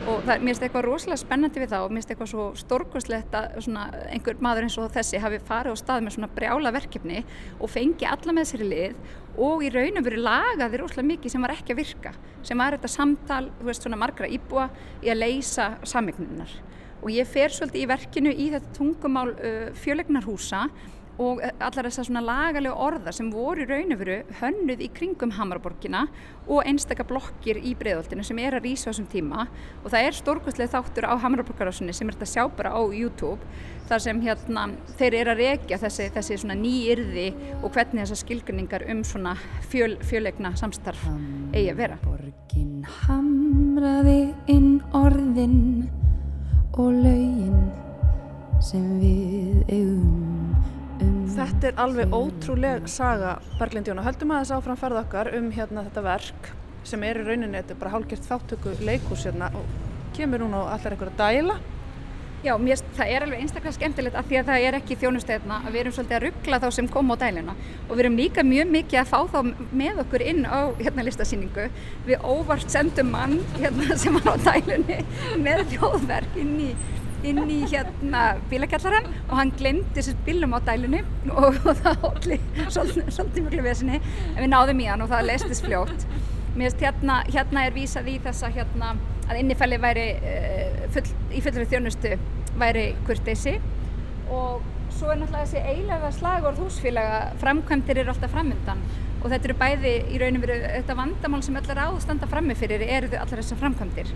Og 0.07 0.25
það, 0.27 0.33
mér 0.35 0.51
finnst 0.51 0.67
eitthvað 0.67 0.87
rosalega 0.87 1.23
spennandi 1.23 1.63
við 1.63 1.73
það 1.75 1.87
og 1.87 1.95
mér 1.95 2.01
finnst 2.01 2.15
eitthvað 2.15 2.33
svo 2.33 2.47
stórkoslegt 2.61 3.37
að 3.41 3.59
svona, 3.67 3.87
einhver 4.11 4.41
maður 4.45 4.69
eins 4.69 4.79
og 4.81 4.93
þessi 4.95 5.23
hafi 5.23 5.41
farið 5.51 5.77
á 5.77 5.83
stað 5.83 6.07
með 6.07 6.17
svona 6.17 6.33
brjála 6.37 6.75
verkefni 6.77 7.25
og 7.59 7.73
fengi 7.73 8.09
alla 8.09 8.37
með 8.37 8.51
sér 8.53 8.65
í 8.65 8.71
lið 8.71 9.19
og 9.41 9.63
í 9.65 9.71
raun 9.73 10.01
og 10.01 10.07
veru 10.07 10.25
lagaði 10.25 10.81
rosalega 10.81 11.11
mikið 11.13 11.35
sem 11.35 11.45
var 11.45 11.55
ekki 11.55 11.75
að 11.75 11.81
virka 11.81 12.13
sem 12.47 12.61
var 12.61 12.77
þetta 12.77 12.91
samtal, 12.91 13.45
þú 13.61 13.69
veist 13.69 13.87
svona 13.87 14.01
margra 14.01 14.29
íbúa 14.29 14.67
í 15.05 15.13
að 15.13 15.21
leysa 15.23 15.71
samignunar 15.87 16.53
og 17.01 17.13
ég 17.15 17.29
fer 17.29 17.53
svolítið 17.55 17.85
í 17.85 17.89
verkinu 17.89 18.33
í 18.33 18.49
þetta 18.53 18.75
tungumál 18.77 19.31
uh, 19.33 19.69
fjölegnarhúsa 19.81 20.67
og 21.21 21.41
eh, 21.43 21.53
allar 21.59 21.89
þessar 21.89 22.07
svona 22.09 22.23
lagalega 22.25 22.77
orða 22.87 23.13
sem 23.15 23.31
voru 23.33 23.65
í 23.65 23.69
raun 23.69 23.95
og 23.95 24.01
veru 24.03 24.21
hönnuð 24.41 24.85
í 24.85 24.91
kringum 24.95 25.35
Hamaraborgina 25.37 26.07
og 26.47 26.63
einstakar 26.65 27.09
blokkir 27.09 27.61
í 27.61 27.75
breyðoltinu 27.79 28.25
sem 28.27 28.41
er 28.43 28.57
að 28.59 28.69
rýsa 28.69 28.89
á 28.89 28.91
þessum 28.93 29.11
tíma 29.11 29.47
og 29.83 29.91
það 29.91 30.07
er 30.07 30.19
stórkvæmslega 30.21 30.75
þáttur 30.77 31.09
á 31.11 31.15
Hamaraborgarásunni 31.25 31.97
sem 31.97 32.09
er 32.09 32.19
þetta 32.19 32.31
sjá 32.33 32.45
bara 32.57 32.75
á 32.77 32.83
YouTube 32.87 33.41
þar 33.91 34.05
sem 34.05 34.23
hérna 34.23 34.69
þeir 35.01 35.19
eru 35.21 35.35
að 35.35 35.43
rekja 35.43 35.81
þessi, 35.83 36.09
þessi 36.15 36.41
svona 36.45 36.57
nýyrði 36.61 37.29
og 37.61 37.73
hvernig 37.75 38.05
þessar 38.05 38.23
skilgrinningar 38.23 38.87
um 38.93 39.03
svona 39.07 39.35
fjöl, 39.71 39.97
fjölegna 40.07 40.55
samstarf 40.59 41.03
eigi 41.51 41.73
að 41.73 41.81
vera. 41.83 41.99
Borgin 42.05 42.87
hamraði 43.03 44.21
inn 44.53 44.79
orðin 44.95 45.89
og 46.79 46.95
laugin 47.03 47.71
sem 48.63 48.87
við 49.01 49.65
eigum 49.73 50.20
Þetta 51.41 51.69
er 51.71 51.79
alveg 51.81 52.13
ótrúleg 52.13 52.89
saga 52.93 53.31
Berglindjóna. 53.57 54.03
Höldum 54.05 54.35
að 54.35 54.43
þess 54.43 54.55
áfram 54.59 54.77
ferða 54.77 55.01
okkar 55.07 55.31
um 55.39 55.47
hérna 55.55 55.87
þetta 55.87 56.03
verk 56.05 56.51
sem 56.85 57.05
er 57.09 57.17
í 57.17 57.23
rauninni, 57.25 57.63
þetta 57.63 57.73
er 57.73 57.79
bara 57.81 57.93
hálgjört 57.95 58.29
þáttöku 58.29 58.75
leikús 58.85 59.25
hérna 59.25 59.49
og 59.57 59.71
kemur 60.19 60.45
hún 60.45 60.53
á 60.53 60.69
allar 60.75 60.93
einhverja 60.99 61.17
dæla. 61.17 61.57
Já, 62.45 62.53
mér, 62.61 62.85
það 62.97 63.15
er 63.15 63.25
alveg 63.25 63.41
einstaklega 63.47 63.77
skemmtilegt 63.79 64.21
af 64.21 64.29
því 64.29 64.39
að 64.43 64.53
það 64.53 64.67
er 64.67 64.79
ekki 64.83 65.01
þjónustegna 65.01 65.63
að 65.65 65.73
við 65.73 65.81
erum 65.81 65.97
svolítið 65.97 66.19
að 66.19 66.23
ruggla 66.27 66.61
þá 66.61 66.69
sem 66.77 66.93
kom 66.93 67.13
á 67.13 67.17
dæluna 67.25 67.57
og 67.57 67.91
við 67.91 68.05
erum 68.05 68.21
líka 68.21 68.45
mjög 68.51 68.73
mikið 68.77 69.01
að 69.01 69.11
fá 69.11 69.19
þá 69.33 69.67
með 69.81 70.05
okkur 70.05 70.29
inn 70.29 70.45
á 70.45 70.61
hérna 70.77 71.09
listasýningu. 71.09 71.69
Við 72.05 72.25
óvart 72.25 72.73
sendum 72.73 73.13
mann 73.17 73.41
hérna, 73.57 73.97
sem 73.97 74.21
var 74.21 74.37
á 74.37 74.45
dælunni 74.45 75.01
með 75.41 75.69
þjóðverk 75.73 76.41
inn 76.45 76.57
í 76.69 76.73
inn 77.27 77.41
í 77.51 77.59
hérna 77.69 78.23
bílakjallaran 78.51 79.09
og 79.27 79.37
hann 79.39 79.53
glemdi 79.59 79.95
þessu 79.97 80.17
bílum 80.27 80.57
á 80.57 80.59
dælunni 80.71 81.03
og, 81.31 81.59
og 81.65 81.79
það 81.83 82.05
hótli 82.05 82.39
svolítið, 82.73 83.47
mjög 83.49 83.65
vesinni 83.67 84.01
en 84.01 84.41
við 84.41 84.51
náðum 84.53 84.83
í 84.83 84.89
hann 84.91 85.05
og 85.05 85.11
það 85.13 85.27
leistist 85.29 85.67
fljótt. 85.67 86.07
Mér 86.57 86.71
finnst 86.71 86.85
hérna, 86.85 87.21
hérna 87.31 87.67
er 87.67 87.77
vísað 87.77 88.11
í 88.11 88.17
þessa 88.25 88.51
hérna 88.55 88.95
að 89.31 89.43
innifæli 89.43 89.79
væri 89.81 90.07
uh, 90.19 90.81
full, 90.95 91.07
í 91.31 91.43
fullri 91.45 91.69
þjónustu 91.71 92.17
væri 92.61 92.87
kurteysi 93.07 93.59
og 94.31 94.65
svo 94.91 95.13
er 95.13 95.21
náttúrulega 95.21 95.47
þessi 95.47 95.63
eiginlega 95.63 96.11
slagorð 96.17 96.65
húsfélaga 96.65 97.21
framkvæmdir 97.41 98.03
eru 98.03 98.13
alltaf 98.13 98.35
framöndan 98.35 98.83
og 99.21 99.29
þetta 99.29 99.51
eru 99.51 99.59
bæði 99.61 99.93
í 100.11 100.21
rauninu 100.21 100.43
verið 100.43 100.67
þetta 100.75 100.97
vandamál 100.99 101.43
sem 101.45 101.59
öllar 101.61 101.83
ástanda 101.87 102.29
frammi 102.31 102.57
fyrir 102.59 102.83
eru 102.89 103.13
allar 103.13 103.43
þessar 103.43 103.61
framkvæmdir. 103.61 104.13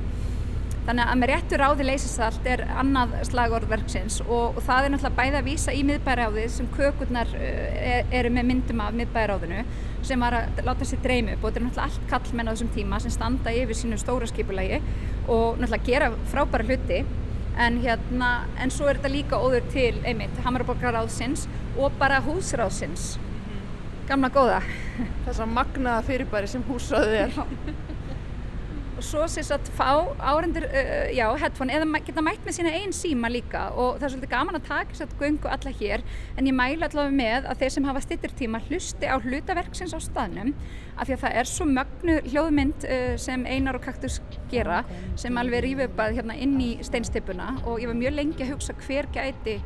Þannig 0.84 1.08
að 1.08 1.16
með 1.16 1.30
réttu 1.30 1.56
ráði 1.56 1.84
leysist 1.86 2.20
allt 2.20 2.46
er 2.48 2.60
annað 2.76 3.14
slagorðverksins 3.30 4.18
og, 4.26 4.58
og 4.58 4.64
það 4.66 4.86
er 4.88 4.92
náttúrulega 4.92 5.16
bæði 5.16 5.38
að 5.38 5.46
vísa 5.46 5.72
í 5.72 5.80
miðbæraáðið 5.88 6.50
sem 6.52 6.66
kökurnar 6.74 7.30
er, 7.38 8.10
eru 8.12 8.32
með 8.34 8.48
myndum 8.50 8.82
af 8.84 8.98
miðbæraáðinu 8.98 9.62
sem 10.04 10.24
var 10.26 10.36
að 10.42 10.60
láta 10.66 10.88
sér 10.88 11.00
dreymu 11.06 11.38
upp 11.38 11.46
og 11.46 11.48
þetta 11.48 11.62
er 11.62 11.64
náttúrulega 11.64 11.86
allt 11.88 12.10
kallmenn 12.10 12.50
á 12.50 12.52
þessum 12.52 12.72
tíma 12.74 12.98
sem 13.00 13.14
standa 13.14 13.54
yfir 13.56 13.78
sínu 13.80 14.00
stóra 14.02 14.28
skipulagi 14.28 14.82
og 15.24 15.62
náttúrulega 15.62 15.88
gera 15.88 16.10
frábæra 16.34 16.68
hluti. 16.68 17.00
En 17.54 17.78
hérna, 17.78 18.30
en 18.58 18.72
svo 18.74 18.88
er 18.90 18.98
þetta 18.98 19.12
líka 19.14 19.38
óður 19.38 19.64
til 19.70 19.92
einmitt, 20.02 20.40
Hamaraborgaráðsins 20.42 21.46
og 21.78 21.94
bara 22.00 22.18
húsráðsins. 22.26 23.14
Gamla 24.10 24.28
góða. 24.34 24.58
Þessa 25.24 25.46
magnaða 25.48 26.02
fyrirbæri 26.10 26.50
sem 26.50 26.66
húsráðið 26.66 27.20
er 27.22 27.83
svo 29.02 29.24
sést 29.30 29.52
að 29.54 29.68
fá 29.74 29.88
árendur 30.22 30.66
uh, 30.68 31.08
já, 31.14 31.24
headphone 31.40 31.74
eða 31.74 32.00
geta 32.06 32.22
mætt 32.24 32.44
með 32.46 32.56
sína 32.58 32.72
einn 32.78 32.94
síma 32.94 33.30
líka 33.32 33.66
og 33.72 33.98
það 33.98 34.06
er 34.06 34.12
svolítið 34.14 34.32
gaman 34.34 34.58
að 34.58 34.66
taka 34.68 34.98
að 35.04 35.14
göngu 35.20 35.50
alla 35.50 35.72
hér 35.80 36.04
en 36.38 36.48
ég 36.50 36.56
mælu 36.56 36.86
allavega 36.86 37.16
með 37.18 37.48
að 37.50 37.62
þeir 37.62 37.74
sem 37.76 37.88
hafa 37.88 38.04
stittirtíma 38.04 38.62
hlusti 38.68 39.10
á 39.10 39.16
hlutaverksins 39.18 39.96
á 39.96 40.00
staðnum 40.04 40.52
af 40.94 41.08
því 41.08 41.16
að 41.16 41.24
það 41.24 41.38
er 41.40 41.50
svo 41.50 41.68
mögnu 41.70 42.18
hljóðmynd 42.28 42.86
uh, 42.88 43.14
sem 43.20 43.46
Einar 43.50 43.80
og 43.80 43.86
Kaktus 43.86 44.20
gera 44.52 44.84
sem 45.20 45.40
alveg 45.40 45.64
rífi 45.66 45.88
upp 45.88 46.04
að 46.04 46.20
hérna 46.20 46.38
inn 46.38 46.54
í 46.62 46.70
steinstippuna 46.86 47.56
og 47.64 47.82
ég 47.82 47.90
var 47.90 47.98
mjög 47.98 48.18
lengi 48.20 48.46
að 48.46 48.54
hugsa 48.54 48.78
hver 48.84 49.10
gæti 49.14 49.58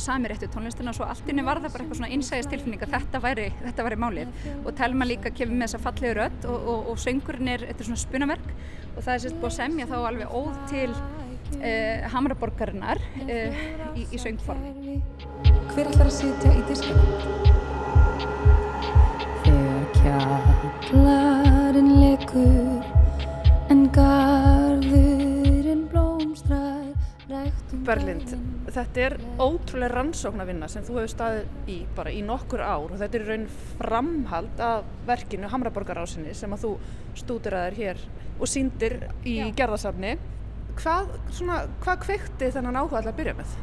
sami 0.00 0.28
réttu 0.30 0.48
tónlistina 0.48 0.92
svo 0.96 1.04
allt 1.04 1.28
inni 1.28 1.44
var 1.44 1.60
það 1.60 1.74
bara 1.74 1.84
eitthvað 1.84 1.98
svona 1.98 2.12
innsæðist 2.16 2.50
tilfinning 2.52 2.82
að 2.86 2.94
þetta 2.94 3.20
væri, 3.20 3.48
þetta 3.62 3.86
væri 3.86 3.98
málið. 4.00 4.28
Og 4.62 4.70
Telma 4.78 5.04
líka 5.08 5.32
kemur 5.34 5.56
með 5.58 5.66
þessa 5.68 5.82
fallegu 5.86 6.14
rödd 6.18 6.46
og, 6.48 6.68
og, 6.72 6.80
og 6.92 6.96
söngurinn 7.02 7.52
er, 7.52 7.66
þetta 7.68 7.84
er 7.84 7.88
svona 7.90 8.04
spunaverk. 8.04 8.48
Og 8.96 9.00
það 9.02 9.14
er 9.14 9.20
sérst 9.24 9.38
búið 9.42 9.50
að 9.50 9.58
semja 9.58 9.88
þá 9.90 9.96
alveg 10.00 10.28
óð 10.38 10.52
til 10.72 10.90
uh, 10.92 12.08
Hamraborgarinnar 12.14 12.98
uh, 13.26 13.62
í, 13.96 14.06
í 14.08 14.22
söngform. 14.22 14.62
Hver 15.72 15.86
ætlar 15.90 16.08
að 16.08 16.16
sitja 16.16 16.50
í 16.52 16.62
diskana? 16.70 17.04
Þegar 19.42 19.84
kjallarinn 19.98 21.92
lekur 22.00 22.82
en 23.72 23.86
garðurinn 23.94 24.41
Berlind, 27.82 28.28
þetta 28.70 29.02
er 29.02 29.14
ótrúlega 29.42 29.90
rannsóknarvinna 29.96 30.68
sem 30.70 30.84
þú 30.86 31.00
hefur 31.00 31.10
staðið 31.10 31.70
í 31.72 31.78
bara 31.96 32.12
í 32.14 32.20
nokkur 32.22 32.62
ár 32.62 32.92
og 32.92 33.00
þetta 33.00 33.18
er 33.18 33.24
raun 33.32 33.46
framhald 33.80 34.62
af 34.62 34.92
verkinu 35.08 35.50
Hamraborgarásinni 35.50 36.34
sem 36.38 36.54
að 36.54 36.66
þú 36.66 36.70
stúdiraðir 37.24 37.78
hér 37.80 38.04
og 38.38 38.50
síndir 38.50 39.00
í 39.26 39.40
Já. 39.40 39.48
gerðarsafni. 39.58 40.14
Hvað, 40.78 41.10
svona, 41.34 41.58
hvað 41.82 42.06
kveikti 42.06 42.54
þennan 42.54 42.78
áhuga 42.78 43.00
alltaf 43.02 43.12
að 43.12 43.18
byrja 43.18 43.38
með? 43.42 43.58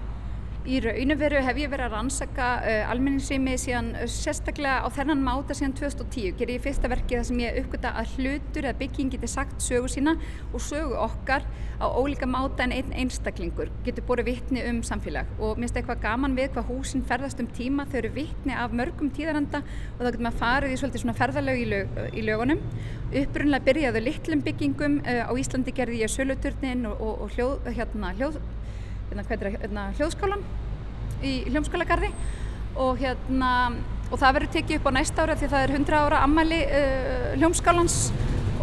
Í 0.70 0.78
raun 0.84 1.10
og 1.10 1.18
veru 1.18 1.40
hef 1.42 1.58
ég 1.58 1.70
verið 1.72 1.88
að 1.88 1.94
rannsaka 1.96 2.48
uh, 2.62 2.92
almenningsrými 2.92 3.56
síðan 3.58 3.88
uh, 3.98 4.04
sérstaklega 4.06 4.84
á 4.86 4.88
þennan 4.94 5.24
máta 5.26 5.56
síðan 5.58 5.72
2010. 5.80 6.36
Ger 6.38 6.52
ég 6.54 6.62
fyrsta 6.62 6.92
verkið 6.92 7.18
þar 7.18 7.26
sem 7.26 7.40
ég 7.42 7.58
uppgötta 7.64 7.94
að 7.98 8.12
hlutur 8.20 8.68
eða 8.68 8.78
bygging 8.78 9.10
getur 9.16 9.32
sagt 9.32 9.66
sögu 9.66 9.90
sína 9.90 10.14
og 10.52 10.62
sögu 10.62 10.94
okkar 11.02 11.48
á 11.82 11.90
ólíka 11.90 12.30
máta 12.30 12.68
en 12.68 12.76
einn 12.76 12.94
einstaklingur 13.02 13.72
getur 13.88 14.06
borið 14.06 14.30
vittni 14.30 14.68
um 14.70 14.84
samfélag 14.86 15.32
og 15.40 15.56
mér 15.56 15.64
finnst 15.64 15.82
eitthvað 15.82 16.06
gaman 16.06 16.38
við 16.38 16.54
hvað 16.54 16.70
húsin 16.70 17.06
ferðast 17.10 17.42
um 17.42 17.50
tíma 17.58 17.88
þau 17.90 17.98
eru 18.04 18.14
vittni 18.20 18.54
af 18.54 18.76
mörgum 18.76 19.10
tíðaranda 19.16 19.64
og 19.64 20.04
þá 20.04 20.12
getur 20.12 20.26
maður 20.28 20.40
farið 20.44 20.76
í 20.76 20.80
svolítið 20.84 21.06
svona 21.06 21.18
ferðalög 21.18 21.64
í, 21.64 21.68
lög, 21.74 22.00
í 22.14 22.28
lögunum. 22.30 22.62
Upprunlega 23.10 23.66
byrjaðu 23.66 24.06
litlum 24.06 24.46
byggingum, 24.46 25.02
uh, 25.02 25.26
á 25.26 25.34
Íslandi 25.34 25.74
gerði 25.74 26.04
ég 26.04 26.14
söluturnin 26.14 26.86
og, 26.92 27.00
og, 27.02 27.26
og 27.26 27.38
hljóð, 27.40 27.72
hérna, 27.74 28.14
hljóð 28.20 28.38
hérna, 29.10 29.54
hérna, 29.60 29.86
hljóðskálan 29.98 30.44
í 31.26 31.36
hljómskálagarði. 31.50 32.12
Og, 32.80 33.00
hérna, 33.02 33.52
og 34.10 34.20
það 34.22 34.36
verður 34.38 34.52
tekið 34.56 34.80
upp 34.80 34.90
á 34.90 34.92
næsta 34.96 35.24
ára 35.26 35.38
því 35.40 35.48
það 35.52 35.64
er 35.66 35.74
100 35.76 36.02
ára 36.06 36.20
ammali 36.24 36.60
uh, 36.64 37.32
hljómskálans 37.40 37.98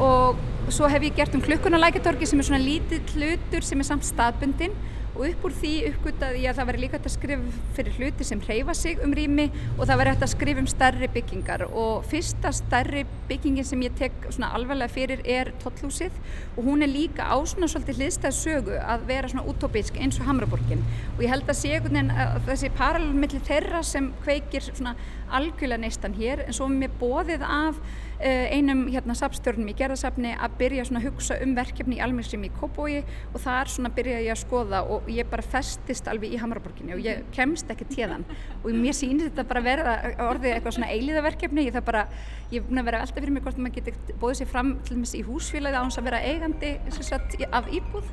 og 0.01 0.39
svo 0.73 0.89
hef 0.91 1.05
ég 1.07 1.17
gert 1.19 1.35
um 1.37 1.43
klukkunalækjartorgi 1.45 2.29
sem 2.31 2.41
er 2.41 2.47
svona 2.49 2.63
lítið 2.63 3.13
hlutur 3.17 3.67
sem 3.67 3.83
er 3.83 3.89
samt 3.91 4.07
staðbundin 4.07 4.75
og 5.17 5.25
upp 5.31 5.47
úr 5.49 5.55
því 5.57 5.73
uppgöttaði 5.91 6.43
ég 6.43 6.51
að 6.51 6.59
það 6.59 6.69
væri 6.71 6.81
líka 6.83 6.99
hægt 6.99 7.09
að 7.09 7.15
skrifa 7.15 7.61
fyrir 7.77 7.95
hluti 8.01 8.27
sem 8.29 8.43
hreyfa 8.45 8.75
sig 8.77 9.01
um 9.05 9.15
rými 9.17 9.47
og 9.77 9.87
það 9.87 10.01
væri 10.01 10.13
hægt 10.13 10.27
að 10.27 10.33
skrifa 10.35 10.63
um 10.63 10.69
stærri 10.71 11.09
byggingar. 11.15 11.65
Og 11.73 12.05
fyrsta 12.11 12.53
stærri 12.53 13.07
byggingin 13.29 13.67
sem 13.67 13.83
ég 13.85 13.95
tek 13.99 14.15
svona 14.29 14.53
alvarlega 14.57 14.93
fyrir 14.93 15.23
er 15.25 15.53
Tottlhúsið 15.63 16.15
og 16.57 16.63
hún 16.69 16.87
er 16.87 16.93
líka 16.93 17.29
á 17.29 17.37
svona 17.47 17.69
svolítið 17.71 18.01
hliðstæð 18.01 18.37
sögu 18.39 18.79
að 18.79 19.07
vera 19.11 19.31
svona 19.33 19.47
utópísk 19.51 20.01
eins 20.01 20.21
og 20.21 20.29
Hamraborgin. 20.31 20.85
Og 21.17 21.23
ég 21.25 21.33
held 21.33 21.47
að 21.47 21.61
sé 21.61 21.75
einhvern 21.75 22.01
veginn 22.01 22.15
að 22.17 22.41
þessi 22.51 22.73
parallelmiðli 22.79 23.45
þeirra 23.51 23.85
sem 23.87 24.11
kveikir 24.25 24.67
svona 24.71 24.97
algjörlega 25.37 25.83
neistan 25.83 26.17
hér 26.17 26.47
en 26.47 26.57
svo 26.57 26.69
mér 26.71 26.93
bóðið 27.01 27.47
af 27.47 27.81
Eh, 28.17 28.49
einum 28.49 28.87
hérna 28.89 29.13
sapstjórnum 29.13 29.69
í 29.69 29.75
gerðasafni 29.77 30.31
að 30.41 30.55
byrja 30.57 30.87
svona 30.89 31.03
að 31.03 31.11
hugsa 31.11 31.35
um 31.45 31.51
verkefni 31.53 31.99
í 31.99 32.01
almennsim 32.01 32.47
í 32.47 32.49
Kópói 32.49 33.03
og 33.05 33.43
þar 33.43 33.69
svona 33.69 33.91
byrjaði 33.93 34.25
ég 34.25 34.33
að 34.33 34.41
skoða 34.41 34.79
og 34.89 35.11
ég 35.13 35.29
bara 35.29 35.45
festist 35.45 36.09
alveg 36.09 36.33
í 36.33 36.39
Hamaraborginni 36.41 36.95
og 36.97 37.03
ég 37.05 37.27
kemst 37.37 37.69
ekki 37.75 37.85
tíðan 37.91 38.25
og 38.63 38.71
mér 38.73 38.97
sýnir 38.97 39.29
þetta 39.29 39.45
bara 39.51 39.65
verða 39.67 39.97
orðið 40.31 40.55
eitthvað 40.55 40.77
svona 40.79 40.89
eiliðaverkefni 40.95 41.67
ég 41.67 41.77
það 41.77 41.87
bara, 41.91 42.07
ég 42.55 42.63
er 42.63 42.71
búin 42.71 42.81
að 42.81 42.89
vera 42.89 43.03
velta 43.17 43.25
fyrir 43.25 43.33
mig 43.33 43.45
hvort 43.45 43.59
maður 43.59 43.77
getur 43.79 44.17
bóðið 44.21 44.39
sér 44.41 44.49
fram 44.51 44.71
til 44.85 44.97
dæmis 44.97 45.15
í 45.17 45.23
húsfélagi 45.25 45.79
á 45.79 45.81
hans 45.81 45.97
að 45.97 46.05
vera 46.11 46.19
eigandi 46.21 46.73
sagt, 47.01 47.37
af 47.49 47.69
íbúð. 47.73 48.05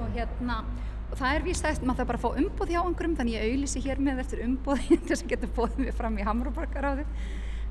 Og 0.00 0.08
hérna 0.16 0.64
og 1.10 1.18
það 1.18 1.34
er 1.34 1.44
víst 1.44 1.64
að 1.66 1.84
maður 1.84 2.00
það 2.00 2.08
bara 2.10 2.18
að 2.18 2.24
fá 2.24 2.40
umbúð 2.40 2.72
hjá 2.72 2.80
einhverjum 2.80 3.14
þannig 3.18 3.36
ég 3.36 3.46
auðlýsi 3.46 3.82
hér 3.84 4.02
með 4.02 4.22
eftir 4.24 4.42
umbúð 4.46 4.82
þess 5.06 5.22
að 5.22 5.30
geta 5.30 5.50
bóðið 5.54 5.78
mig 5.84 5.94
fram 5.94 6.18
í 6.18 6.26
Hamaraborgaráðið 6.26 7.06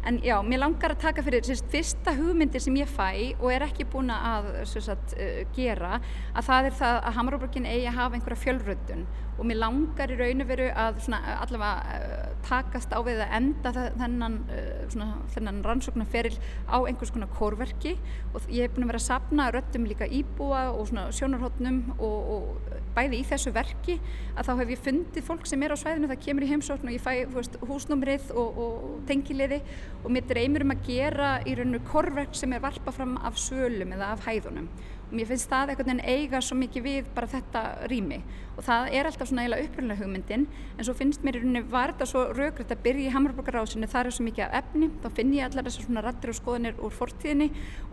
En 0.07 0.19
já, 0.23 0.37
mér 0.45 0.61
langar 0.61 0.93
að 0.93 1.01
taka 1.03 1.23
fyrir 1.25 1.43
sérst, 1.43 1.65
fyrsta 1.73 2.13
hugmyndir 2.15 2.63
sem 2.63 2.75
ég 2.79 2.87
fæ 2.87 3.35
og 3.35 3.49
er 3.51 3.65
ekki 3.65 3.83
búin 3.91 4.11
að 4.13 4.47
sérst, 4.71 5.15
uh, 5.15 5.41
gera 5.55 5.97
að 6.31 6.45
það 6.47 6.69
er 6.69 6.77
það 6.79 6.99
að 6.99 7.17
Hamaraborgin 7.17 7.67
eigi 7.67 7.89
að 7.89 7.97
hafa 7.97 8.15
einhverja 8.15 8.43
fjölröndun 8.45 9.03
og 9.39 9.47
mér 9.47 9.59
langar 9.59 10.11
í 10.11 10.17
raun 10.19 10.43
og 10.43 10.49
veru 10.49 10.69
að 10.71 11.01
svona, 11.03 11.19
allavega 11.43 11.99
uh, 11.99 12.31
takast 12.47 12.95
á 12.95 12.99
við 13.03 13.21
að 13.25 13.35
enda 13.39 13.73
þennan, 13.75 14.37
uh, 14.55 15.13
þennan 15.35 15.61
rannsóknarferil 15.67 16.35
á 16.67 16.77
einhvers 16.79 17.11
konar 17.15 17.31
kórverki. 17.35 17.95
Og 18.33 18.47
ég 18.47 18.67
hef 18.67 18.75
búin 18.75 18.87
að 18.87 18.93
vera 18.93 19.03
að 19.03 19.07
sapna 19.07 19.49
röndum 19.55 19.87
líka 19.89 20.07
íbúa 20.07 20.69
og 20.75 20.91
sjónarhóttnum 20.91 21.83
og, 21.97 22.33
og 22.35 22.78
bæði 22.95 23.19
í 23.19 23.25
þessu 23.29 23.53
verki 23.55 23.97
að 24.35 24.49
þá 24.49 24.51
hef 24.61 24.73
ég 24.73 24.83
fundið 24.85 25.27
fólk 25.27 25.49
sem 25.49 25.63
er 25.65 25.73
á 25.73 25.77
svæðinu 25.81 26.09
það 26.11 26.23
kemur 26.25 26.45
í 26.45 26.51
heimsókn 26.51 26.89
og 26.89 26.95
ég 26.95 27.03
fæ 27.03 27.11
veist, 27.33 27.57
húsnúmrið 27.69 28.31
og, 28.33 28.61
og 28.65 29.01
tengiliði 29.09 29.61
og 30.03 30.13
mér 30.15 30.29
dreymir 30.29 30.65
um 30.65 30.75
að 30.75 30.85
gera 30.89 31.31
í 31.45 31.57
rauninu 31.59 31.81
korverk 31.89 32.37
sem 32.37 32.53
er 32.55 32.63
varpa 32.63 32.93
fram 32.95 33.17
af 33.23 33.39
sölum 33.41 33.93
eða 33.97 34.13
af 34.15 34.25
hæðunum 34.27 34.69
mér 35.11 35.27
finnst 35.29 35.49
það 35.49 35.71
einhvern 35.73 35.89
veginn 35.89 36.05
eiga 36.05 36.41
svo 36.43 36.57
mikið 36.59 36.85
við 36.85 37.09
bara 37.15 37.29
þetta 37.29 37.63
rými. 37.89 38.19
Og 38.59 38.65
það 38.65 38.89
er 38.97 39.07
alltaf 39.07 39.29
svona 39.29 39.45
eiginlega 39.45 39.67
uppröðlega 39.67 40.03
hugmyndin 40.03 40.45
en 40.75 40.85
svo 40.87 40.95
finnst 40.97 41.23
mér 41.23 41.37
í 41.37 41.41
rauninni 41.43 41.61
var 41.71 41.93
þetta 41.93 42.07
svo 42.11 42.23
raugrætt 42.35 42.73
að 42.75 42.81
byrja 42.87 43.07
í 43.07 43.13
Hammarborgarásinu 43.13 43.89
það 43.89 44.09
er 44.09 44.15
svo 44.17 44.25
mikið 44.27 44.45
af 44.45 44.57
efni, 44.59 44.89
þá 44.99 45.07
finn 45.19 45.35
ég 45.37 45.47
allar 45.47 45.67
þessar 45.69 45.87
svona 45.87 46.03
rattir 46.05 46.33
og 46.33 46.39
skoðanir 46.39 46.81
úr 46.83 46.97
fortíðinni 46.97 47.49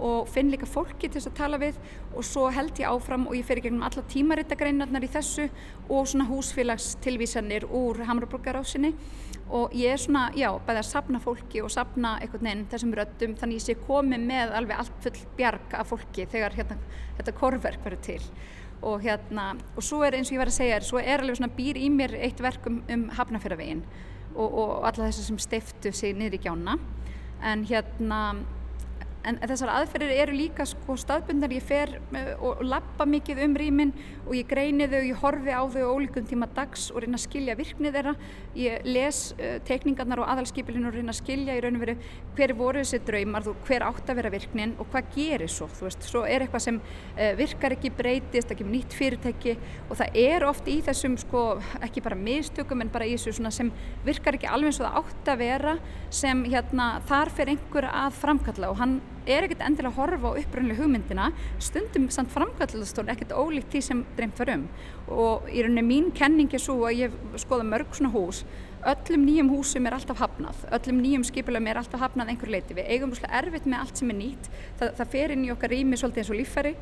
og 0.09 0.33
finn 0.33 0.51
líka 0.53 0.69
fólki 0.69 1.07
til 1.07 1.21
þess 1.21 1.31
að 1.31 1.39
tala 1.39 1.61
við. 1.63 1.79
Og 2.17 2.27
svo 2.27 2.49
held 2.51 2.83
ég 2.83 2.91
áfram 2.91 3.29
og 3.31 3.39
ég 3.39 3.47
fer 3.47 3.63
í 3.63 3.67
gegnum 3.69 3.87
alla 3.87 4.07
tímarittagreinarnar 4.13 5.07
í 5.07 5.13
þessu 5.15 5.47
og 5.87 6.11
svona 6.11 6.27
húsfélagstilvísanir 6.33 7.69
úr 7.71 8.03
Hammarborgarásinu 8.09 8.93
og 9.51 9.75
ég 9.75 9.95
er 9.95 10.01
svona, 10.01 10.27
já, 10.35 10.49
bæði 10.67 10.81
að 10.81 10.89
sapna 10.89 11.21
fólki 11.23 11.63
og 11.63 11.71
sapna 11.71 12.17
einhvern 12.19 12.49
veginn 12.49 12.65
þessum 12.71 12.95
röttum 12.99 13.37
þannig 13.39 13.61
ég 13.61 13.67
sé 13.67 13.77
komið 13.87 14.25
með 14.27 14.55
alveg 14.59 14.81
allt 14.83 14.97
full 15.05 15.21
bjarg 15.39 15.77
af 15.79 15.93
fólki 15.93 16.27
þegar 16.33 16.57
hérna, 16.57 16.79
þetta 17.19 17.37
korverk 17.39 17.85
verður 17.85 18.03
til. 18.07 18.21
Og 18.87 19.01
hérna, 19.03 19.55
og 19.75 19.85
svo 19.85 20.03
er 20.05 20.19
eins 20.19 20.31
og 20.31 20.37
ég 20.37 20.43
var 20.43 20.53
að 20.53 20.59
segja 20.59 20.83
svo 20.85 21.01
er 21.01 21.23
alveg 21.23 21.39
svona 21.39 21.55
býr 21.57 21.81
í 21.81 21.89
mér 21.91 22.15
eitt 22.19 22.43
verk 22.45 22.67
um, 22.69 22.83
um 22.93 23.07
hafnafjörðavegin 23.17 23.83
og, 24.35 24.47
og 24.47 24.73
alla 24.85 25.09
þessu 25.09 25.25
sem 25.31 25.41
steiftu 25.41 25.93
sig 25.97 26.17
niður 26.17 26.37
í 26.37 26.43
gjána. 26.45 26.77
En 27.45 27.65
hérna 27.69 28.21
en 29.27 29.39
þessar 29.43 29.73
aðferðir 29.75 30.13
eru 30.23 30.37
líka 30.37 30.67
sko 30.69 30.97
staðbundar, 31.01 31.53
ég 31.55 31.65
fer 31.67 31.97
uh, 31.99 32.31
og 32.47 32.63
lappa 32.67 33.07
mikið 33.09 33.43
um 33.47 33.57
rýmin 33.59 33.93
og 34.27 34.35
ég 34.39 34.47
greini 34.51 34.87
þau, 34.91 35.01
ég 35.03 35.23
horfi 35.23 35.55
á 35.55 35.63
þau 35.75 35.97
ólíkum 35.97 36.27
tíma 36.29 36.49
dags 36.55 36.89
og 36.93 37.03
reyna 37.03 37.19
að 37.19 37.25
skilja 37.27 37.57
virknið 37.59 37.99
þeirra. 37.99 38.15
Ég 38.59 38.87
les 38.87 39.21
uh, 39.37 39.57
tekningarnar 39.67 40.23
og 40.23 40.31
aðalskipilinu 40.35 40.91
og 40.91 40.97
reyna 40.97 41.15
að 41.15 41.21
skilja 41.21 41.57
í 41.57 41.65
raun 41.65 41.79
og 41.79 41.85
veru 41.85 41.97
hver 42.37 42.55
voru 42.59 42.85
þessi 42.85 43.03
draumar, 43.07 43.51
hver 43.67 43.87
átt 43.87 44.13
að 44.13 44.21
vera 44.21 44.33
virknin 44.35 44.77
og 44.79 44.91
hvað 44.93 45.11
gerir 45.17 45.53
svo, 45.53 45.69
þú 45.75 45.89
veist, 45.89 46.07
svo 46.07 46.25
er 46.29 46.47
eitthvað 46.47 46.67
sem 46.69 46.81
uh, 46.81 47.33
virkar 47.39 47.77
ekki 47.77 47.93
breytist, 47.97 48.55
ekki 48.55 48.69
nýtt 48.69 48.97
fyrirtæki 48.97 49.57
og 49.89 49.97
það 49.99 50.21
er 50.23 50.47
oft 50.47 50.71
í 50.71 50.79
þessum 50.87 51.19
sko, 51.21 51.45
ekki 51.83 52.05
bara 52.05 52.19
mistökum 52.19 52.85
en 52.85 52.93
bara 52.93 53.09
í 53.09 53.17
þessu 53.17 53.51
sem 53.57 53.71
virkar 54.07 54.37
ekki 54.37 54.49
alveg 54.51 54.73
eins 54.73 54.81
og 54.81 54.87
það 54.87 54.99
átt 55.01 55.29
að 55.33 55.43
vera 55.43 55.77
sem 56.15 56.43
hérna 56.47 56.89
þar 57.09 57.31
fer 57.37 57.53
einhver 57.53 57.87
að 57.91 58.17
framkalla 58.21 58.71
og 58.73 58.81
hann 58.81 58.97
er 59.27 59.47
ekkert 59.47 59.65
endilega 59.67 59.93
að 59.93 59.99
horfa 60.01 60.33
á 60.33 60.39
uppröðinlega 60.43 60.83
hugmyndina. 60.83 61.31
Stundum 61.63 62.09
samt 62.15 62.33
framkvæmdastón 62.35 63.11
ekkert 63.13 63.35
ólíkt 63.37 63.75
því 63.75 63.83
sem 63.85 64.05
dreymt 64.19 64.39
var 64.41 64.55
um. 64.55 64.69
Og 65.07 65.51
í 65.51 65.65
rauninni 65.67 65.85
mín 65.87 66.15
kenning 66.15 66.53
er 66.55 66.63
svo 66.63 66.81
að 66.87 67.05
ég 67.05 67.21
skoða 67.43 67.67
mörg 67.69 67.93
svona 67.97 68.15
hús. 68.15 68.45
Öllum 68.87 69.25
nýjum 69.27 69.49
húsum 69.51 69.87
er 69.89 69.97
alltaf 69.97 70.21
hafnað. 70.23 70.61
Öllum 70.77 71.01
nýjum 71.03 71.25
skipulum 71.27 71.67
er 71.67 71.81
alltaf 71.81 72.05
hafnað 72.05 72.29
einhver 72.31 72.53
leiti 72.55 72.77
við 72.77 72.91
eigum 72.93 73.11
svolítið 73.11 73.39
erfitt 73.41 73.67
með 73.67 73.83
allt 73.83 73.99
sem 73.99 74.13
er 74.13 74.19
nýtt. 74.21 74.51
Það, 74.79 74.93
það 75.01 75.11
fer 75.15 75.35
inn 75.35 75.47
í 75.47 75.51
okkar 75.51 75.75
rými 75.75 75.99
svolítið 75.99 76.23
eins 76.23 76.31
og 76.31 76.39
líffæri. 76.39 76.73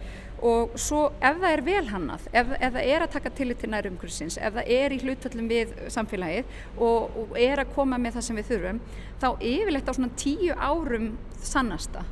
Og 0.44 0.74
svo 0.76 1.06
ef 1.16 1.38
það 1.40 1.54
er 1.54 1.62
velhannað 1.64 2.26
ef, 2.28 2.50
ef 2.58 2.74
það 2.74 2.90
er 2.90 3.04
að 3.04 3.14
taka 3.14 3.32
tillit 3.38 3.62
til 3.62 3.70
nærum 3.72 3.94
umhverfisins 3.94 4.36
ef 4.36 4.58
það 4.58 4.72
er 4.76 4.92
í 4.94 4.98
hlutöllum 5.00 5.48
við 5.48 5.72
samfélagið 5.94 6.58
og, 6.76 7.16
og 7.22 7.38
er 7.40 7.62
að 7.62 7.72
koma 7.76 8.00
með 8.00 8.18
það 8.18 8.26
sem 8.28 8.40
við 8.40 8.50
þurfum 8.50 8.82
þá 9.22 9.28
yfirlegt 9.52 9.88
á 9.88 9.96
svona 9.96 10.18
tíu 10.20 10.58
árum 10.58 11.08
sannasta 11.40 12.04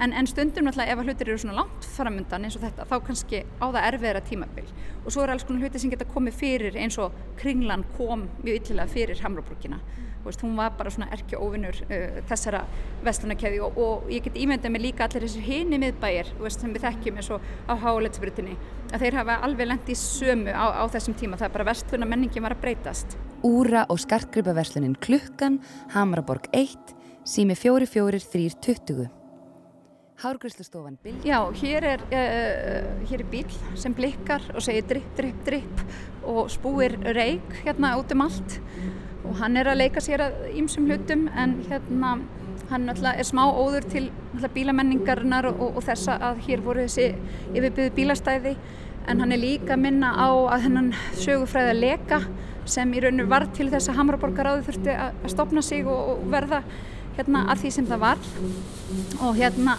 en, 0.00 0.12
en 0.12 0.28
stundum 0.30 0.68
náttúrulega 0.68 0.94
ef 0.94 1.02
að 1.02 1.10
hlutir 1.10 1.30
eru 1.30 1.42
svona 1.42 1.58
langt 1.60 1.88
framundan 1.96 2.46
eins 2.46 2.58
og 2.58 2.66
þetta 2.66 2.88
þá 2.88 2.96
kannski 3.06 3.44
á 3.58 3.66
það 3.66 3.86
erfiðra 3.92 4.24
tímabil. 4.26 4.66
Og 5.04 5.14
svo 5.14 5.24
er 5.24 5.34
alls 5.34 5.46
konar 5.48 5.66
hluti 5.66 5.82
sem 5.82 5.92
geta 5.94 6.08
komið 6.08 6.38
fyrir 6.38 6.78
eins 6.78 6.98
og 7.02 7.16
kringlan 7.40 7.86
kom 7.96 8.28
mjög 8.42 8.62
yllilega 8.62 8.94
fyrir 8.94 9.24
Hamrabrúkina 9.24 9.80
veist, 10.28 10.42
hún 10.42 10.56
var 10.56 10.72
bara 10.76 10.90
svona 10.90 11.08
erkja 11.14 11.40
óvinnur 11.40 11.76
uh, 11.88 12.20
þessara 12.28 12.62
vestlunarkeði 13.04 13.60
og, 13.64 13.78
og 13.78 14.10
ég 14.12 14.24
get 14.26 14.38
ímyndað 14.38 14.74
mig 14.74 14.84
líka 14.88 15.06
allir 15.06 15.26
þessir 15.26 15.46
hini 15.46 15.80
miðbæir 15.80 16.32
veist, 16.42 16.62
sem 16.62 16.74
við 16.74 16.86
þekkjum 16.86 17.20
eins 17.20 17.30
og 17.34 17.48
á 17.68 17.74
háleitsbrutinni 17.84 18.56
að 18.92 19.04
þeir 19.04 19.18
hafa 19.20 19.38
alveg 19.46 19.70
lengt 19.70 19.92
í 19.92 19.98
sömu 19.98 20.54
á, 20.54 20.64
á 20.80 20.84
þessum 20.92 21.16
tíma, 21.18 21.38
það 21.40 21.50
er 21.50 21.56
bara 21.58 21.68
vestlunar 21.72 22.10
menningin 22.10 22.44
var 22.44 22.56
að 22.56 22.64
breytast. 22.64 23.18
Úra 23.46 23.84
og 23.92 24.00
skartgripaverslunin 24.02 24.96
Klukkan, 25.04 25.60
Hamraborg 25.94 26.50
1, 26.56 26.96
sími 27.28 27.56
443320 27.58 29.17
Hárgrysslustofan 30.18 30.98
Bill. 31.02 31.18
Já, 31.24 31.38
hér 31.62 31.84
er, 31.84 32.00
uh, 32.10 32.88
hér 33.06 33.20
er 33.22 33.28
bíl 33.30 33.58
sem 33.78 33.94
blikkar 33.94 34.42
og 34.54 34.62
segir 34.64 34.86
dripp, 34.90 35.12
dripp, 35.16 35.44
dripp 35.46 35.82
og 36.26 36.48
spúir 36.50 36.96
reik 37.14 37.60
hérna 37.62 37.94
út 38.00 38.10
um 38.12 38.24
allt 38.26 38.58
og 39.24 39.36
hann 39.38 39.56
er 39.56 39.70
að 39.70 39.78
leika 39.82 40.02
sér 40.02 40.24
að 40.26 40.40
ýmsum 40.58 40.88
hlutum 40.90 41.28
en 41.38 41.54
hérna 41.68 42.16
hann 42.68 42.90
er 42.90 43.24
smá 43.24 43.44
óður 43.46 43.86
til 43.88 44.10
bílamenningarnar 44.54 45.48
og, 45.52 45.62
og, 45.70 45.80
þessa 45.86 46.18
að 46.30 46.42
hér 46.48 46.66
voru 46.66 46.84
þessi 46.88 47.14
yfirbyggðu 47.54 47.94
bílastæði 47.96 48.56
en 49.08 49.22
hann 49.22 49.32
er 49.32 49.40
líka 49.40 49.76
að 49.76 49.84
minna 49.86 50.12
á 50.12 50.28
að 50.52 50.66
hennan 50.66 50.92
sögufræða 51.16 51.78
leka 51.78 52.20
sem 52.68 52.90
í 52.92 53.00
rauninu 53.00 53.28
var 53.30 53.46
til 53.56 53.70
þess 53.72 53.88
að 53.88 54.02
Hamraborgaráði 54.02 54.66
þurfti 54.66 54.96
að 55.00 55.28
stopna 55.32 55.62
sig 55.64 55.86
og, 55.88 56.10
og 56.12 56.26
verða 56.32 56.62
hérna 57.18 57.44
að 57.50 57.64
því 57.64 57.72
sem 57.74 57.88
það 57.88 58.04
var. 58.04 58.28
Og 59.18 59.34
hérna 59.36 59.74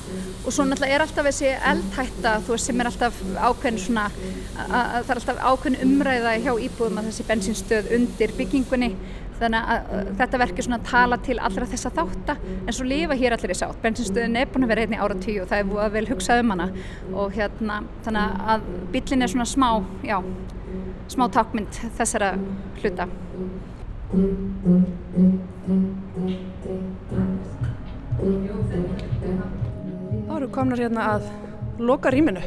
og 0.46 0.54
svo 0.54 0.66
náttúrulega 0.68 0.98
er 0.98 1.04
alltaf 1.06 1.30
þessi 1.30 1.54
eldhætta 1.72 2.34
veist 2.48 2.70
sem 2.70 2.82
er 2.82 2.90
alltaf 2.90 3.22
ákveðin 3.38 3.80
svona 3.82 4.06
að, 4.10 4.74
að 4.74 5.08
það 5.08 5.14
er 5.14 5.22
alltaf 5.22 5.42
ákveðin 5.48 5.82
umræða 5.86 6.36
hjá 6.44 6.52
íbúðum 6.68 7.02
að 7.02 7.10
þessi 7.10 7.26
bensinstöð 7.30 7.90
undir 7.98 8.36
byggingunni. 8.38 8.92
Þannig 9.40 9.70
að, 9.72 10.10
þetta 10.20 10.40
verkir 10.42 10.66
svona 10.66 10.78
að 10.82 10.88
tala 10.90 11.18
til 11.24 11.38
allra 11.40 11.68
þessa 11.72 11.94
þátta. 11.96 12.36
En 12.60 12.76
svo 12.76 12.88
lifa 12.88 13.16
hér 13.22 13.38
allir 13.38 13.54
í 13.54 13.56
sátt. 13.56 13.80
Bensinstöðin 13.86 14.36
er 14.36 14.52
búin 14.52 14.68
að 14.68 14.74
vera 14.74 14.84
einni 14.84 15.00
ára 15.00 15.16
tíu 15.16 15.46
og 15.46 15.48
það 15.52 15.64
er 15.64 15.70
búin 15.70 15.84
að 15.86 15.96
vel 15.96 16.06
hugsað 16.12 16.44
um 16.44 16.54
hana. 16.56 16.68
Og 17.14 17.40
hérna 17.40 17.80
þannig 18.04 18.44
að 18.56 18.68
bílinn 18.92 19.24
er 19.24 19.32
svona 19.32 19.48
smá 19.48 19.70
já, 20.04 20.20
smá 21.16 21.30
takmynd 21.40 21.84
þessara 21.96 22.34
hluta 22.82 23.08
Þá 24.10 24.16
eru 30.34 30.47
komnar 30.49 30.82
hérna 30.82 31.03
að 31.12 31.28
loka 31.78 32.10
rýminu. 32.10 32.41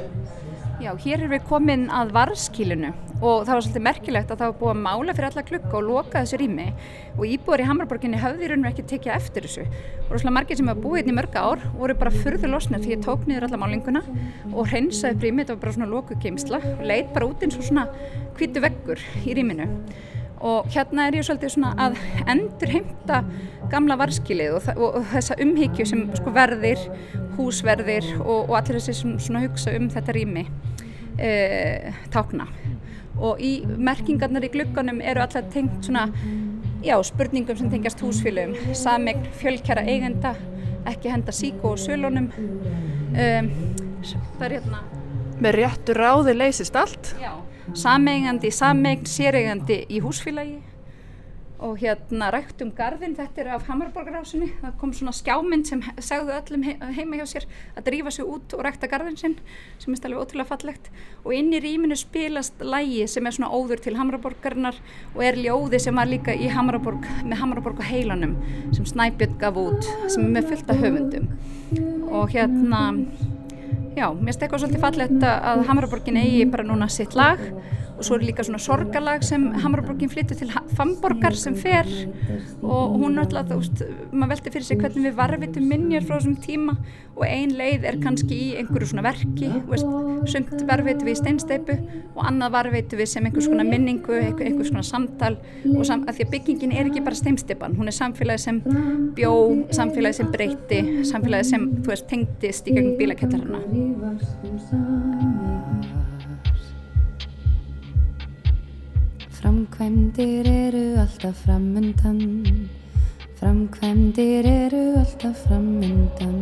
Já, 0.82 0.90
hér 0.98 1.22
er 1.22 1.30
við 1.30 1.44
komin 1.46 1.84
að 1.94 2.10
varskílinu 2.16 2.90
og 3.22 3.44
það 3.46 3.52
var 3.52 3.62
svolítið 3.62 3.84
merkilegt 3.86 4.32
að 4.34 4.40
það 4.40 4.48
var 4.50 4.58
búið 4.58 4.72
að 4.72 4.80
mála 4.88 5.14
fyrir 5.14 5.28
alla 5.28 5.44
klukka 5.46 5.78
og 5.78 5.86
loka 5.86 6.24
þessu 6.24 6.40
rými 6.42 6.66
og 7.12 7.22
íbúar 7.30 7.62
í 7.62 7.68
Hamraborginni 7.70 8.18
höfði 8.18 8.48
raun 8.50 8.66
og 8.66 8.70
ekki 8.72 8.88
tekið 8.96 9.14
eftir 9.14 9.46
þessu. 9.46 9.70
Og 10.08 10.10
rosalega 10.16 10.36
margir 10.40 10.58
sem 10.58 10.66
hafa 10.72 10.82
búið 10.82 10.98
hérna 10.98 11.14
í 11.14 11.18
mörga 11.20 11.44
ár 11.46 11.62
voru 11.78 11.94
bara 12.00 12.16
fyrður 12.16 12.56
losnir 12.56 12.82
því 12.82 12.96
ég 12.96 13.06
tók 13.06 13.22
niður 13.30 13.46
alla 13.46 13.62
málinguna 13.62 14.02
og 14.50 14.66
hreinsaði 14.66 15.14
upp 15.14 15.22
rýmið, 15.28 15.44
þetta 15.46 15.54
var 15.54 15.62
bara 15.62 15.76
svona 15.78 15.92
loku 15.94 16.18
geimsla 16.26 16.58
og 16.74 16.82
leit 16.90 17.14
bara 17.14 17.30
út 17.30 17.46
eins 17.46 17.54
og 17.54 17.68
svona 17.70 17.86
hvitu 18.34 18.66
veggur 18.66 19.06
í 19.22 19.38
rýminu 19.38 19.70
og 20.42 20.68
hérna 20.74 21.06
er 21.06 21.16
ég 21.20 21.26
svolítið 21.26 21.54
svona 21.54 21.72
að 21.78 21.98
endur 22.30 22.72
heimta 22.72 23.20
gamla 23.72 23.96
varskilið 24.00 24.56
og, 24.56 24.68
og, 24.74 24.98
og 24.98 25.10
þessa 25.12 25.36
umhyggju 25.42 25.86
sem 25.88 26.02
sko 26.18 26.32
verðir, 26.34 26.82
húsverðir 27.36 28.08
og, 28.18 28.50
og 28.50 28.56
allir 28.58 28.80
þessi 28.80 28.96
sem 28.98 29.12
svona 29.22 29.44
hugsa 29.46 29.74
um 29.78 29.88
þetta 29.92 30.16
rými 30.16 30.46
e, 31.16 31.30
tákna. 32.12 32.48
Og 33.22 33.38
í 33.44 33.52
merkingarnar 33.66 34.44
í 34.48 34.50
glukkanum 34.52 34.98
eru 35.04 35.22
allar 35.22 35.46
tengt 35.52 35.86
svona 35.86 36.08
já, 36.82 36.96
spurningum 37.06 37.58
sem 37.58 37.70
tengjast 37.70 38.02
húsfélögum. 38.02 38.74
Samegn 38.76 39.28
fjölkjara 39.38 39.86
eigenda 39.86 40.34
ekki 40.90 41.12
henda 41.12 41.32
síku 41.34 41.76
og 41.76 41.78
sölunum 41.78 42.32
um, 42.34 43.52
það 44.34 44.44
er 44.48 44.58
hérna. 44.58 44.82
Með 45.42 45.58
réttu 45.60 45.94
ráði 45.96 46.34
leysist 46.34 46.76
allt. 46.78 47.14
Já 47.22 47.41
sameigandi 47.74 48.50
sameign, 48.54 49.06
séreigandi 49.08 49.82
í 49.88 50.02
húsfélagi. 50.02 50.60
Og 51.62 51.76
hérna 51.78 52.32
rækt 52.34 52.58
um 52.64 52.72
gardin, 52.74 53.12
þetta 53.14 53.38
er 53.38 53.48
af 53.54 53.68
Hammarborgarásunni, 53.68 54.48
það 54.58 54.72
kom 54.80 54.92
svona 54.98 55.12
skjámynd 55.14 55.68
sem 55.68 55.84
segðu 56.02 56.34
öllum 56.34 56.64
heima 56.66 57.20
hjá 57.20 57.28
sér 57.30 57.46
að 57.76 57.84
drífa 57.86 58.10
sig 58.10 58.26
út 58.26 58.56
og 58.56 58.64
rækta 58.66 58.88
gardin 58.90 59.18
sinn 59.20 59.36
sem 59.78 59.94
er 59.94 60.08
alveg 60.08 60.24
ótrúlega 60.24 60.48
fallegt. 60.48 60.90
Og 61.22 61.36
inn 61.38 61.54
í 61.54 61.60
rýminu 61.62 61.94
spilast 61.94 62.58
lægi 62.66 63.06
sem 63.06 63.30
er 63.30 63.36
svona 63.36 63.52
óður 63.54 63.84
til 63.84 63.94
Hammarborgarinnar 63.94 64.80
og 65.14 65.22
er 65.22 65.38
ljóði 65.38 65.78
sem 65.84 65.94
var 65.94 66.10
líka 66.10 66.34
í 66.34 66.50
Hammarborg 66.50 67.06
með 67.22 67.44
Hammarborg 67.44 67.78
á 67.78 67.86
heilanum 67.92 68.34
sem 68.74 68.82
Snæbjörn 68.82 69.38
gaf 69.38 69.62
út 69.62 69.86
sem 70.08 70.26
er 70.26 70.34
með 70.40 70.50
fullta 70.50 70.80
höfundum. 70.82 71.30
Og 72.10 72.34
hérna 72.34 72.82
Já, 73.92 74.06
mér 74.08 74.30
finnst 74.30 74.42
eitthvað 74.44 74.62
svolítið 74.62 74.82
fallegt 74.86 75.24
að 75.28 75.62
Hamraborgin 75.68 76.16
eigi 76.22 76.44
bara 76.48 76.64
núna 76.64 76.88
sitt 76.88 77.12
lag 77.18 77.40
og 77.96 78.06
svo 78.06 78.16
er 78.16 78.24
líka 78.26 78.44
svona 78.46 78.58
sorgalag 78.62 79.22
sem 79.26 79.44
Hamraborgin 79.62 80.10
flyttur 80.10 80.38
til 80.38 80.50
Famborgar 80.76 81.36
sem 81.38 81.54
fer. 81.58 81.86
Og 82.62 82.96
hún 82.98 83.20
alltaf, 83.20 83.46
þú 83.50 83.58
veist, 83.60 83.82
maður 84.10 84.32
veldi 84.32 84.52
fyrir 84.54 84.66
sig 84.66 84.80
hvernig 84.80 85.06
við 85.06 85.18
varvitum 85.18 85.68
minnjar 85.70 86.06
frá 86.06 86.16
þessum 86.16 86.36
tíma. 86.42 86.76
Og 87.12 87.24
ein 87.28 87.52
leið 87.58 87.86
er 87.90 87.98
kannski 88.02 88.34
í 88.34 88.48
einhverju 88.60 88.90
svona 88.92 89.04
verki, 89.06 89.50
veist, 89.68 89.88
sumt 90.32 90.54
varvitum 90.68 91.06
við 91.08 91.14
í 91.14 91.20
steinsteipu 91.20 91.78
og 92.16 92.22
annað 92.28 92.56
varvitum 92.56 93.02
við 93.02 93.10
sem 93.12 93.28
einhvers 93.28 93.50
konar 93.52 93.68
minningu, 93.68 94.18
einhvers 94.18 94.72
konar 94.72 94.88
samtal. 94.88 95.34
Og 95.76 95.84
sam, 95.88 96.06
að 96.08 96.18
því 96.18 96.26
að 96.26 96.34
byggingin 96.36 96.76
er 96.76 96.90
ekki 96.90 97.04
bara 97.04 97.18
steinsteipan, 97.18 97.76
hún 97.78 97.92
er 97.92 97.96
samfélagi 97.96 98.46
sem 98.48 98.62
bjó, 99.16 99.34
samfélagi 99.76 100.20
sem 100.22 100.32
breyti, 100.32 100.80
samfélagi 101.08 101.52
sem, 101.52 101.68
þú 101.82 101.94
veist, 101.94 102.08
tengdist 102.10 102.64
í 102.66 102.78
gegnum 102.78 102.96
bílakettarana. 103.00 103.60
Framkvæmdir 109.42 110.46
eru 110.46 111.00
alltaf 111.02 111.40
framundan. 111.42 112.18
Framkvæmdir 113.40 114.46
eru 114.46 114.82
alltaf 115.00 115.40
framundan. 115.48 116.36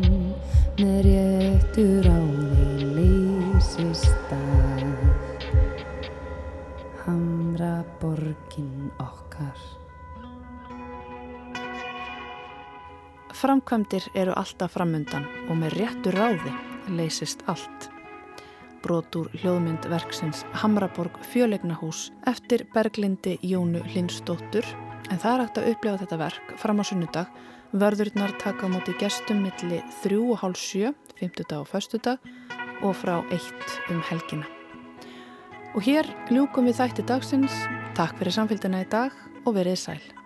Með 0.77 0.99
réttur 1.07 2.05
á 2.13 2.21
því 2.21 2.89
leysist 2.99 4.35
að 4.37 4.83
Hamra 7.07 7.71
borgin 8.03 8.91
okkar. 9.01 9.57
Framkvæmdir 13.33 14.11
eru 14.13 14.37
alltaf 14.37 14.77
framundan 14.77 15.25
og 15.49 15.57
með 15.63 15.79
réttur 15.81 16.21
ráði 16.21 16.53
leysist 17.01 17.49
allt 17.49 17.89
brot 18.85 19.17
úr 19.17 19.31
hljóðmyndverksins 19.41 20.45
Hamraborg 20.63 21.17
fjölegnahús 21.33 22.09
eftir 22.31 22.67
Berglindi 22.75 23.39
Jónu 23.43 23.83
Lindsdóttur 23.95 24.67
en 25.11 25.19
það 25.19 25.33
er 25.33 25.43
hægt 25.45 25.61
að 25.61 25.71
upplefa 25.73 26.03
þetta 26.05 26.21
verk 26.21 26.55
fram 26.61 26.83
á 26.83 26.85
sunnudag 26.87 27.41
vörðurnar 27.73 28.35
taka 28.43 28.67
á 28.67 28.73
móti 28.73 28.95
gestum 28.99 29.45
milli 29.45 29.83
3.30, 30.03 30.95
50 31.21 31.59
og 31.61 31.75
1. 31.75 32.01
dag 32.03 32.19
og 32.83 32.97
frá 32.97 33.21
1 33.31 33.93
um 33.93 34.01
helgina. 34.11 34.47
Og 35.75 35.85
hér 35.87 36.09
ljúkum 36.33 36.67
við 36.67 36.81
þætti 36.81 37.07
dagsins. 37.07 37.55
Takk 37.95 38.19
fyrir 38.19 38.35
samfélgina 38.35 38.83
í 38.83 38.89
dag 38.91 39.15
og 39.45 39.55
verið 39.55 39.79
sæl. 39.79 40.20